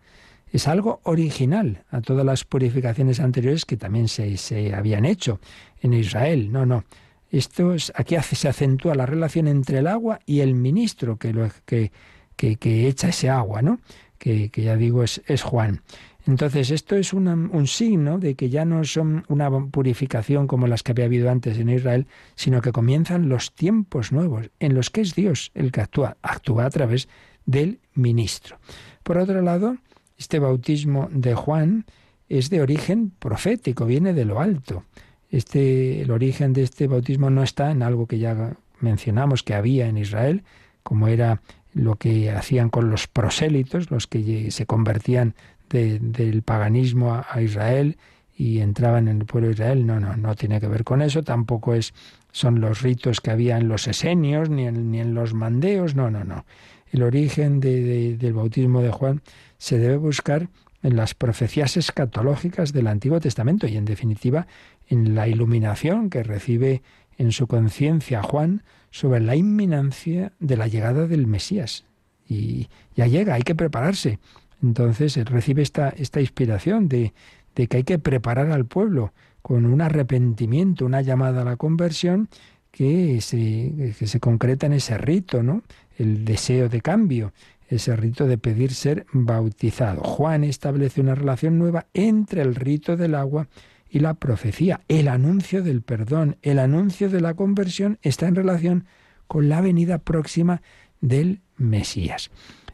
Es 0.50 0.66
algo 0.66 1.00
original 1.04 1.84
a 1.90 2.00
todas 2.00 2.24
las 2.24 2.44
purificaciones 2.44 3.20
anteriores 3.20 3.66
que 3.66 3.76
también 3.76 4.08
se, 4.08 4.36
se 4.38 4.74
habían 4.74 5.04
hecho 5.04 5.40
en 5.82 5.92
Israel. 5.92 6.50
No, 6.50 6.64
no. 6.64 6.84
Esto 7.30 7.74
es, 7.74 7.92
aquí 7.94 8.16
se 8.20 8.48
acentúa 8.48 8.94
la 8.94 9.06
relación 9.06 9.48
entre 9.48 9.78
el 9.78 9.86
agua 9.86 10.20
y 10.24 10.40
el 10.40 10.54
ministro 10.54 11.18
que, 11.18 11.32
lo, 11.32 11.48
que, 11.64 11.90
que, 12.36 12.88
echa 12.88 13.08
ese 13.08 13.28
agua, 13.28 13.60
¿no? 13.60 13.80
Que, 14.18 14.50
ya 14.54 14.76
digo 14.76 15.02
es, 15.02 15.22
es 15.26 15.42
Juan. 15.42 15.82
Entonces, 16.26 16.70
esto 16.70 16.96
es 16.96 17.14
un 17.14 17.66
signo 17.66 18.18
de 18.18 18.34
que 18.34 18.50
ya 18.50 18.66
no 18.66 18.84
son 18.84 19.24
una 19.28 19.50
purificación 19.70 20.46
como 20.46 20.66
las 20.66 20.82
que 20.82 20.92
había 20.92 21.06
habido 21.06 21.30
antes 21.30 21.58
en 21.58 21.70
Israel, 21.70 22.06
sino 22.34 22.60
que 22.60 22.72
comienzan 22.72 23.30
los 23.30 23.54
tiempos 23.54 24.12
nuevos, 24.12 24.50
en 24.60 24.74
los 24.74 24.90
que 24.90 25.00
es 25.00 25.14
Dios 25.14 25.50
el 25.54 25.72
que 25.72 25.80
actúa, 25.80 26.18
actúa 26.20 26.66
a 26.66 26.70
través 26.70 27.08
del 27.46 27.80
ministro. 27.94 28.58
Por 29.02 29.16
otro 29.16 29.40
lado, 29.40 29.78
este 30.18 30.38
bautismo 30.38 31.08
de 31.10 31.34
Juan 31.34 31.86
es 32.28 32.50
de 32.50 32.60
origen 32.60 33.10
profético, 33.18 33.86
viene 33.86 34.12
de 34.12 34.26
lo 34.26 34.40
alto. 34.40 34.84
Este, 35.30 36.02
el 36.02 36.10
origen 36.10 36.52
de 36.52 36.62
este 36.62 36.86
bautismo 36.86 37.30
no 37.30 37.42
está 37.42 37.70
en 37.70 37.82
algo 37.82 38.06
que 38.06 38.18
ya 38.18 38.56
mencionamos 38.80 39.42
que 39.42 39.54
había 39.54 39.86
en 39.88 39.98
Israel, 39.98 40.42
como 40.82 41.08
era 41.08 41.42
lo 41.74 41.96
que 41.96 42.30
hacían 42.30 42.70
con 42.70 42.90
los 42.90 43.06
prosélitos, 43.06 43.90
los 43.90 44.06
que 44.06 44.50
se 44.50 44.66
convertían 44.66 45.34
del 45.68 46.42
paganismo 46.42 47.22
a, 47.28 47.42
Israel 47.42 47.98
y 48.34 48.60
entraban 48.60 49.08
en 49.08 49.20
el 49.20 49.26
pueblo 49.26 49.48
de 49.48 49.54
Israel. 49.54 49.86
No, 49.86 50.00
no, 50.00 50.16
no 50.16 50.34
tiene 50.34 50.60
que 50.60 50.68
ver 50.68 50.84
con 50.84 51.02
eso. 51.02 51.22
Tampoco 51.22 51.74
es, 51.74 51.92
son 52.32 52.60
los 52.60 52.80
ritos 52.80 53.20
que 53.20 53.30
había 53.30 53.58
en 53.58 53.68
los 53.68 53.86
esenios 53.86 54.48
ni 54.48 54.66
en, 54.66 54.90
ni 54.90 55.00
en 55.00 55.14
los 55.14 55.34
mandeos. 55.34 55.94
No, 55.94 56.10
no, 56.10 56.24
no. 56.24 56.46
El 56.90 57.02
origen 57.02 57.60
del 57.60 58.32
bautismo 58.32 58.80
de 58.80 58.90
Juan 58.90 59.20
se 59.58 59.78
debe 59.78 59.98
buscar 59.98 60.48
en 60.82 60.96
las 60.96 61.14
profecías 61.14 61.76
escatológicas 61.76 62.72
del 62.72 62.86
Antiguo 62.86 63.20
Testamento 63.20 63.66
y, 63.66 63.76
en 63.76 63.84
definitiva, 63.84 64.46
en 64.88 65.14
la 65.14 65.28
iluminación 65.28 66.10
que 66.10 66.22
recibe 66.22 66.82
en 67.16 67.32
su 67.32 67.46
conciencia 67.46 68.22
Juan 68.22 68.62
sobre 68.90 69.20
la 69.20 69.36
inminancia 69.36 70.32
de 70.38 70.56
la 70.56 70.66
llegada 70.66 71.06
del 71.06 71.26
Mesías. 71.26 71.84
Y 72.28 72.68
ya 72.94 73.06
llega, 73.06 73.34
hay 73.34 73.42
que 73.42 73.54
prepararse. 73.54 74.18
Entonces 74.62 75.16
recibe 75.24 75.62
esta, 75.62 75.90
esta 75.90 76.20
inspiración 76.20 76.88
de, 76.88 77.12
de 77.54 77.66
que 77.66 77.78
hay 77.78 77.84
que 77.84 77.98
preparar 77.98 78.50
al 78.50 78.66
pueblo 78.66 79.12
con 79.42 79.66
un 79.66 79.80
arrepentimiento, 79.80 80.86
una 80.86 81.00
llamada 81.00 81.42
a 81.42 81.44
la 81.44 81.56
conversión 81.56 82.28
que 82.70 83.20
se, 83.20 83.94
que 83.98 84.06
se 84.06 84.20
concreta 84.20 84.66
en 84.66 84.74
ese 84.74 84.98
rito, 84.98 85.42
¿no? 85.42 85.62
El 85.96 86.24
deseo 86.24 86.68
de 86.68 86.80
cambio, 86.80 87.32
ese 87.68 87.96
rito 87.96 88.26
de 88.26 88.38
pedir 88.38 88.72
ser 88.72 89.06
bautizado. 89.12 90.02
Juan 90.02 90.44
establece 90.44 91.00
una 91.00 91.14
relación 91.14 91.58
nueva 91.58 91.86
entre 91.94 92.42
el 92.42 92.54
rito 92.54 92.96
del 92.96 93.14
agua 93.14 93.48
y 93.90 94.00
la 94.00 94.14
profecía. 94.14 94.80
El 94.88 95.08
anuncio 95.08 95.62
del 95.62 95.82
perdón, 95.82 96.36
el 96.42 96.58
anuncio 96.58 97.10
de 97.10 97.20
la 97.20 97.34
conversión 97.34 97.98
está 98.02 98.26
en 98.28 98.34
relación 98.34 98.84
con 99.26 99.48
la 99.48 99.60
venida 99.60 99.98
próxima 99.98 100.62
del 101.00 101.40
Mesías. 101.56 102.30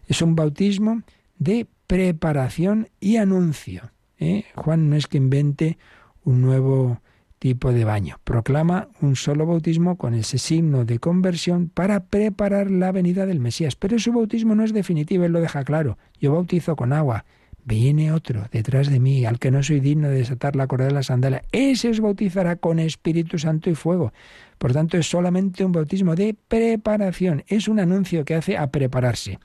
Es 0.06 0.22
un 0.22 0.36
bautismo 0.36 1.02
de 1.38 1.66
preparación 1.86 2.88
y 3.00 3.16
anuncio. 3.16 3.90
¿eh? 4.18 4.44
Juan 4.54 4.90
no 4.90 4.96
es 4.96 5.06
que 5.06 5.18
invente 5.18 5.78
un 6.24 6.40
nuevo 6.40 7.00
tipo 7.38 7.72
de 7.72 7.84
baño. 7.84 8.20
Proclama 8.24 8.88
un 9.02 9.16
solo 9.16 9.44
bautismo 9.44 9.98
con 9.98 10.14
ese 10.14 10.38
signo 10.38 10.86
de 10.86 10.98
conversión 10.98 11.68
para 11.68 12.04
preparar 12.04 12.70
la 12.70 12.90
venida 12.90 13.26
del 13.26 13.40
Mesías. 13.40 13.76
Pero 13.76 13.98
su 13.98 14.12
bautismo 14.12 14.54
no 14.54 14.64
es 14.64 14.72
definitivo, 14.72 15.24
él 15.24 15.32
lo 15.32 15.40
deja 15.40 15.64
claro. 15.64 15.98
Yo 16.18 16.32
bautizo 16.32 16.74
con 16.74 16.92
agua, 16.92 17.26
Viene 17.66 18.12
otro 18.12 18.46
detrás 18.52 18.90
de 18.90 19.00
mí, 19.00 19.24
al 19.24 19.38
que 19.38 19.50
no 19.50 19.62
soy 19.62 19.80
digno 19.80 20.10
de 20.10 20.18
desatar 20.18 20.54
la 20.54 20.66
correa 20.66 20.88
de 20.88 20.92
la 20.92 21.02
sandalia. 21.02 21.44
Ese 21.50 21.88
os 21.88 22.00
bautizará 22.00 22.56
con 22.56 22.78
Espíritu 22.78 23.38
Santo 23.38 23.70
y 23.70 23.74
fuego. 23.74 24.12
Por 24.58 24.74
tanto, 24.74 24.98
es 24.98 25.08
solamente 25.08 25.64
un 25.64 25.72
bautismo 25.72 26.14
de 26.14 26.36
preparación. 26.48 27.42
Es 27.48 27.66
un 27.66 27.80
anuncio 27.80 28.26
que 28.26 28.34
hace 28.34 28.58
a 28.58 28.66
prepararse. 28.66 29.38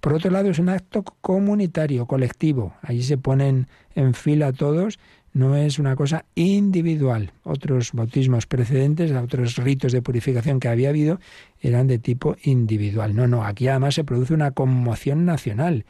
Por 0.00 0.14
otro 0.14 0.32
lado, 0.32 0.50
es 0.50 0.58
un 0.58 0.68
acto 0.68 1.04
comunitario, 1.20 2.06
colectivo. 2.06 2.74
Allí 2.82 3.04
se 3.04 3.18
ponen 3.18 3.68
en 3.94 4.14
fila 4.14 4.52
todos. 4.52 4.98
No 5.32 5.54
es 5.54 5.78
una 5.78 5.94
cosa 5.94 6.24
individual. 6.34 7.32
Otros 7.44 7.92
bautismos 7.92 8.46
precedentes, 8.46 9.12
otros 9.12 9.56
ritos 9.58 9.92
de 9.92 10.02
purificación 10.02 10.58
que 10.58 10.66
había 10.66 10.88
habido, 10.88 11.20
eran 11.60 11.86
de 11.86 12.00
tipo 12.00 12.34
individual. 12.42 13.14
No, 13.14 13.28
no, 13.28 13.44
aquí 13.44 13.68
además 13.68 13.94
se 13.94 14.02
produce 14.02 14.34
una 14.34 14.50
conmoción 14.50 15.24
nacional. 15.24 15.84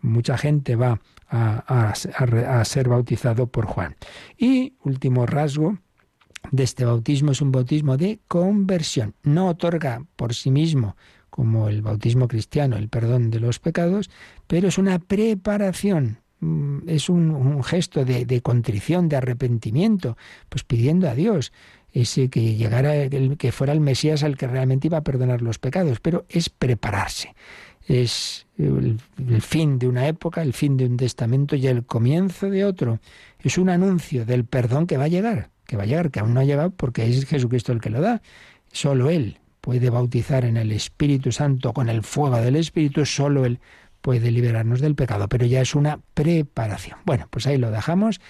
Mucha 0.00 0.38
gente 0.38 0.76
va 0.76 1.00
a, 1.28 2.64
ser 2.64 2.88
bautizado 2.88 3.46
por 3.46 3.66
Juan. 3.66 3.96
Y 4.36 4.74
último 4.82 5.26
rasgo 5.26 5.78
de 6.50 6.62
este 6.62 6.84
bautismo 6.84 7.32
es 7.32 7.40
un 7.40 7.52
bautismo 7.52 7.96
de 7.96 8.20
conversión. 8.28 9.14
No 9.22 9.48
otorga 9.48 10.04
por 10.16 10.34
sí 10.34 10.50
mismo, 10.50 10.96
como 11.30 11.68
el 11.68 11.82
bautismo 11.82 12.28
cristiano, 12.28 12.76
el 12.76 12.88
perdón 12.88 13.30
de 13.30 13.40
los 13.40 13.58
pecados, 13.58 14.10
pero 14.46 14.68
es 14.68 14.78
una 14.78 14.98
preparación 14.98 16.18
mm, 16.40 16.88
es 16.88 17.08
un, 17.08 17.62
gesto 17.62 18.04
de, 18.04 18.40
contrición, 18.42 19.08
de 19.08 19.16
arrepentimiento, 19.16 20.16
pues 20.48 20.64
pidiendo 20.64 21.08
a 21.08 21.14
Dios 21.14 21.52
que 22.30 22.54
llegara, 22.56 22.94
el, 22.94 23.38
que 23.38 23.52
fuera 23.52 23.72
el 23.72 23.80
Mesías 23.80 24.22
al 24.22 24.36
que 24.36 24.46
realmente 24.46 24.88
iba 24.88 24.98
a 24.98 25.02
perdonar 25.02 25.40
los 25.40 25.58
pecados, 25.58 25.98
pero 26.00 26.26
es 26.28 26.50
prepararse 26.50 27.34
es 27.86 28.45
el, 28.58 28.98
fin 29.42 29.78
de 29.78 29.88
una 29.88 30.06
época, 30.06 30.42
el 30.42 30.52
fin 30.52 30.76
de 30.76 30.86
un 30.86 30.96
testamento 30.96 31.56
y 31.56 31.66
el 31.66 31.84
comienzo 31.84 32.50
de 32.50 32.64
otro. 32.64 33.00
Es 33.40 33.58
un 33.58 33.68
anuncio 33.68 34.24
del 34.24 34.44
perdón 34.44 34.86
que 34.86 34.96
va 34.96 35.04
a 35.04 35.08
llegar, 35.08 35.50
que 35.66 35.76
va 35.76 35.84
a 35.84 35.86
llegar, 35.86 36.10
que 36.10 36.20
aún 36.20 36.34
no 36.34 36.40
ha 36.40 36.44
llegado 36.44 36.70
porque 36.70 37.06
es 37.06 37.26
Jesucristo 37.26 37.72
el 37.72 37.80
que 37.80 37.90
lo 37.90 38.00
da. 38.00 38.22
Solo 38.72 39.10
Él 39.10 39.38
puede 39.60 39.90
bautizar 39.90 40.44
en 40.44 40.56
el 40.56 40.72
Espíritu 40.72 41.32
Santo 41.32 41.72
con 41.72 41.88
el 41.88 42.02
fuego 42.02 42.36
del 42.36 42.56
Espíritu, 42.56 43.04
solo 43.04 43.44
Él 43.44 43.60
puede 44.00 44.30
liberarnos 44.30 44.80
del 44.80 44.94
pecado, 44.94 45.28
pero 45.28 45.46
ya 45.46 45.60
es 45.60 45.74
una 45.74 46.00
preparación. 46.14 46.98
Bueno, 47.04 47.26
pues 47.30 47.46
ahí 47.46 47.58
lo 47.58 47.70
dejamos. 47.70 48.20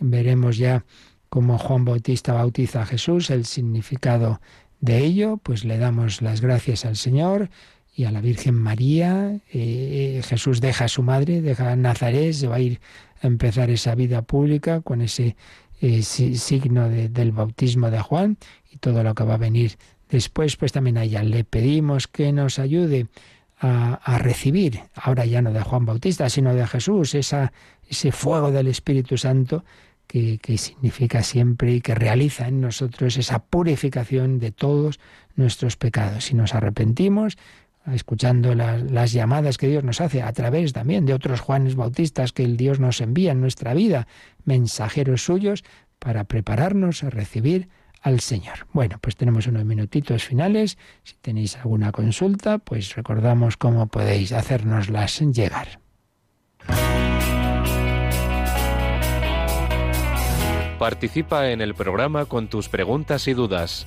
Veremos 0.00 0.56
ya 0.56 0.84
cómo 1.28 1.58
Juan 1.58 1.84
Bautista 1.84 2.32
bautiza 2.32 2.82
a 2.82 2.86
Jesús, 2.86 3.30
el 3.30 3.46
significado 3.46 4.40
de 4.80 4.98
ello, 4.98 5.36
pues 5.36 5.64
le 5.64 5.78
damos 5.78 6.20
las 6.22 6.40
gracias 6.40 6.84
al 6.84 6.96
Señor 6.96 7.50
y 7.94 8.04
a 8.04 8.10
la 8.10 8.20
Virgen 8.20 8.54
María. 8.54 9.38
Eh, 9.52 10.22
Jesús 10.24 10.60
deja 10.60 10.86
a 10.86 10.88
su 10.88 11.02
madre, 11.02 11.42
deja 11.42 11.72
a 11.72 11.76
Nazaret, 11.76 12.32
se 12.32 12.46
va 12.46 12.56
a 12.56 12.60
ir 12.60 12.80
a 13.20 13.26
empezar 13.26 13.70
esa 13.70 13.94
vida 13.94 14.22
pública 14.22 14.80
con 14.80 15.02
ese 15.02 15.36
eh, 15.80 16.02
signo 16.02 16.88
del 16.88 17.32
bautismo 17.32 17.90
de 17.90 18.00
Juan 18.00 18.38
y 18.70 18.78
todo 18.78 19.02
lo 19.02 19.14
que 19.14 19.24
va 19.24 19.34
a 19.34 19.38
venir 19.38 19.76
después, 20.08 20.56
pues 20.56 20.72
también 20.72 20.98
a 20.98 21.04
ella 21.04 21.22
le 21.22 21.44
pedimos 21.44 22.06
que 22.06 22.32
nos 22.32 22.58
ayude 22.58 23.08
a, 23.64 24.18
recibir, 24.18 24.80
ahora 24.94 25.24
ya 25.24 25.40
no 25.40 25.52
de 25.52 25.62
Juan 25.62 25.86
Bautista, 25.86 26.28
sino 26.28 26.52
de 26.52 26.66
Jesús, 26.66 27.14
esa, 27.14 27.52
ese 27.88 28.10
fuego 28.10 28.50
del 28.50 28.66
Espíritu 28.66 29.16
Santo 29.16 29.64
que, 30.08 30.38
que, 30.38 30.58
significa 30.58 31.22
siempre 31.22 31.74
y 31.74 31.80
que 31.80 31.94
realiza 31.94 32.48
en 32.48 32.60
nosotros 32.60 33.16
esa 33.16 33.38
purificación 33.38 34.40
de 34.40 34.50
todos 34.50 34.98
nuestros 35.36 35.76
pecados. 35.76 36.24
Si 36.24 36.34
nos 36.34 36.56
arrepentimos, 36.56 37.38
escuchando 37.90 38.54
las 38.54 39.12
llamadas 39.12 39.58
que 39.58 39.68
Dios 39.68 39.84
nos 39.84 40.00
hace 40.00 40.22
a 40.22 40.32
través 40.32 40.72
también 40.72 41.06
de 41.06 41.14
otros 41.14 41.40
Juanes 41.40 41.74
Bautistas 41.74 42.32
que 42.32 42.44
el 42.44 42.56
Dios 42.56 42.80
nos 42.80 43.00
envía 43.00 43.32
en 43.32 43.40
nuestra 43.40 43.74
vida, 43.74 44.06
mensajeros 44.44 45.24
suyos, 45.24 45.64
para 45.98 46.24
prepararnos 46.24 47.02
a 47.04 47.10
recibir 47.10 47.68
al 48.00 48.20
Señor. 48.20 48.66
Bueno, 48.72 48.98
pues 49.00 49.16
tenemos 49.16 49.46
unos 49.46 49.64
minutitos 49.64 50.24
finales. 50.24 50.76
Si 51.04 51.14
tenéis 51.20 51.56
alguna 51.56 51.92
consulta, 51.92 52.58
pues 52.58 52.94
recordamos 52.96 53.56
cómo 53.56 53.86
podéis 53.86 54.32
hacérnoslas 54.32 55.20
llegar. 55.20 55.80
Participa 60.78 61.50
en 61.50 61.60
el 61.60 61.74
programa 61.74 62.24
con 62.24 62.48
tus 62.48 62.68
preguntas 62.68 63.28
y 63.28 63.34
dudas 63.34 63.86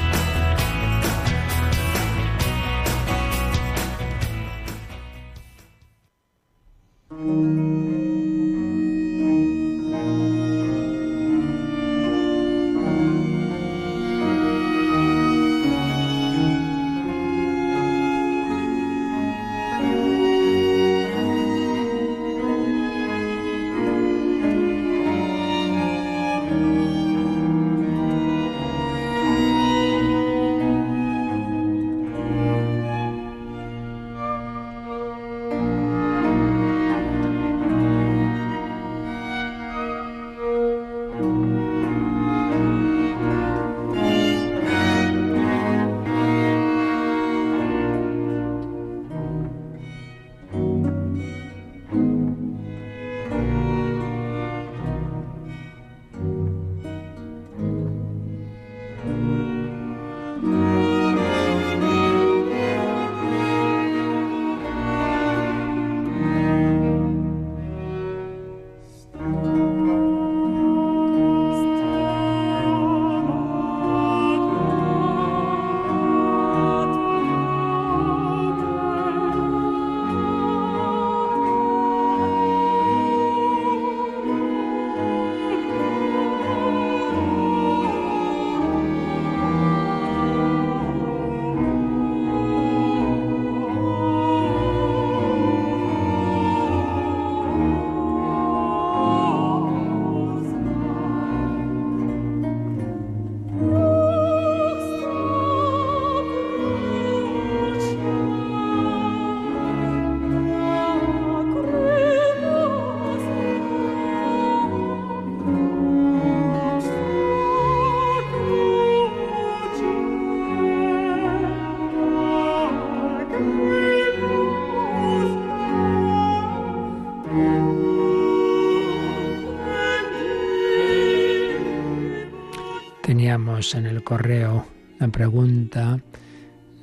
En 133.33 133.85
el 133.85 134.03
correo 134.03 134.65
la 134.99 135.07
pregunta 135.07 136.01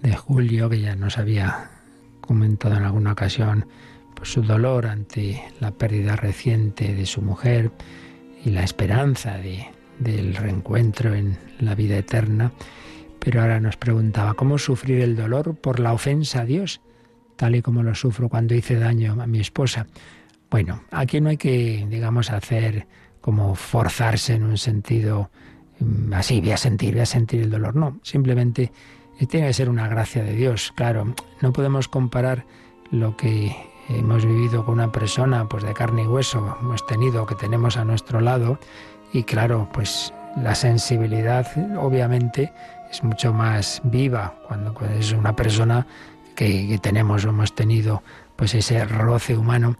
de 0.00 0.16
Julio, 0.16 0.70
que 0.70 0.80
ya 0.80 0.96
nos 0.96 1.18
había 1.18 1.70
comentado 2.22 2.74
en 2.74 2.84
alguna 2.84 3.12
ocasión 3.12 3.66
su 4.22 4.40
dolor 4.40 4.86
ante 4.86 5.42
la 5.60 5.72
pérdida 5.72 6.16
reciente 6.16 6.94
de 6.94 7.04
su 7.04 7.20
mujer 7.20 7.70
y 8.46 8.48
la 8.48 8.62
esperanza 8.62 9.36
de, 9.36 9.66
del 9.98 10.36
reencuentro 10.36 11.14
en 11.14 11.36
la 11.60 11.74
vida 11.74 11.98
eterna. 11.98 12.52
Pero 13.18 13.42
ahora 13.42 13.60
nos 13.60 13.76
preguntaba, 13.76 14.32
¿cómo 14.32 14.56
sufrir 14.56 15.02
el 15.02 15.16
dolor 15.16 15.54
por 15.54 15.80
la 15.80 15.92
ofensa 15.92 16.40
a 16.40 16.44
Dios, 16.46 16.80
tal 17.36 17.56
y 17.56 17.62
como 17.62 17.82
lo 17.82 17.94
sufro 17.94 18.30
cuando 18.30 18.54
hice 18.54 18.76
daño 18.76 19.20
a 19.20 19.26
mi 19.26 19.40
esposa? 19.40 19.86
Bueno, 20.50 20.82
aquí 20.92 21.20
no 21.20 21.28
hay 21.28 21.36
que, 21.36 21.86
digamos, 21.90 22.30
hacer 22.30 22.86
como 23.20 23.54
forzarse 23.54 24.32
en 24.32 24.44
un 24.44 24.56
sentido 24.56 25.30
así, 26.12 26.40
voy 26.40 26.52
a 26.52 26.56
sentir, 26.56 26.94
voy 26.94 27.02
a 27.02 27.06
sentir 27.06 27.42
el 27.42 27.50
dolor. 27.50 27.76
No, 27.76 27.98
simplemente 28.02 28.72
eh, 29.18 29.26
tiene 29.26 29.48
que 29.48 29.52
ser 29.52 29.68
una 29.68 29.88
gracia 29.88 30.22
de 30.22 30.34
Dios. 30.34 30.72
Claro, 30.74 31.14
no 31.40 31.52
podemos 31.52 31.88
comparar 31.88 32.44
lo 32.90 33.16
que 33.16 33.54
hemos 33.88 34.24
vivido 34.24 34.64
con 34.64 34.74
una 34.74 34.92
persona 34.92 35.48
pues 35.48 35.64
de 35.64 35.74
carne 35.74 36.02
y 36.02 36.06
hueso, 36.06 36.56
hemos 36.60 36.86
tenido, 36.86 37.26
que 37.26 37.34
tenemos 37.34 37.76
a 37.76 37.84
nuestro 37.84 38.20
lado, 38.20 38.58
y 39.12 39.22
claro, 39.22 39.68
pues 39.72 40.12
la 40.36 40.54
sensibilidad 40.54 41.46
obviamente 41.78 42.52
es 42.90 43.02
mucho 43.02 43.32
más 43.32 43.80
viva 43.84 44.34
cuando 44.46 44.74
es 44.98 45.12
una 45.12 45.34
persona 45.34 45.86
que, 46.34 46.68
que 46.68 46.78
tenemos 46.78 47.24
o 47.24 47.30
hemos 47.30 47.54
tenido 47.54 48.02
pues 48.36 48.54
ese 48.54 48.84
roce 48.84 49.36
humano 49.36 49.76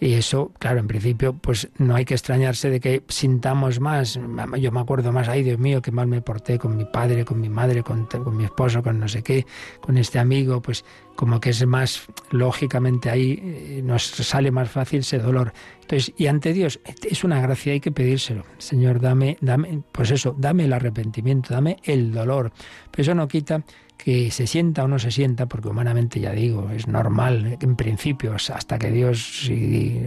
y 0.00 0.14
eso, 0.14 0.50
claro, 0.58 0.80
en 0.80 0.86
principio, 0.86 1.34
pues 1.34 1.68
no 1.76 1.94
hay 1.94 2.06
que 2.06 2.14
extrañarse 2.14 2.70
de 2.70 2.80
que 2.80 3.02
sintamos 3.08 3.80
más. 3.80 4.18
Yo 4.58 4.72
me 4.72 4.80
acuerdo 4.80 5.12
más, 5.12 5.28
ay 5.28 5.42
Dios 5.42 5.58
mío, 5.58 5.82
que 5.82 5.92
mal 5.92 6.06
me 6.06 6.22
porté 6.22 6.58
con 6.58 6.74
mi 6.74 6.86
padre, 6.86 7.26
con 7.26 7.38
mi 7.38 7.50
madre, 7.50 7.82
con, 7.82 8.06
con 8.06 8.34
mi 8.34 8.44
esposo, 8.44 8.82
con 8.82 8.98
no 8.98 9.08
sé 9.08 9.22
qué, 9.22 9.44
con 9.82 9.98
este 9.98 10.18
amigo, 10.18 10.62
pues 10.62 10.86
como 11.16 11.38
que 11.38 11.50
es 11.50 11.66
más, 11.66 12.06
lógicamente 12.30 13.10
ahí 13.10 13.38
eh, 13.42 13.82
nos 13.84 14.04
sale 14.04 14.50
más 14.50 14.70
fácil 14.70 15.00
ese 15.00 15.18
dolor. 15.18 15.52
Entonces, 15.82 16.14
y 16.16 16.28
ante 16.28 16.54
Dios, 16.54 16.80
es 17.02 17.22
una 17.22 17.42
gracia, 17.42 17.74
hay 17.74 17.80
que 17.80 17.92
pedírselo. 17.92 18.44
Señor, 18.56 19.00
dame, 19.00 19.36
dame, 19.42 19.82
pues 19.92 20.12
eso, 20.12 20.34
dame 20.38 20.64
el 20.64 20.72
arrepentimiento, 20.72 21.52
dame 21.52 21.76
el 21.84 22.10
dolor. 22.10 22.52
Pero 22.90 23.02
eso 23.02 23.14
no 23.14 23.28
quita 23.28 23.62
que 24.04 24.30
se 24.30 24.46
sienta 24.46 24.84
o 24.84 24.88
no 24.88 24.98
se 24.98 25.10
sienta, 25.10 25.46
porque 25.46 25.68
humanamente 25.68 26.20
ya 26.20 26.32
digo, 26.32 26.70
es 26.70 26.86
normal 26.86 27.58
en 27.60 27.76
principio, 27.76 28.34
hasta 28.34 28.78
que 28.78 28.90
Dios 28.90 29.50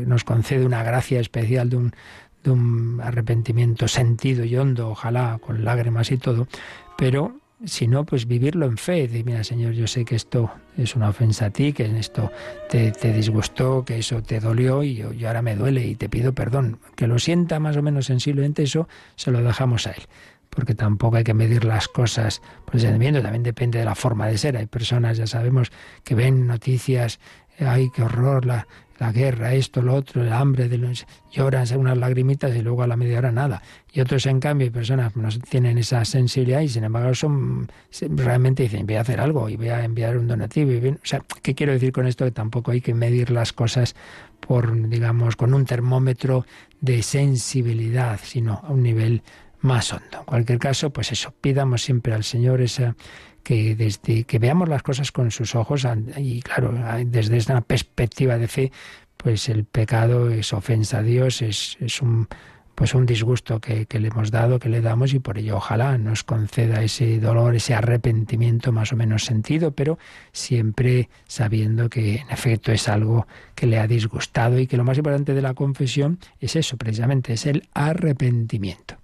nos 0.06 0.24
concede 0.24 0.66
una 0.66 0.84
gracia 0.84 1.20
especial 1.20 1.70
de 1.70 1.78
un, 1.78 1.96
de 2.44 2.52
un 2.52 3.00
arrepentimiento 3.04 3.88
sentido 3.88 4.46
y 4.46 4.56
hondo, 4.58 4.90
ojalá 4.90 5.40
con 5.42 5.64
lágrimas 5.64 6.12
y 6.12 6.18
todo, 6.18 6.48
pero 6.98 7.38
si 7.66 7.88
no, 7.88 8.04
pues 8.04 8.28
vivirlo 8.28 8.66
en 8.66 8.78
fe. 8.78 9.08
Decir, 9.08 9.26
mira, 9.26 9.44
Señor, 9.44 9.74
yo 9.74 9.88
sé 9.88 10.04
que 10.04 10.16
esto 10.16 10.52
es 10.78 10.96
una 10.96 11.10
ofensa 11.10 11.46
a 11.46 11.50
ti, 11.50 11.72
que 11.72 11.86
en 11.86 11.96
esto 11.96 12.30
te, 12.70 12.92
disgustó, 13.14 13.86
que 13.86 14.00
eso 14.00 14.22
te 14.22 14.42
dolió 14.42 14.84
y 14.84 14.96
yo, 14.96 15.12
ahora 15.28 15.42
me 15.42 15.56
duele 15.56 15.86
y 15.86 15.96
te 15.96 16.10
pido 16.10 16.34
perdón. 16.34 16.80
Que 16.96 17.08
lo 17.08 17.20
sienta 17.20 17.60
más 17.60 17.78
o 17.78 17.82
menos 17.82 18.08
sensiblemente, 18.08 18.64
eso 18.64 18.90
se 19.16 19.32
lo 19.32 19.42
dejamos 19.42 19.88
a 19.88 19.92
Él 19.92 20.04
porque 20.54 20.76
tampoco 20.76 21.18
hay 21.18 21.24
que 21.24 21.34
medir 21.34 21.66
las 21.66 21.88
cosas 21.88 22.42
por 22.66 22.76
el 22.76 22.82
sentimiento, 22.82 23.22
también 23.22 23.44
depende 23.44 23.80
de 23.80 23.86
la 23.86 23.96
forma 23.96 24.28
de 24.28 24.38
ser. 24.38 24.58
Hay 24.58 24.68
personas, 24.68 25.18
ya 25.18 25.28
sabemos, 25.28 25.72
que 26.04 26.16
ven 26.16 26.48
noticias, 26.48 27.20
ay, 27.60 27.90
qué 27.94 28.04
horror, 28.04 28.46
la, 28.46 28.68
la 29.00 29.12
guerra, 29.12 29.54
esto, 29.54 29.82
lo 29.82 29.96
otro, 29.96 30.22
el 30.22 30.32
hambre, 30.32 30.70
de 30.70 30.78
los, 30.78 31.06
lloran 31.32 31.68
unas 31.78 31.98
lagrimitas 31.98 32.56
y 32.56 32.62
luego 32.62 32.84
a 32.84 32.88
la 32.88 32.96
media 32.96 33.18
hora 33.18 33.32
nada. 33.32 33.62
Y 33.92 34.02
otros, 34.02 34.26
en 34.26 34.40
cambio, 34.40 34.66
hay 34.66 34.72
personas 34.72 35.14
que 35.14 35.20
no 35.20 35.30
tienen 35.50 35.78
esa 35.78 36.06
sensibilidad 36.06 36.62
y 36.62 36.70
sin 36.70 36.84
embargo 36.84 37.14
son 37.14 37.70
realmente 38.12 38.64
dicen, 38.64 38.86
voy 38.86 38.96
a 38.96 39.02
hacer 39.02 39.20
algo 39.20 39.50
y 39.50 39.56
voy 39.56 39.70
a 39.70 39.84
enviar 39.84 40.18
un 40.18 40.28
donativo. 40.28 40.72
O 40.90 40.98
sea, 41.04 41.22
¿qué 41.42 41.56
quiero 41.56 41.74
decir 41.74 41.92
con 41.92 42.08
esto? 42.08 42.26
Que 42.26 42.32
tampoco 42.32 42.72
hay 42.72 42.82
que 42.82 42.94
medir 42.94 43.30
las 43.32 43.52
cosas 43.52 43.96
por, 44.40 44.90
digamos, 44.90 45.36
con 45.36 45.54
un 45.54 45.66
termómetro 45.66 46.46
de 46.82 47.02
sensibilidad, 47.02 48.20
sino 48.24 48.62
a 48.64 48.72
un 48.72 48.84
nivel 48.84 49.24
más 49.64 49.92
hondo. 49.92 50.20
En 50.20 50.26
cualquier 50.26 50.60
caso, 50.60 50.92
pues 50.92 51.12
eso, 51.12 51.34
pidamos 51.42 51.82
siempre 51.82 52.14
al 52.14 52.24
Señor 52.24 52.62
esa 52.62 52.96
que 53.44 53.76
desde 53.76 54.24
que 54.24 54.40
veamos 54.40 54.70
las 54.70 54.84
cosas 54.84 55.12
con 55.12 55.32
sus 55.32 55.56
ojos 55.56 55.86
y 56.18 56.42
claro, 56.42 56.74
desde 57.06 57.38
esta 57.38 57.60
perspectiva 57.62 58.38
de 58.38 58.48
fe, 58.48 58.72
pues 59.18 59.50
el 59.50 59.66
pecado 59.66 60.30
es 60.30 60.54
ofensa 60.54 61.00
a 61.00 61.04
Dios, 61.04 61.42
es, 61.42 61.78
es 61.80 62.02
un 62.02 62.28
pues 62.76 62.96
un 62.96 63.06
disgusto 63.06 63.60
que, 63.60 63.86
que, 63.86 64.00
le 64.00 64.08
hemos 64.08 64.32
dado, 64.32 64.58
que 64.58 64.68
le 64.68 64.82
damos 64.82 65.14
y 65.14 65.20
por 65.20 65.38
ello 65.38 65.58
ojalá 65.58 65.98
nos 66.00 66.24
conceda 66.24 66.82
ese 66.82 67.20
dolor, 67.20 67.56
ese 67.56 67.76
arrepentimiento 67.76 68.72
más 68.72 68.92
o 68.92 68.96
menos 68.96 69.26
sentido, 69.26 69.72
pero 69.72 70.00
siempre 70.32 71.10
sabiendo 71.28 71.88
que 71.90 72.16
en 72.16 72.32
efecto 72.32 72.72
es 72.72 72.90
algo 72.90 73.28
que 73.54 73.68
le 73.68 73.78
ha 73.78 73.86
disgustado 73.86 74.58
y 74.58 74.66
que 74.66 74.78
lo 74.78 74.84
más 74.84 74.98
importante 74.98 75.36
de 75.36 75.42
la 75.44 75.54
confesión 75.54 76.18
es 76.40 76.56
eso, 76.56 76.78
precisamente, 76.78 77.34
es 77.34 77.46
el 77.46 77.68
arrepentimiento. 77.74 78.98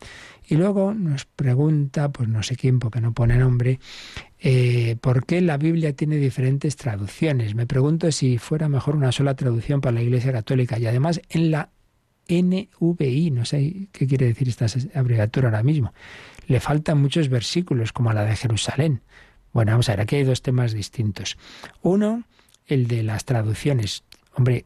Y 0.50 0.56
luego 0.56 0.96
nos 0.96 1.26
pregunta, 1.26 2.10
pues 2.10 2.28
no 2.28 2.42
sé 2.42 2.56
quién, 2.56 2.80
porque 2.80 3.02
no 3.02 3.14
pone 3.14 3.38
nombre, 3.38 3.80
eh, 4.40 4.98
¿por 5.00 5.28
qué 5.28 5.42
la 5.42 5.58
Biblia 5.58 5.94
tiene 5.94 6.16
diferentes 6.16 6.76
traducciones? 6.76 7.54
Me 7.54 7.68
pregunto 7.68 8.12
si 8.12 8.40
fuera 8.40 8.68
mejor 8.68 8.96
una 8.96 9.12
sola 9.12 9.36
traducción 9.36 9.80
para 9.80 9.94
la 9.94 10.02
Iglesia 10.02 10.32
Católica 10.32 10.80
y 10.80 10.88
además 10.88 11.22
en 11.30 11.52
la 11.52 11.70
NVI, 12.28 13.30
no 13.30 13.46
sé 13.46 13.90
qué 13.92 14.08
quiere 14.08 14.26
decir 14.26 14.50
esta 14.50 14.66
abreviatura 14.96 15.50
ahora 15.50 15.62
mismo. 15.62 15.94
Le 16.48 16.60
faltan 16.60 17.00
muchos 17.00 17.30
versículos, 17.30 17.94
como 17.94 18.10
a 18.10 18.16
la 18.16 18.26
de 18.26 18.36
Jerusalén. 18.36 19.02
Bueno, 19.54 19.74
vamos 19.74 19.88
a 19.90 19.92
ver, 19.92 20.02
aquí 20.02 20.16
hay 20.16 20.24
dos 20.24 20.42
temas 20.42 20.74
distintos. 20.74 21.38
Uno, 21.84 22.24
el 22.66 22.88
de 22.88 23.04
las 23.04 23.24
traducciones. 23.24 24.04
Hombre, 24.34 24.66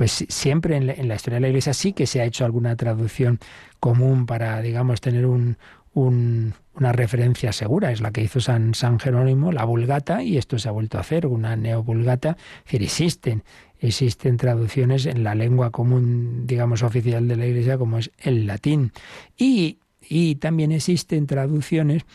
pues 0.00 0.24
siempre 0.30 0.78
en 0.78 0.86
la, 0.86 1.14
historia 1.14 1.34
de 1.34 1.40
la 1.42 1.48
Iglesia 1.48 1.74
sí 1.74 1.92
que 1.92 2.06
se 2.06 2.22
ha 2.22 2.24
hecho 2.24 2.46
alguna 2.46 2.74
traducción 2.74 3.38
común 3.80 4.24
para, 4.24 4.62
digamos, 4.62 5.02
tener 5.02 5.26
un, 5.26 5.58
una 5.92 6.92
referencia 6.92 7.52
segura. 7.52 7.92
Es 7.92 8.00
la 8.00 8.10
que 8.10 8.22
hizo 8.22 8.40
San, 8.40 8.72
San 8.72 8.98
Jerónimo, 8.98 9.52
la 9.52 9.64
Vulgata, 9.64 10.22
y 10.22 10.38
esto 10.38 10.58
se 10.58 10.70
ha 10.70 10.72
vuelto 10.72 10.96
a 10.96 11.02
hacer, 11.02 11.26
una 11.26 11.54
neovulgata. 11.54 12.38
Es 12.60 12.64
decir, 12.64 12.82
existen 12.82 13.42
existen 13.78 14.38
traducciones 14.38 15.04
en 15.04 15.22
la 15.22 15.34
lengua 15.34 15.70
común, 15.70 16.46
digamos, 16.46 16.82
oficial 16.82 17.28
de 17.28 17.36
la 17.36 17.44
Iglesia, 17.44 17.76
como 17.76 17.98
es 17.98 18.10
el 18.20 18.46
latín. 18.46 18.92
Y, 19.36 19.80
y 20.00 20.36
también 20.36 20.72
existen 20.72 21.26
traducciones 21.26 22.06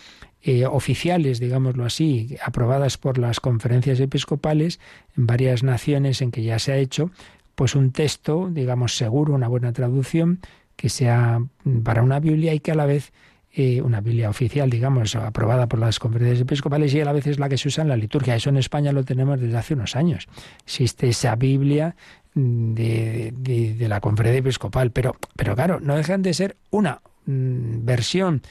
eh, 0.48 0.68
oficiales, 0.68 1.40
digámoslo 1.40 1.86
así, 1.86 2.38
aprobadas 2.44 3.00
por 3.00 3.18
las 3.18 3.40
conferencias 3.40 4.00
episcopales 4.00 4.80
en 5.18 5.26
varias 5.26 5.64
naciones 5.64 6.22
en 6.22 6.30
que 6.30 6.44
ya 6.44 6.60
se 6.60 6.72
ha 6.72 6.78
hecho, 6.78 7.10
pues 7.56 7.76
un 7.76 7.92
texto, 7.92 8.50
digamos, 8.52 8.96
seguro, 8.96 9.34
una 9.34 9.48
buena 9.48 9.74
traducción, 9.74 10.40
que 10.76 10.90
sea 10.90 11.42
para 11.84 12.04
una 12.04 12.20
Biblia 12.20 12.54
y 12.54 12.60
que 12.60 12.72
a 12.72 12.76
la 12.76 12.86
vez 12.86 13.14
eh, 13.58 13.82
una 13.82 14.02
Biblia 14.02 14.30
oficial, 14.30 14.70
digamos, 14.70 15.16
aprobada 15.16 15.68
por 15.68 15.80
las 15.80 15.98
conferencias 15.98 16.42
episcopales 16.42 16.94
y 16.94 17.00
a 17.00 17.06
la 17.06 17.14
vez 17.14 17.26
es 17.28 17.40
la 17.40 17.48
que 17.48 17.58
se 17.58 17.70
usa 17.70 17.84
en 17.84 17.88
la 17.88 17.96
liturgia. 17.96 18.36
Eso 18.36 18.50
en 18.50 18.58
España 18.58 18.92
lo 18.92 19.06
tenemos 19.06 19.40
desde 19.40 19.58
hace 19.58 19.74
unos 19.76 19.96
años. 19.96 20.28
Existe 20.66 21.08
esa 21.08 21.38
Biblia 21.38 21.96
de, 22.34 23.34
de, 23.34 23.88
la 23.88 24.02
conferencia 24.02 24.40
episcopal, 24.40 24.92
pero, 24.92 25.16
pero 25.38 25.56
claro, 25.56 25.80
no 25.80 25.96
dejan 25.96 26.22
de 26.22 26.34
ser 26.34 26.58
una 26.70 27.00
mm, 27.26 27.86
versión, 27.86 28.42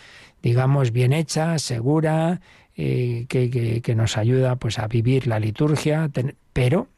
digamos, 0.43 0.91
bien 0.91 1.13
hecha, 1.13 1.59
segura, 1.59 2.41
eh, 2.75 3.27
que, 3.29 3.83
que, 3.83 3.95
nos 3.95 4.17
ayuda 4.17 4.57
pues 4.57 4.79
a 4.79 4.89
vivir 4.89 5.27
la 5.27 5.39
liturgia, 5.39 6.11
pero 6.55 6.89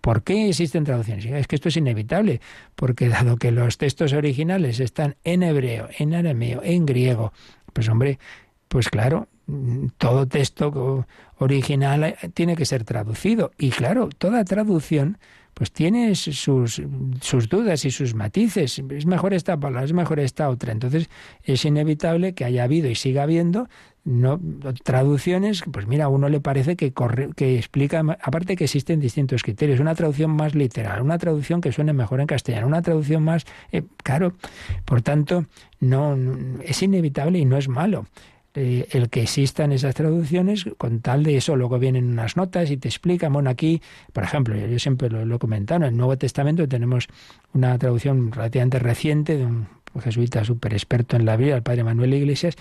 ¿Por 0.00 0.22
qué 0.22 0.48
existen 0.48 0.84
traducciones? 0.84 1.24
Es 1.26 1.46
que 1.48 1.56
esto 1.56 1.68
es 1.68 1.76
inevitable, 1.76 2.40
porque 2.76 3.08
dado 3.08 3.36
que 3.36 3.50
los 3.50 3.78
textos 3.78 4.12
originales 4.12 4.78
están 4.78 5.16
en 5.24 5.42
hebreo, 5.42 5.88
en 5.98 6.14
arameo, 6.14 6.60
en 6.62 6.86
griego, 6.86 7.32
pues 7.72 7.88
hombre, 7.88 8.18
pues 8.68 8.88
claro, 8.88 9.28
todo 9.98 10.26
texto 10.26 11.06
original 11.38 12.16
tiene 12.34 12.56
que 12.56 12.64
ser 12.64 12.84
traducido. 12.84 13.52
Y 13.58 13.70
claro, 13.70 14.08
toda 14.08 14.44
traducción 14.44 15.18
pues 15.54 15.72
tiene 15.72 16.14
sus, 16.14 16.82
sus 17.22 17.48
dudas 17.48 17.84
y 17.86 17.90
sus 17.90 18.14
matices. 18.14 18.82
Es 18.90 19.06
mejor 19.06 19.32
esta 19.32 19.58
palabra, 19.58 19.84
es 19.84 19.92
mejor 19.94 20.20
esta 20.20 20.50
otra. 20.50 20.72
Entonces 20.72 21.08
es 21.42 21.64
inevitable 21.64 22.34
que 22.34 22.44
haya 22.44 22.64
habido 22.64 22.90
y 22.90 22.94
siga 22.94 23.22
habiendo 23.22 23.68
no 24.06 24.40
traducciones, 24.84 25.64
pues 25.70 25.88
mira, 25.88 26.04
a 26.04 26.08
uno 26.08 26.28
le 26.28 26.40
parece 26.40 26.76
que 26.76 26.94
que 27.34 27.58
explica, 27.58 28.04
aparte 28.22 28.54
que 28.54 28.64
existen 28.64 29.00
distintos 29.00 29.42
criterios, 29.42 29.80
una 29.80 29.96
traducción 29.96 30.30
más 30.30 30.54
literal, 30.54 31.02
una 31.02 31.18
traducción 31.18 31.60
que 31.60 31.72
suene 31.72 31.92
mejor 31.92 32.20
en 32.20 32.28
castellano, 32.28 32.68
una 32.68 32.82
traducción 32.82 33.24
más, 33.24 33.44
eh, 33.72 33.82
claro, 34.04 34.34
por 34.84 35.02
tanto, 35.02 35.46
no, 35.80 36.16
es 36.62 36.82
inevitable 36.82 37.40
y 37.40 37.44
no 37.44 37.58
es 37.58 37.68
malo. 37.68 38.06
Eh, 38.54 38.86
el 38.92 39.10
que 39.10 39.22
existan 39.22 39.72
esas 39.72 39.94
traducciones, 39.94 40.64
con 40.78 41.00
tal 41.00 41.24
de 41.24 41.36
eso, 41.36 41.56
luego 41.56 41.78
vienen 41.78 42.06
unas 42.06 42.36
notas 42.36 42.70
y 42.70 42.76
te 42.76 42.88
explican, 42.88 43.32
bueno, 43.32 43.50
aquí, 43.50 43.82
por 44.12 44.22
ejemplo, 44.22 44.56
yo 44.56 44.78
siempre 44.78 45.10
lo, 45.10 45.26
lo 45.26 45.36
he 45.36 45.38
comentado, 45.38 45.84
en 45.84 45.90
el 45.90 45.96
Nuevo 45.96 46.16
Testamento 46.16 46.66
tenemos 46.68 47.08
una 47.52 47.76
traducción 47.76 48.32
relativamente 48.32 48.78
reciente 48.78 49.36
de 49.36 49.44
un 49.44 49.66
jesuita 50.00 50.44
súper 50.44 50.74
experto 50.74 51.16
en 51.16 51.24
la 51.24 51.36
Biblia, 51.36 51.56
el 51.56 51.62
padre 51.62 51.84
Manuel 51.84 52.14
Iglesias, 52.14 52.56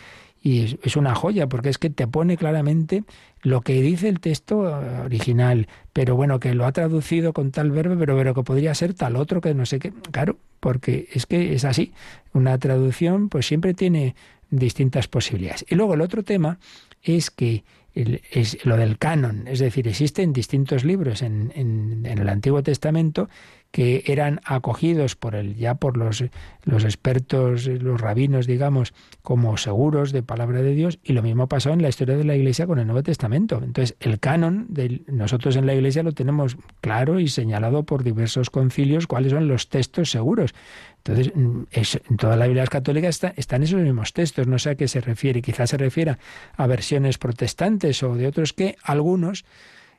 y 0.45 0.77
es, 0.83 0.95
una 0.95 1.15
joya 1.15 1.49
porque 1.49 1.69
es 1.69 1.79
que 1.79 1.89
te 1.89 2.05
pone 2.05 2.37
claramente 2.37 3.03
lo 3.41 3.61
que 3.61 3.81
dice 3.81 4.09
el 4.09 4.19
texto 4.19 4.59
original, 5.03 5.67
pero 5.91 6.15
bueno, 6.15 6.39
que 6.39 6.53
lo 6.53 6.67
ha 6.67 6.71
traducido 6.71 7.33
con 7.33 7.49
tal 7.49 7.71
verbo, 7.71 7.95
pero, 7.97 8.15
pero 8.15 8.35
que 8.35 8.43
podría 8.43 8.75
ser 8.75 8.93
tal 8.93 9.15
otro 9.15 9.41
que 9.41 9.55
no 9.55 9.65
sé 9.65 9.79
qué. 9.79 9.91
Claro, 10.11 10.37
porque 10.59 11.07
es 11.11 11.25
que 11.25 11.55
es 11.55 11.65
así. 11.65 11.93
Una 12.31 12.59
traducción 12.59 13.27
pues 13.29 13.47
siempre 13.47 13.73
tiene 13.73 14.13
distintas 14.51 15.07
posibilidades. 15.07 15.65
Y 15.67 15.73
luego 15.73 15.95
el 15.95 16.01
otro 16.01 16.21
tema 16.21 16.59
es 17.01 17.31
que 17.31 17.63
es 17.95 18.63
lo 18.65 18.77
del 18.77 18.99
canon, 18.99 19.47
es 19.47 19.57
decir, 19.57 19.87
existen 19.87 20.31
distintos 20.31 20.83
libros 20.83 21.23
en, 21.23 21.53
en 21.55 22.05
el 22.05 22.29
Antiguo 22.29 22.61
Testamento 22.61 23.29
que 23.75 24.05
eran 24.05 24.39
acogidos 24.45 25.17
por 25.17 25.35
el, 25.35 25.57
ya 25.57 25.75
por 25.75 25.97
los, 25.97 26.23
los 26.63 26.85
expertos, 26.85 27.67
los 27.67 27.99
rabinos, 27.99 28.47
digamos, 28.47 28.93
como 29.21 29.57
seguros 29.57 30.13
de 30.13 30.23
palabra 30.23 30.61
de 30.61 30.73
Dios, 30.73 30.97
y 31.03 31.11
lo 31.11 31.21
mismo 31.21 31.49
pasó 31.49 31.71
en 31.71 31.81
la 31.81 31.89
historia 31.89 32.15
de 32.15 32.23
la 32.23 32.37
Iglesia 32.37 32.67
con 32.67 32.79
el 32.79 32.87
Nuevo 32.87 33.03
Testamento. 33.03 33.59
Entonces, 33.61 33.97
el 33.99 34.21
canon 34.21 34.67
de 34.69 35.01
nosotros 35.07 35.57
en 35.57 35.65
la 35.65 35.73
Iglesia 35.75 36.03
lo 36.03 36.13
tenemos 36.13 36.55
claro 36.79 37.19
y 37.19 37.27
señalado 37.27 37.83
por 37.83 38.05
diversos 38.05 38.49
concilios 38.49 39.07
cuáles 39.07 39.33
son 39.33 39.49
los 39.49 39.67
textos 39.67 40.09
seguros. 40.09 40.55
Entonces, 41.03 41.33
mm, 41.35 41.63
en 41.73 42.15
toda 42.15 42.37
la 42.37 42.45
Biblia 42.47 42.65
católica 42.67 43.09
está, 43.09 43.33
están 43.35 43.61
esos 43.61 43.81
mismos 43.81 44.13
textos, 44.13 44.47
no 44.47 44.57
sé 44.57 44.69
a 44.69 44.75
qué 44.75 44.87
se 44.87 45.01
refiere, 45.01 45.41
quizás 45.41 45.71
se 45.71 45.77
refiera 45.77 46.17
a 46.55 46.65
versiones 46.65 47.17
protestantes 47.17 48.01
o 48.03 48.15
de 48.15 48.27
otros 48.27 48.53
que 48.53 48.77
algunos 48.83 49.43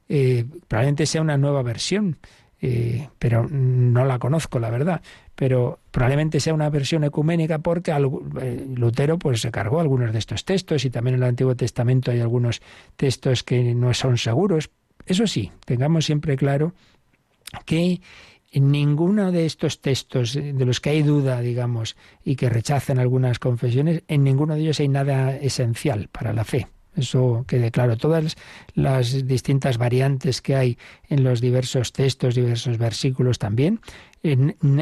eh, 0.08 0.46
probablemente 0.66 1.04
sea 1.04 1.20
una 1.20 1.36
nueva 1.36 1.62
versión 1.62 2.16
eh, 2.60 3.08
pero 3.18 3.46
no 3.48 4.04
la 4.04 4.18
conozco, 4.18 4.58
la 4.58 4.70
verdad. 4.70 5.02
Pero 5.34 5.78
probablemente 5.90 6.40
sea 6.40 6.54
una 6.54 6.70
versión 6.70 7.04
ecuménica 7.04 7.58
porque 7.58 7.92
eh, 7.92 8.66
Lutero 8.74 9.18
pues, 9.18 9.40
se 9.40 9.50
cargó 9.50 9.80
algunos 9.80 10.12
de 10.12 10.18
estos 10.18 10.44
textos 10.44 10.84
y 10.84 10.90
también 10.90 11.14
en 11.16 11.22
el 11.22 11.28
Antiguo 11.28 11.54
Testamento 11.54 12.10
hay 12.10 12.20
algunos 12.20 12.62
textos 12.96 13.42
que 13.42 13.74
no 13.74 13.92
son 13.94 14.16
seguros. 14.18 14.70
Eso 15.04 15.26
sí, 15.26 15.52
tengamos 15.64 16.06
siempre 16.06 16.36
claro 16.36 16.72
que 17.64 18.00
en 18.50 18.70
ninguno 18.70 19.32
de 19.32 19.44
estos 19.44 19.80
textos 19.80 20.32
de 20.34 20.64
los 20.64 20.80
que 20.80 20.90
hay 20.90 21.02
duda, 21.02 21.40
digamos, 21.40 21.96
y 22.24 22.36
que 22.36 22.48
rechazan 22.48 22.98
algunas 22.98 23.38
confesiones, 23.38 24.02
en 24.08 24.24
ninguno 24.24 24.54
de 24.54 24.62
ellos 24.62 24.80
hay 24.80 24.88
nada 24.88 25.36
esencial 25.36 26.08
para 26.08 26.32
la 26.32 26.44
fe. 26.44 26.66
Eso 26.96 27.44
quede 27.46 27.70
claro. 27.70 27.96
Todas 27.96 28.36
las 28.74 29.26
distintas 29.26 29.78
variantes 29.78 30.40
que 30.40 30.56
hay 30.56 30.78
en 31.08 31.22
los 31.22 31.40
diversos 31.40 31.92
textos, 31.92 32.34
diversos 32.34 32.78
versículos 32.78 33.38
también, 33.38 33.80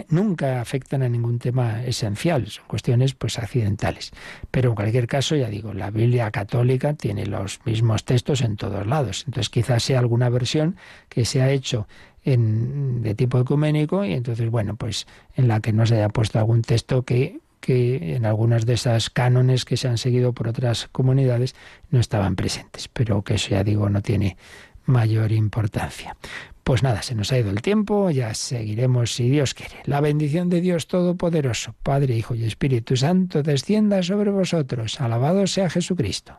nunca 0.08 0.60
afectan 0.60 1.02
a 1.02 1.08
ningún 1.08 1.38
tema 1.38 1.84
esencial. 1.84 2.46
Son 2.46 2.64
cuestiones 2.66 3.14
pues 3.14 3.38
accidentales. 3.38 4.12
Pero 4.50 4.70
en 4.70 4.74
cualquier 4.76 5.06
caso, 5.06 5.36
ya 5.36 5.48
digo, 5.48 5.74
la 5.74 5.90
Biblia 5.90 6.30
católica 6.30 6.94
tiene 6.94 7.26
los 7.26 7.60
mismos 7.66 8.04
textos 8.04 8.40
en 8.40 8.56
todos 8.56 8.86
lados. 8.86 9.24
Entonces 9.26 9.50
quizás 9.50 9.82
sea 9.82 9.98
alguna 9.98 10.28
versión 10.28 10.76
que 11.08 11.24
se 11.24 11.42
ha 11.42 11.50
hecho 11.50 11.86
en, 12.22 13.02
de 13.02 13.14
tipo 13.14 13.38
ecuménico 13.38 14.04
y 14.04 14.14
entonces, 14.14 14.50
bueno, 14.50 14.76
pues 14.76 15.06
en 15.36 15.48
la 15.48 15.60
que 15.60 15.72
no 15.72 15.84
se 15.84 15.96
haya 15.96 16.08
puesto 16.08 16.38
algún 16.38 16.62
texto 16.62 17.02
que 17.02 17.40
que 17.64 18.14
en 18.14 18.26
algunas 18.26 18.66
de 18.66 18.74
esas 18.74 19.10
cánones 19.10 19.64
que 19.64 19.76
se 19.76 19.88
han 19.88 19.98
seguido 19.98 20.32
por 20.32 20.48
otras 20.48 20.88
comunidades 20.92 21.54
no 21.90 21.98
estaban 21.98 22.36
presentes, 22.36 22.88
pero 22.88 23.22
que 23.22 23.34
eso 23.34 23.50
ya 23.50 23.64
digo 23.64 23.88
no 23.88 24.02
tiene 24.02 24.36
mayor 24.84 25.32
importancia. 25.32 26.16
Pues 26.62 26.82
nada, 26.82 27.02
se 27.02 27.14
nos 27.14 27.32
ha 27.32 27.38
ido 27.38 27.50
el 27.50 27.62
tiempo, 27.62 28.10
ya 28.10 28.32
seguiremos 28.34 29.14
si 29.14 29.28
Dios 29.28 29.54
quiere. 29.54 29.76
La 29.84 30.00
bendición 30.00 30.48
de 30.48 30.60
Dios 30.60 30.86
Todopoderoso, 30.86 31.74
Padre, 31.82 32.16
Hijo 32.16 32.34
y 32.34 32.44
Espíritu 32.44 32.96
Santo, 32.96 33.42
descienda 33.42 34.02
sobre 34.02 34.30
vosotros. 34.30 35.00
Alabado 35.00 35.46
sea 35.46 35.68
Jesucristo. 35.68 36.38